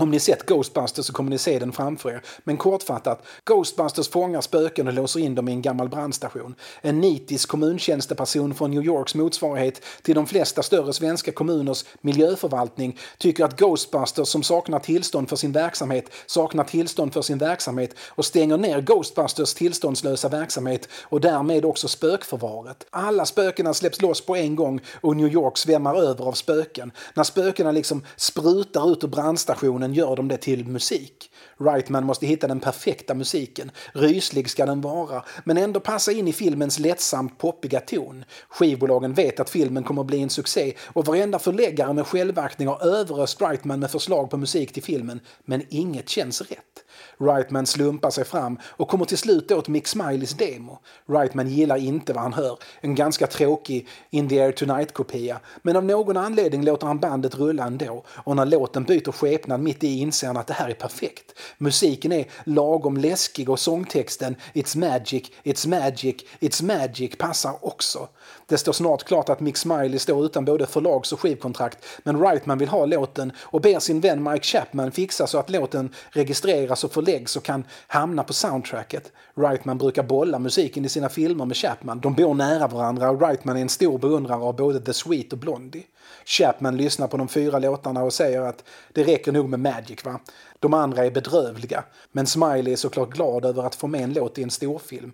Om 0.00 0.10
ni 0.10 0.20
sett 0.20 0.46
Ghostbusters 0.46 1.06
så 1.06 1.12
kommer 1.12 1.30
ni 1.30 1.38
se 1.38 1.58
den 1.58 1.72
framför 1.72 2.10
er. 2.10 2.22
Men 2.44 2.56
kortfattat, 2.56 3.22
Ghostbusters 3.44 4.08
fångar 4.08 4.40
spöken 4.40 4.86
och 4.86 4.92
låser 4.92 5.20
in 5.20 5.34
dem 5.34 5.48
i 5.48 5.52
en 5.52 5.62
gammal 5.62 5.88
brandstation. 5.88 6.54
En 6.80 7.00
nitisk 7.00 7.48
kommuntjänsteperson 7.48 8.54
från 8.54 8.70
New 8.70 8.84
Yorks 8.84 9.14
motsvarighet 9.14 9.82
till 10.02 10.14
de 10.14 10.26
flesta 10.26 10.62
större 10.62 10.92
svenska 10.92 11.32
kommuners 11.32 11.84
miljöförvaltning 12.00 12.98
tycker 13.18 13.44
att 13.44 13.58
Ghostbusters 13.58 14.28
som 14.28 14.42
saknar 14.42 14.78
tillstånd 14.78 15.28
för 15.28 15.36
sin 15.36 15.52
verksamhet 15.52 16.04
saknar 16.26 16.64
tillstånd 16.64 17.12
för 17.12 17.22
sin 17.22 17.38
verksamhet 17.38 17.94
och 18.08 18.24
stänger 18.24 18.56
ner 18.56 18.80
Ghostbusters 18.80 19.54
tillståndslösa 19.54 20.28
verksamhet 20.28 20.88
och 21.02 21.20
därmed 21.20 21.64
också 21.64 21.88
spökförvaret. 21.88 22.86
Alla 22.90 23.26
spökena 23.26 23.74
släpps 23.74 24.02
loss 24.02 24.20
på 24.20 24.36
en 24.36 24.56
gång 24.56 24.80
och 25.00 25.16
New 25.16 25.32
York 25.32 25.58
svämmar 25.58 25.94
över 26.02 26.24
av 26.24 26.32
spöken. 26.32 26.92
När 27.14 27.24
spökena 27.24 27.72
liksom 27.72 28.04
sprutar 28.16 28.92
ut 28.92 29.04
ur 29.04 29.08
brandstationen 29.08 29.87
gör 29.94 30.16
de 30.16 30.28
det 30.28 30.36
till 30.36 30.66
musik. 30.66 31.30
Wrightman 31.58 32.04
måste 32.04 32.26
hitta 32.26 32.46
den 32.46 32.60
perfekta 32.60 33.14
musiken. 33.14 33.70
Ryslig 33.92 34.50
ska 34.50 34.66
den 34.66 34.80
vara, 34.80 35.24
men 35.44 35.56
ändå 35.56 35.80
passa 35.80 36.12
in 36.12 36.28
i 36.28 36.32
filmens 36.32 36.78
lättsamt 36.78 37.38
poppiga 37.38 37.80
ton. 37.80 38.24
Skivbolagen 38.48 39.14
vet 39.14 39.40
att 39.40 39.50
filmen 39.50 39.84
kommer 39.84 40.00
att 40.00 40.06
bli 40.06 40.22
en 40.22 40.30
succé 40.30 40.74
och 40.86 41.06
varenda 41.06 41.38
förläggare 41.38 41.92
med 41.92 42.06
självaktning 42.06 42.68
har 42.68 42.86
överöst 42.86 43.42
Reitman 43.42 43.80
med 43.80 43.90
förslag 43.90 44.30
på 44.30 44.36
musik 44.36 44.72
till 44.72 44.82
filmen, 44.82 45.20
men 45.44 45.62
inget 45.68 46.08
känns 46.08 46.40
rätt. 46.40 46.84
Reitman 47.18 47.66
slumpar 47.66 48.10
sig 48.10 48.24
fram 48.24 48.58
och 48.64 48.88
kommer 48.88 49.04
till 49.04 49.18
slut 49.18 49.50
åt 49.50 49.68
Mick 49.68 49.86
Smileys 49.86 50.34
demo. 50.34 50.78
Reitman 51.06 51.48
gillar 51.48 51.76
inte 51.76 52.12
vad 52.12 52.22
han 52.22 52.32
hör, 52.32 52.58
en 52.80 52.94
ganska 52.94 53.26
tråkig 53.26 53.88
In 54.10 54.28
the 54.28 54.40
air 54.40 54.52
tonight-kopia, 54.52 55.40
men 55.62 55.76
av 55.76 55.84
någon 55.84 56.16
anledning 56.16 56.64
låter 56.64 56.86
han 56.86 56.98
bandet 56.98 57.34
rulla 57.34 57.64
ändå 57.64 58.04
och 58.08 58.36
när 58.36 58.46
låten 58.46 58.84
byter 58.84 59.12
skepnad 59.12 59.60
mitt 59.60 59.84
i 59.84 59.98
inser 59.98 60.26
han 60.26 60.36
att 60.36 60.46
det 60.46 60.54
här 60.54 60.68
är 60.68 60.74
perfekt. 60.74 61.34
Musiken 61.58 62.12
är 62.12 62.24
lagom 62.44 62.96
läskig 62.96 63.50
och 63.50 63.60
sångtexten 63.60 64.36
It's 64.54 64.78
magic, 64.78 65.30
it's 65.44 65.68
magic, 65.68 66.16
it's 66.40 66.64
magic 66.64 67.18
passar 67.18 67.66
också. 67.66 68.08
Det 68.48 68.58
står 68.58 68.72
snart 68.72 69.04
klart 69.04 69.28
att 69.28 69.40
Mick 69.40 69.56
Smiley 69.56 69.98
står 69.98 70.26
utan 70.26 70.44
både 70.44 70.66
förlags 70.66 71.12
och 71.12 71.20
skivkontrakt 71.20 71.84
men 72.02 72.18
Wrightman 72.18 72.58
vill 72.58 72.68
ha 72.68 72.86
låten 72.86 73.32
och 73.38 73.60
ber 73.60 73.78
sin 73.78 74.00
vän 74.00 74.22
Mike 74.22 74.44
Chapman 74.44 74.92
fixa 74.92 75.26
så 75.26 75.38
att 75.38 75.50
låten 75.50 75.94
registreras 76.10 76.84
och 76.84 76.92
förläggs 76.92 77.36
och 77.36 77.42
kan 77.42 77.64
hamna 77.86 78.24
på 78.24 78.32
soundtracket. 78.32 79.12
Wrightman 79.34 79.78
brukar 79.78 80.02
bolla 80.02 80.38
musiken 80.38 80.84
i 80.84 80.88
sina 80.88 81.08
filmer 81.08 81.44
med 81.44 81.56
Chapman. 81.56 82.00
De 82.00 82.14
bor 82.14 82.34
nära 82.34 82.66
varandra 82.66 83.10
och 83.10 83.20
Wrightman 83.20 83.56
är 83.56 83.60
en 83.60 83.68
stor 83.68 83.98
beundrare 83.98 84.40
av 84.40 84.56
både 84.56 84.80
The 84.80 84.92
Sweet 84.92 85.32
och 85.32 85.38
Blondie. 85.38 85.84
Chapman 86.24 86.76
lyssnar 86.76 87.08
på 87.08 87.16
de 87.16 87.28
fyra 87.28 87.58
låtarna 87.58 88.02
och 88.02 88.12
säger 88.12 88.40
att 88.40 88.64
det 88.92 89.04
räcker 89.04 89.32
nog 89.32 89.48
med 89.48 89.60
Magic 89.60 90.04
va. 90.04 90.20
De 90.58 90.74
andra 90.74 91.06
är 91.06 91.10
bedrövliga. 91.10 91.84
Men 92.12 92.26
Smiley 92.26 92.72
är 92.72 92.76
såklart 92.76 93.10
glad 93.10 93.44
över 93.44 93.62
att 93.62 93.74
få 93.74 93.86
med 93.86 94.02
en 94.02 94.12
låt 94.12 94.38
i 94.38 94.42
en 94.42 94.50
storfilm. 94.50 95.12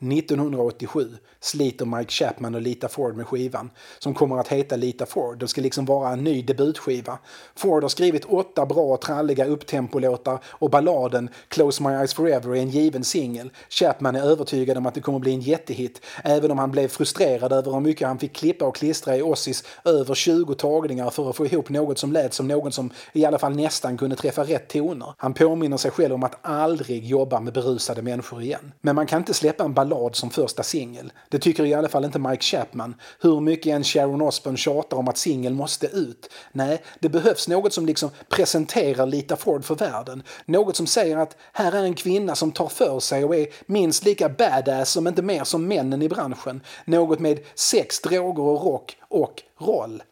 1987 0.00 1.08
sliter 1.40 1.86
Mike 1.86 2.12
Chapman 2.12 2.54
och 2.54 2.60
Lita 2.60 2.88
Ford 2.88 3.16
med 3.16 3.26
skivan 3.26 3.70
som 3.98 4.14
kommer 4.14 4.38
att 4.38 4.48
heta 4.48 4.76
Lita 4.76 5.06
Ford. 5.06 5.38
Det 5.38 5.48
ska 5.48 5.60
liksom 5.60 5.84
vara 5.84 6.12
en 6.12 6.24
ny 6.24 6.42
debutskiva. 6.42 7.18
Ford 7.56 7.82
har 7.82 7.88
skrivit 7.88 8.24
åtta 8.24 8.66
bra 8.66 8.96
tralliga 8.96 9.44
upptempolåtar 9.44 10.38
och 10.44 10.70
balladen 10.70 11.28
Close 11.48 11.82
My 11.82 11.90
Eyes 11.90 12.14
Forever 12.14 12.50
är 12.50 12.60
en 12.60 12.70
given 12.70 13.04
singel. 13.04 13.50
Chapman 13.68 14.16
är 14.16 14.22
övertygad 14.22 14.78
om 14.78 14.86
att 14.86 14.94
det 14.94 15.00
kommer 15.00 15.18
bli 15.18 15.32
en 15.32 15.40
jättehit 15.40 16.00
även 16.24 16.50
om 16.50 16.58
han 16.58 16.70
blev 16.70 16.88
frustrerad 16.88 17.52
över 17.52 17.72
hur 17.72 17.80
mycket 17.80 18.08
han 18.08 18.18
fick 18.18 18.32
klippa 18.32 18.64
och 18.64 18.76
klistra 18.76 19.16
i 19.16 19.22
Ossis 19.22 19.64
över 19.84 20.14
20 20.14 20.54
tagningar 20.54 21.10
för 21.10 21.30
att 21.30 21.36
få 21.36 21.46
ihop 21.46 21.68
något 21.68 21.98
som 21.98 22.12
lät 22.12 22.34
som 22.34 22.48
någon 22.48 22.72
som 22.72 22.90
i 23.12 23.24
alla 23.24 23.38
fall 23.38 23.56
nästan 23.56 23.96
kunde 23.96 24.16
träffa 24.16 24.44
rätt 24.44 24.68
toner. 24.68 25.14
Han 25.16 25.34
påminner 25.34 25.76
sig 25.76 25.90
själv 25.90 26.14
om 26.14 26.22
att 26.22 26.38
aldrig 26.42 27.04
jobba 27.04 27.40
med 27.40 27.52
berusade 27.52 28.02
människor 28.02 28.42
igen. 28.42 28.72
Men 28.80 28.94
man 28.94 29.06
kan 29.06 29.18
inte 29.18 29.34
släppa 29.34 29.64
en 29.64 29.74
ballad 29.74 29.89
som 30.16 30.30
första 30.30 30.62
singel. 30.62 31.12
Det 31.28 31.38
tycker 31.38 31.64
i 31.64 31.74
alla 31.74 31.88
fall 31.88 32.04
inte 32.04 32.18
Mike 32.18 32.42
Chapman. 32.42 32.94
Hur 33.20 33.40
mycket 33.40 33.74
än 33.74 33.84
Sharon 33.84 34.22
Osbourne 34.22 34.58
tjatar 34.58 34.96
om 34.96 35.08
att 35.08 35.18
singeln 35.18 35.54
måste 35.54 35.86
ut. 35.86 36.30
Nej, 36.52 36.82
det 37.00 37.08
behövs 37.08 37.48
något 37.48 37.72
som 37.72 37.86
liksom 37.86 38.10
presenterar 38.28 39.06
Lita 39.06 39.36
Ford 39.36 39.64
för 39.64 39.74
världen. 39.74 40.22
Något 40.44 40.76
som 40.76 40.86
säger 40.86 41.16
att 41.16 41.36
här 41.52 41.72
är 41.72 41.84
en 41.84 41.94
kvinna 41.94 42.34
som 42.34 42.52
tar 42.52 42.68
för 42.68 43.00
sig 43.00 43.24
och 43.24 43.36
är 43.36 43.46
minst 43.66 44.04
lika 44.04 44.28
badass 44.28 44.96
om 44.96 45.06
inte 45.06 45.22
mer 45.22 45.44
som 45.44 45.68
männen 45.68 46.02
i 46.02 46.08
branschen. 46.08 46.60
Något 46.84 47.18
med 47.18 47.40
sex, 47.54 48.00
droger 48.00 48.42
och 48.42 48.64
rock 48.64 48.96
och 49.08 49.42
roll. 49.58 50.02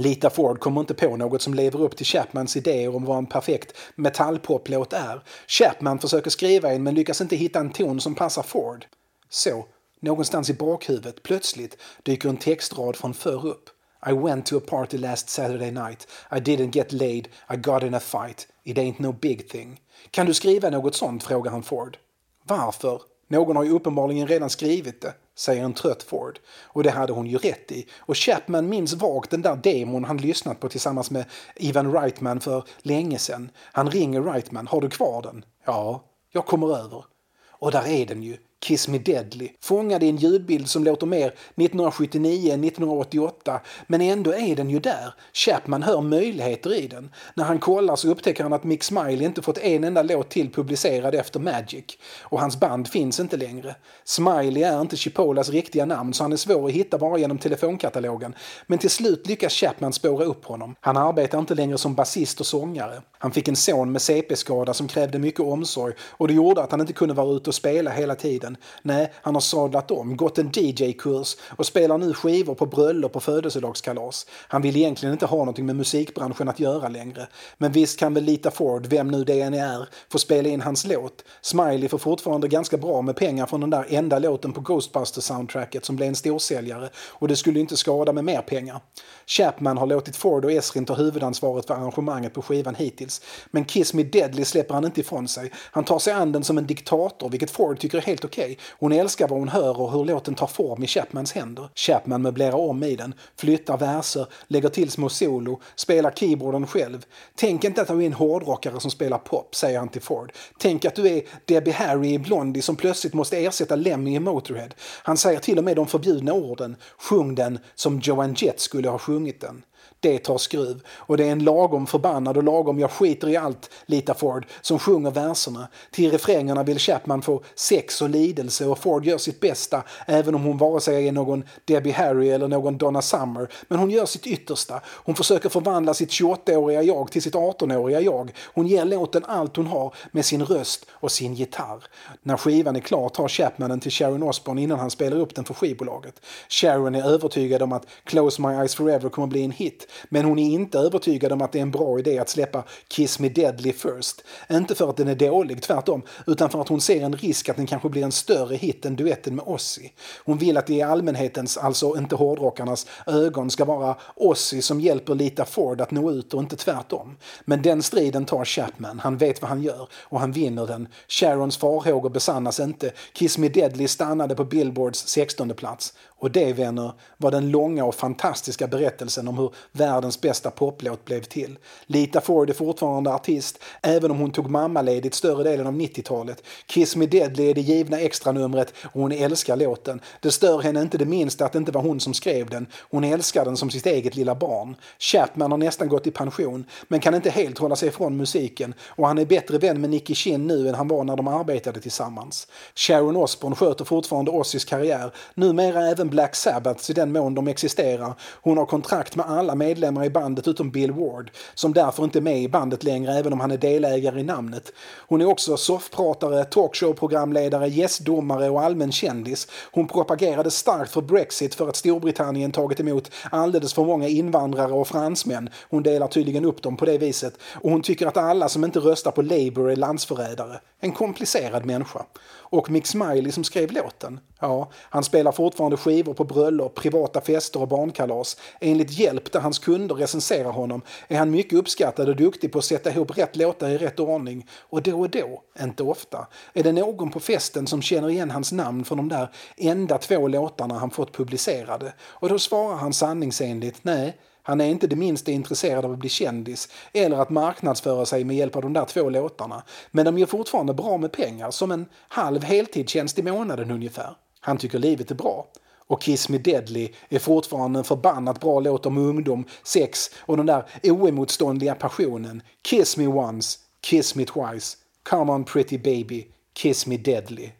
Lita 0.00 0.30
Ford 0.30 0.60
kommer 0.60 0.80
inte 0.80 0.94
på 0.94 1.16
något 1.16 1.42
som 1.42 1.54
lever 1.54 1.80
upp 1.80 1.96
till 1.96 2.06
Chapmans 2.06 2.56
idéer 2.56 2.96
om 2.96 3.04
vad 3.04 3.18
en 3.18 3.26
perfekt 3.26 3.76
metallpoplåt 3.94 4.92
är. 4.92 5.22
Chapman 5.46 5.98
försöker 5.98 6.30
skriva 6.30 6.72
en 6.72 6.82
men 6.82 6.94
lyckas 6.94 7.20
inte 7.20 7.36
hitta 7.36 7.60
en 7.60 7.72
ton 7.72 8.00
som 8.00 8.14
passar 8.14 8.42
Ford. 8.42 8.86
Så 9.28 9.66
Någonstans 10.00 10.50
i 10.50 10.54
bakhuvudet, 10.54 11.22
plötsligt, 11.22 11.76
dyker 12.02 12.28
en 12.28 12.36
textrad 12.36 12.96
från 12.96 13.14
förr 13.14 13.46
upp. 13.46 13.70
I 14.06 14.12
went 14.12 14.46
to 14.46 14.56
a 14.56 14.60
party 14.66 14.98
last 14.98 15.28
Saturday 15.28 15.70
night. 15.70 16.08
I 16.32 16.34
didn't 16.34 16.76
get 16.76 16.92
laid. 16.92 17.28
I 17.54 17.56
got 17.56 17.82
in 17.82 17.94
a 17.94 18.00
fight. 18.00 18.48
It 18.64 18.76
ain't 18.76 18.98
no 18.98 19.12
big 19.12 19.48
thing. 19.48 19.80
Kan 20.10 20.26
du 20.26 20.34
skriva 20.34 20.70
något 20.70 20.94
sånt? 20.94 21.22
frågar 21.22 21.50
han 21.50 21.62
Ford. 21.62 21.98
Varför? 22.44 23.02
Någon 23.28 23.56
har 23.56 23.64
ju 23.64 23.70
uppenbarligen 23.70 24.26
redan 24.28 24.50
skrivit 24.50 25.00
det, 25.00 25.14
säger 25.40 25.64
en 25.64 25.74
trött 25.74 26.02
Ford. 26.02 26.38
Och 26.62 26.82
det 26.82 26.90
hade 26.90 27.12
hon 27.12 27.26
ju 27.26 27.38
rätt 27.38 27.72
i. 27.72 27.86
Och 27.98 28.16
Chapman 28.16 28.68
minns 28.68 28.94
vagt 28.94 29.30
den 29.30 29.42
där 29.42 29.56
demon 29.56 30.04
han 30.04 30.16
lyssnat 30.16 30.60
på 30.60 30.68
tillsammans 30.68 31.10
med 31.10 31.24
Ivan 31.56 31.92
Reitman 31.92 32.40
för 32.40 32.64
länge 32.78 33.18
sedan. 33.18 33.50
Han 33.72 33.90
ringer 33.90 34.22
Reitman. 34.22 34.66
Har 34.66 34.80
du 34.80 34.90
kvar 34.90 35.22
den? 35.22 35.44
Ja, 35.64 36.04
jag 36.32 36.46
kommer 36.46 36.78
över. 36.78 37.04
Och 37.50 37.72
där 37.72 37.86
är 37.86 38.06
den 38.06 38.22
ju. 38.22 38.36
Kiss 38.60 38.88
Me 38.88 38.98
Deadly, 38.98 39.48
fångad 39.60 40.02
i 40.02 40.08
en 40.08 40.16
ljudbild 40.16 40.68
som 40.68 40.84
låter 40.84 41.06
mer 41.06 41.26
1979 41.26 42.52
än 42.52 42.64
1988, 42.64 43.60
men 43.86 44.00
ändå 44.00 44.34
är 44.34 44.56
den 44.56 44.70
ju 44.70 44.80
där. 44.80 45.14
Chapman 45.32 45.82
hör 45.82 46.00
möjligheter 46.00 46.74
i 46.74 46.86
den. 46.86 47.10
När 47.34 47.44
han 47.44 47.58
kollar 47.58 47.96
så 47.96 48.08
upptäcker 48.08 48.42
han 48.42 48.52
att 48.52 48.64
Mick 48.64 48.82
Smiley 48.82 49.24
inte 49.24 49.42
fått 49.42 49.58
en 49.58 49.84
enda 49.84 50.02
låt 50.02 50.30
till 50.30 50.52
publicerad 50.52 51.14
efter 51.14 51.40
Magic. 51.40 51.84
Och 52.20 52.40
hans 52.40 52.60
band 52.60 52.88
finns 52.88 53.20
inte 53.20 53.36
längre. 53.36 53.76
Smiley 54.04 54.62
är 54.62 54.80
inte 54.80 54.96
Chipolas 54.96 55.50
riktiga 55.50 55.84
namn 55.84 56.14
så 56.14 56.24
han 56.24 56.32
är 56.32 56.36
svår 56.36 56.66
att 56.66 56.74
hitta 56.74 56.98
bara 56.98 57.18
genom 57.18 57.38
telefonkatalogen. 57.38 58.34
Men 58.66 58.78
till 58.78 58.90
slut 58.90 59.26
lyckas 59.26 59.52
Chapman 59.52 59.92
spåra 59.92 60.24
upp 60.24 60.44
honom. 60.44 60.74
Han 60.80 60.96
arbetar 60.96 61.38
inte 61.38 61.54
längre 61.54 61.78
som 61.78 61.94
basist 61.94 62.40
och 62.40 62.46
sångare. 62.46 63.02
Han 63.18 63.32
fick 63.32 63.48
en 63.48 63.56
son 63.56 63.92
med 63.92 64.02
CP-skada 64.02 64.74
som 64.74 64.88
krävde 64.88 65.18
mycket 65.18 65.40
omsorg 65.40 65.94
och 66.00 66.28
det 66.28 66.34
gjorde 66.34 66.62
att 66.62 66.70
han 66.70 66.80
inte 66.80 66.92
kunde 66.92 67.14
vara 67.14 67.36
ute 67.36 67.50
och 67.50 67.54
spela 67.54 67.90
hela 67.90 68.14
tiden. 68.14 68.49
Nej, 68.82 69.12
han 69.22 69.34
har 69.34 69.40
sadlat 69.40 69.90
om, 69.90 70.16
gått 70.16 70.38
en 70.38 70.50
DJ-kurs 70.52 71.36
och 71.56 71.66
spelar 71.66 71.98
nu 71.98 72.14
skivor 72.14 72.54
på 72.54 72.66
bröllop 72.66 73.16
och 73.16 73.22
födelsedagskalas. 73.22 74.26
Han 74.48 74.62
vill 74.62 74.76
egentligen 74.76 75.12
inte 75.12 75.26
ha 75.26 75.38
någonting 75.38 75.66
med 75.66 75.76
musikbranschen 75.76 76.48
att 76.48 76.60
göra 76.60 76.88
längre. 76.88 77.28
Men 77.58 77.72
visst 77.72 77.98
kan 77.98 78.14
väl 78.14 78.24
Lita 78.24 78.50
Ford, 78.50 78.86
vem 78.86 79.08
nu 79.08 79.24
det 79.24 79.40
än 79.40 79.54
är, 79.54 79.88
få 80.12 80.18
spela 80.18 80.48
in 80.48 80.60
hans 80.60 80.86
låt. 80.86 81.24
Smiley 81.40 81.88
får 81.88 81.98
fortfarande 81.98 82.48
ganska 82.48 82.76
bra 82.76 83.02
med 83.02 83.16
pengar 83.16 83.46
från 83.46 83.60
den 83.60 83.70
där 83.70 83.86
enda 83.88 84.18
låten 84.18 84.52
på 84.52 84.60
Ghostbusters-soundtracket 84.60 85.84
som 85.84 85.96
blev 85.96 86.08
en 86.08 86.16
storsäljare 86.16 86.90
och 86.96 87.28
det 87.28 87.36
skulle 87.36 87.60
inte 87.60 87.76
skada 87.76 88.12
med 88.12 88.24
mer 88.24 88.42
pengar. 88.42 88.80
Chapman 89.26 89.78
har 89.78 89.86
låtit 89.86 90.16
Ford 90.16 90.44
och 90.44 90.52
Esrin 90.52 90.84
ta 90.84 90.94
huvudansvaret 90.94 91.66
för 91.66 91.74
arrangemanget 91.74 92.34
på 92.34 92.42
skivan 92.42 92.74
hittills. 92.74 93.20
Men 93.50 93.64
Kiss 93.64 93.94
Me 93.94 94.02
Deadly 94.02 94.44
släpper 94.44 94.74
han 94.74 94.84
inte 94.84 95.00
ifrån 95.00 95.28
sig. 95.28 95.52
Han 95.54 95.84
tar 95.84 95.98
sig 95.98 96.12
an 96.12 96.32
den 96.32 96.44
som 96.44 96.58
en 96.58 96.66
diktator, 96.66 97.28
vilket 97.28 97.50
Ford 97.50 97.78
tycker 97.78 97.98
är 97.98 98.02
helt 98.02 98.24
okej. 98.24 98.39
Hon 98.78 98.92
älskar 98.92 99.28
vad 99.28 99.38
hon 99.38 99.48
hör 99.48 99.80
och 99.80 99.92
hur 99.92 100.04
låten 100.04 100.34
tar 100.34 100.46
form 100.46 100.82
i 100.82 100.86
Chapmans 100.86 101.32
händer. 101.32 101.68
Chapman 101.74 102.22
möblerar 102.22 102.54
om 102.54 102.82
i 102.82 102.96
den, 102.96 103.14
flyttar 103.36 103.76
verser, 103.76 104.26
lägger 104.48 104.68
till 104.68 104.90
små 104.90 105.08
solo, 105.08 105.60
spelar 105.76 106.10
keyboarden 106.10 106.66
själv. 106.66 107.06
Tänk 107.34 107.64
inte 107.64 107.82
att 107.82 107.88
du 107.88 108.02
är 108.02 108.06
en 108.06 108.12
hårdrockare 108.12 108.80
som 108.80 108.90
spelar 108.90 109.18
pop, 109.18 109.54
säger 109.54 109.78
han 109.78 109.88
till 109.88 110.02
Ford. 110.02 110.32
Tänk 110.58 110.84
att 110.84 110.94
du 110.94 111.08
är 111.08 111.22
Debbie 111.44 111.72
Harry 111.72 112.12
i 112.12 112.18
Blondie 112.18 112.62
som 112.62 112.76
plötsligt 112.76 113.14
måste 113.14 113.36
ersätta 113.36 113.76
Lemmy 113.76 114.14
i 114.14 114.20
Motorhead. 114.20 114.68
Han 115.02 115.16
säger 115.16 115.40
till 115.40 115.58
och 115.58 115.64
med 115.64 115.76
de 115.76 115.86
förbjudna 115.86 116.32
orden. 116.32 116.76
Sjung 116.98 117.34
den 117.34 117.58
som 117.74 118.00
Joan 118.00 118.34
Jett 118.34 118.60
skulle 118.60 118.88
ha 118.88 118.98
sjungit 118.98 119.40
den. 119.40 119.62
Det 120.00 120.18
tar 120.18 120.38
skruv. 120.38 120.82
Och 120.88 121.16
det 121.16 121.24
är 121.24 121.32
en 121.32 121.44
lagom 121.44 121.86
förbannad 121.86 122.36
och 122.36 122.42
lagom 122.42 122.78
jag 122.78 122.90
skiter 122.90 123.28
i 123.28 123.36
allt, 123.36 123.70
Lita 123.86 124.14
Ford, 124.14 124.46
som 124.60 124.78
sjunger 124.78 125.10
verserna. 125.10 125.68
Till 125.90 126.10
refrängerna 126.10 126.62
vill 126.62 126.78
Chapman 126.78 127.22
få 127.22 127.42
sex 127.54 128.02
och 128.02 128.10
lidelse 128.10 128.66
och 128.66 128.78
Ford 128.78 129.04
gör 129.04 129.18
sitt 129.18 129.40
bästa, 129.40 129.82
även 130.06 130.34
om 130.34 130.44
hon 130.44 130.58
vare 130.58 130.80
sig 130.80 131.08
är 131.08 131.12
någon 131.12 131.44
Debbie 131.64 131.92
Harry 131.92 132.28
eller 132.28 132.48
någon 132.48 132.78
Donna 132.78 133.02
Summer. 133.02 133.48
Men 133.68 133.78
hon 133.78 133.90
gör 133.90 134.06
sitt 134.06 134.26
yttersta. 134.26 134.80
Hon 134.86 135.14
försöker 135.14 135.48
förvandla 135.48 135.94
sitt 135.94 136.10
28-åriga 136.10 136.82
jag 136.82 137.12
till 137.12 137.22
sitt 137.22 137.34
18-åriga 137.34 138.00
jag. 138.00 138.32
Hon 138.54 138.66
ger 138.66 138.84
låten 138.84 139.24
allt 139.24 139.56
hon 139.56 139.66
har 139.66 139.94
med 140.10 140.24
sin 140.24 140.44
röst 140.44 140.86
och 140.90 141.12
sin 141.12 141.34
gitarr. 141.34 141.84
När 142.22 142.36
skivan 142.36 142.76
är 142.76 142.80
klar 142.80 143.08
tar 143.08 143.28
Chapman 143.28 143.70
den 143.70 143.80
till 143.80 143.92
Sharon 143.92 144.22
Osbourne 144.22 144.62
innan 144.62 144.78
han 144.78 144.90
spelar 144.90 145.16
upp 145.16 145.34
den 145.34 145.44
för 145.44 145.54
skivbolaget. 145.54 146.14
Sharon 146.48 146.94
är 146.94 147.10
övertygad 147.10 147.62
om 147.62 147.72
att 147.72 147.86
Close 148.04 148.42
My 148.42 148.48
Eyes 148.48 148.74
Forever 148.74 149.08
kommer 149.08 149.28
bli 149.28 149.44
en 149.44 149.50
hit, 149.50 149.86
men 150.08 150.24
hon 150.24 150.38
är 150.38 150.50
inte 150.50 150.78
övertygad 150.78 151.32
om 151.32 151.42
att 151.42 151.52
det 151.52 151.58
är 151.58 151.62
en 151.62 151.70
bra 151.70 151.98
idé 151.98 152.18
att 152.18 152.28
släppa 152.28 152.64
Kiss 152.88 153.18
Me 153.18 153.28
Deadly 153.28 153.72
first. 153.72 154.24
Inte 154.50 154.74
för 154.74 154.90
att 154.90 154.96
den 154.96 155.08
är 155.08 155.14
dålig, 155.14 155.62
tvärtom, 155.62 156.02
utan 156.26 156.50
för 156.50 156.60
att 156.60 156.68
hon 156.68 156.80
ser 156.80 157.04
en 157.04 157.16
risk 157.16 157.48
att 157.48 157.56
den 157.56 157.66
kanske 157.66 157.88
blir 157.88 158.04
en 158.04 158.12
större 158.12 158.56
hit 158.56 158.86
än 158.86 158.96
duetten 158.96 159.36
med 159.36 159.44
Ozzy. 159.48 159.88
Hon 160.24 160.38
vill 160.38 160.56
att 160.56 160.66
det 160.66 160.74
i 160.74 160.82
allmänhetens, 160.82 161.56
alltså 161.56 161.96
inte 161.98 162.16
hårdrockarnas, 162.16 162.86
ögon 163.06 163.50
ska 163.50 163.64
vara 163.64 163.96
Ozzy 164.16 164.62
som 164.62 164.80
hjälper 164.80 165.14
Lita 165.14 165.44
Ford 165.44 165.80
att 165.80 165.90
nå 165.90 166.10
ut 166.10 166.34
och 166.34 166.40
inte 166.40 166.56
tvärtom. 166.56 167.16
Men 167.44 167.62
den 167.62 167.82
striden 167.82 168.24
tar 168.24 168.44
Chapman, 168.44 168.98
han 168.98 169.16
vet 169.16 169.42
vad 169.42 169.48
han 169.48 169.62
gör 169.62 169.88
och 169.94 170.20
han 170.20 170.32
vinner 170.32 170.66
den. 170.66 170.88
Sharons 171.08 171.56
farhågor 171.56 172.10
besannas 172.10 172.60
inte. 172.60 172.92
Kiss 173.12 173.38
Me 173.38 173.48
Deadly 173.48 173.88
stannade 173.88 174.34
på 174.34 174.44
Billboards 174.44 175.06
16 175.06 175.54
plats. 175.54 175.94
Och 176.20 176.30
det, 176.30 176.52
vänner, 176.52 176.92
var 177.16 177.30
den 177.30 177.50
långa 177.50 177.84
och 177.84 177.94
fantastiska 177.94 178.66
berättelsen 178.66 179.28
om 179.28 179.38
hur 179.38 179.54
världens 179.72 180.20
bästa 180.20 180.50
poplåt 180.50 181.04
blev 181.04 181.22
till. 181.22 181.58
Lita 181.86 182.20
Ford 182.20 182.50
är 182.50 182.54
fortfarande 182.54 183.14
artist, 183.14 183.58
även 183.82 184.10
om 184.10 184.18
hon 184.18 184.30
tog 184.30 184.50
mammaledigt 184.50 185.14
större 185.14 185.42
delen 185.42 185.66
av 185.66 185.74
90-talet. 185.74 186.42
Kiss 186.66 186.96
Me 186.96 187.06
Deadly 187.06 187.50
är 187.50 187.54
det 187.54 187.60
givna 187.60 188.00
extranumret 188.00 188.74
och 188.84 189.00
hon 189.00 189.12
älskar 189.12 189.56
låten. 189.56 190.00
Det 190.20 190.30
stör 190.30 190.58
henne 190.58 190.82
inte 190.82 190.98
det 190.98 191.04
minsta 191.04 191.44
att 191.44 191.52
det 191.52 191.58
inte 191.58 191.72
var 191.72 191.82
hon 191.82 192.00
som 192.00 192.14
skrev 192.14 192.50
den. 192.50 192.66
Hon 192.90 193.04
älskar 193.04 193.44
den 193.44 193.56
som 193.56 193.70
sitt 193.70 193.86
eget 193.86 194.16
lilla 194.16 194.34
barn. 194.34 194.76
Chapman 194.98 195.50
har 195.50 195.58
nästan 195.58 195.88
gått 195.88 196.06
i 196.06 196.10
pension, 196.10 196.64
men 196.88 197.00
kan 197.00 197.14
inte 197.14 197.30
helt 197.30 197.58
hålla 197.58 197.76
sig 197.76 197.88
ifrån 197.88 198.16
musiken 198.16 198.74
och 198.86 199.06
han 199.06 199.18
är 199.18 199.24
bättre 199.24 199.58
vän 199.58 199.80
med 199.80 199.90
Nicky 199.90 200.14
Chin 200.14 200.46
nu 200.46 200.68
än 200.68 200.74
han 200.74 200.88
var 200.88 201.04
när 201.04 201.16
de 201.16 201.28
arbetade 201.28 201.80
tillsammans. 201.80 202.46
Sharon 202.74 203.16
Osbourne 203.16 203.56
sköter 203.56 203.84
fortfarande 203.84 204.30
Ossies 204.30 204.64
karriär, 204.64 205.12
numera 205.34 205.86
även 205.86 206.09
Black 206.10 206.36
Sabbath 206.36 206.90
i 206.90 206.94
den 206.94 207.12
mån 207.12 207.34
de 207.34 207.48
existerar. 207.48 208.14
Hon 208.42 208.58
har 208.58 208.66
kontrakt 208.66 209.16
med 209.16 209.26
alla 209.26 209.54
medlemmar 209.54 210.04
i 210.04 210.10
bandet 210.10 210.48
utom 210.48 210.70
Bill 210.70 210.92
Ward, 210.92 211.30
som 211.54 211.72
därför 211.72 212.04
inte 212.04 212.18
är 212.18 212.20
med 212.20 212.42
i 212.42 212.48
bandet 212.48 212.84
längre 212.84 213.12
även 213.12 213.32
om 213.32 213.40
han 213.40 213.50
är 213.50 213.56
delägare 213.56 214.20
i 214.20 214.22
namnet. 214.22 214.72
Hon 215.08 215.20
är 215.20 215.24
också 215.24 215.56
soffpratare, 215.56 216.44
talkshowprogramledare, 216.44 217.68
gästdomare 217.68 218.50
och 218.50 218.62
allmän 218.62 218.92
kändis. 218.92 219.48
Hon 219.72 219.88
propagerade 219.88 220.50
starkt 220.50 220.92
för 220.92 221.02
Brexit 221.02 221.54
för 221.54 221.68
att 221.68 221.76
Storbritannien 221.76 222.52
tagit 222.52 222.80
emot 222.80 223.10
alldeles 223.30 223.74
för 223.74 223.84
många 223.84 224.08
invandrare 224.08 224.72
och 224.72 224.88
fransmän. 224.88 225.50
Hon 225.70 225.82
delar 225.82 226.08
tydligen 226.08 226.44
upp 226.44 226.62
dem 226.62 226.76
på 226.76 226.84
det 226.84 226.98
viset. 226.98 227.34
Och 227.54 227.70
hon 227.70 227.82
tycker 227.82 228.06
att 228.06 228.16
alla 228.16 228.48
som 228.48 228.64
inte 228.64 228.78
röstar 228.78 229.10
på 229.10 229.22
Labour 229.22 229.70
är 229.70 229.76
landsförrädare. 229.76 230.60
En 230.80 230.92
komplicerad 230.92 231.66
människa. 231.66 232.04
Och 232.52 232.70
Mick 232.70 232.86
Smiley 232.86 233.32
som 233.32 233.44
skrev 233.44 233.72
låten, 233.72 234.20
ja, 234.40 234.70
han 234.74 235.04
spelar 235.04 235.32
fortfarande 235.32 235.76
skivor 235.76 236.14
på 236.14 236.24
bröllop, 236.24 236.74
privata 236.74 237.20
fester 237.20 237.60
och 237.62 237.68
barnkalas. 237.68 238.36
Enligt 238.60 238.90
Hjälp, 238.90 239.32
där 239.32 239.40
hans 239.40 239.58
kunder 239.58 239.94
recenserar 239.94 240.50
honom, 240.50 240.82
är 241.08 241.18
han 241.18 241.30
mycket 241.30 241.58
uppskattad 241.58 242.08
och 242.08 242.16
duktig 242.16 242.52
på 242.52 242.58
att 242.58 242.64
sätta 242.64 242.90
ihop 242.90 243.18
rätt 243.18 243.36
låtar 243.36 243.68
i 243.68 243.78
rätt 243.78 244.00
ordning. 244.00 244.46
Och 244.58 244.82
då 244.82 245.00
och 245.00 245.10
då, 245.10 245.42
inte 245.60 245.82
ofta, 245.82 246.26
är 246.52 246.62
det 246.62 246.72
någon 246.72 247.10
på 247.10 247.20
festen 247.20 247.66
som 247.66 247.82
känner 247.82 248.10
igen 248.10 248.30
hans 248.30 248.52
namn 248.52 248.84
från 248.84 248.98
de 248.98 249.08
där 249.08 249.30
enda 249.56 249.98
två 249.98 250.28
låtarna 250.28 250.78
han 250.78 250.90
fått 250.90 251.16
publicerade. 251.16 251.92
Och 252.00 252.28
då 252.28 252.38
svarar 252.38 252.76
han 252.76 252.92
sanningsenligt, 252.92 253.78
nej, 253.82 254.16
han 254.50 254.60
är 254.60 254.68
inte 254.68 254.86
det 254.86 254.96
minsta 254.96 255.30
intresserad 255.30 255.84
av 255.84 255.92
att 255.92 255.98
bli 255.98 256.08
kändis 256.08 256.68
eller 256.92 257.16
att 257.16 257.30
marknadsföra 257.30 258.06
sig 258.06 258.24
med 258.24 258.36
hjälp 258.36 258.56
av 258.56 258.62
de 258.62 258.72
där 258.72 258.84
två 258.84 259.10
låtarna. 259.10 259.62
Men 259.90 260.04
de 260.04 260.18
gör 260.18 260.26
fortfarande 260.26 260.74
bra 260.74 260.98
med 260.98 261.12
pengar, 261.12 261.50
som 261.50 261.70
en 261.70 261.86
halv 262.08 262.44
heltidstjänst 262.44 263.18
i 263.18 263.22
månaden 263.22 263.70
ungefär. 263.70 264.14
Han 264.40 264.58
tycker 264.58 264.78
livet 264.78 265.10
är 265.10 265.14
bra. 265.14 265.46
Och 265.86 266.02
Kiss 266.02 266.28
Me 266.28 266.38
Deadly 266.38 266.88
är 267.08 267.18
fortfarande 267.18 267.78
en 267.78 267.84
förbannat 267.84 268.40
bra 268.40 268.60
låt 268.60 268.86
om 268.86 268.98
ungdom, 268.98 269.44
sex 269.64 270.10
och 270.18 270.36
den 270.36 270.46
där 270.46 270.64
oemotståndliga 270.82 271.74
passionen. 271.74 272.42
Kiss 272.62 272.96
me 272.96 273.06
once, 273.06 273.58
kiss 273.80 274.14
me 274.14 274.24
twice. 274.24 274.76
Come 275.02 275.32
on 275.32 275.44
pretty 275.44 275.78
baby, 275.78 276.26
kiss 276.54 276.86
me 276.86 276.96
deadly. 276.96 277.50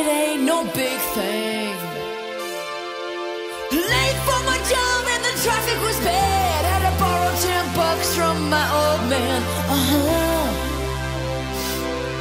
It 0.00 0.06
ain't 0.06 0.44
no 0.44 0.64
big 0.64 0.98
thing. 1.14 1.74
Late 3.70 4.18
for 4.26 4.40
my 4.50 4.58
job 4.72 5.00
and 5.12 5.22
the 5.28 5.34
traffic 5.44 5.78
was 5.82 5.98
bad. 6.00 6.64
Had 6.70 6.82
to 6.88 6.92
borrow 6.98 7.32
ten 7.44 7.64
bucks 7.76 8.14
from 8.14 8.48
my 8.48 8.66
old 8.80 9.02
man. 9.10 9.42
Uh 9.76 9.84
huh. 9.90 10.46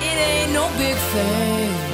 It 0.10 0.18
ain't 0.28 0.52
no 0.52 0.68
big 0.78 0.98
thing. 1.14 1.89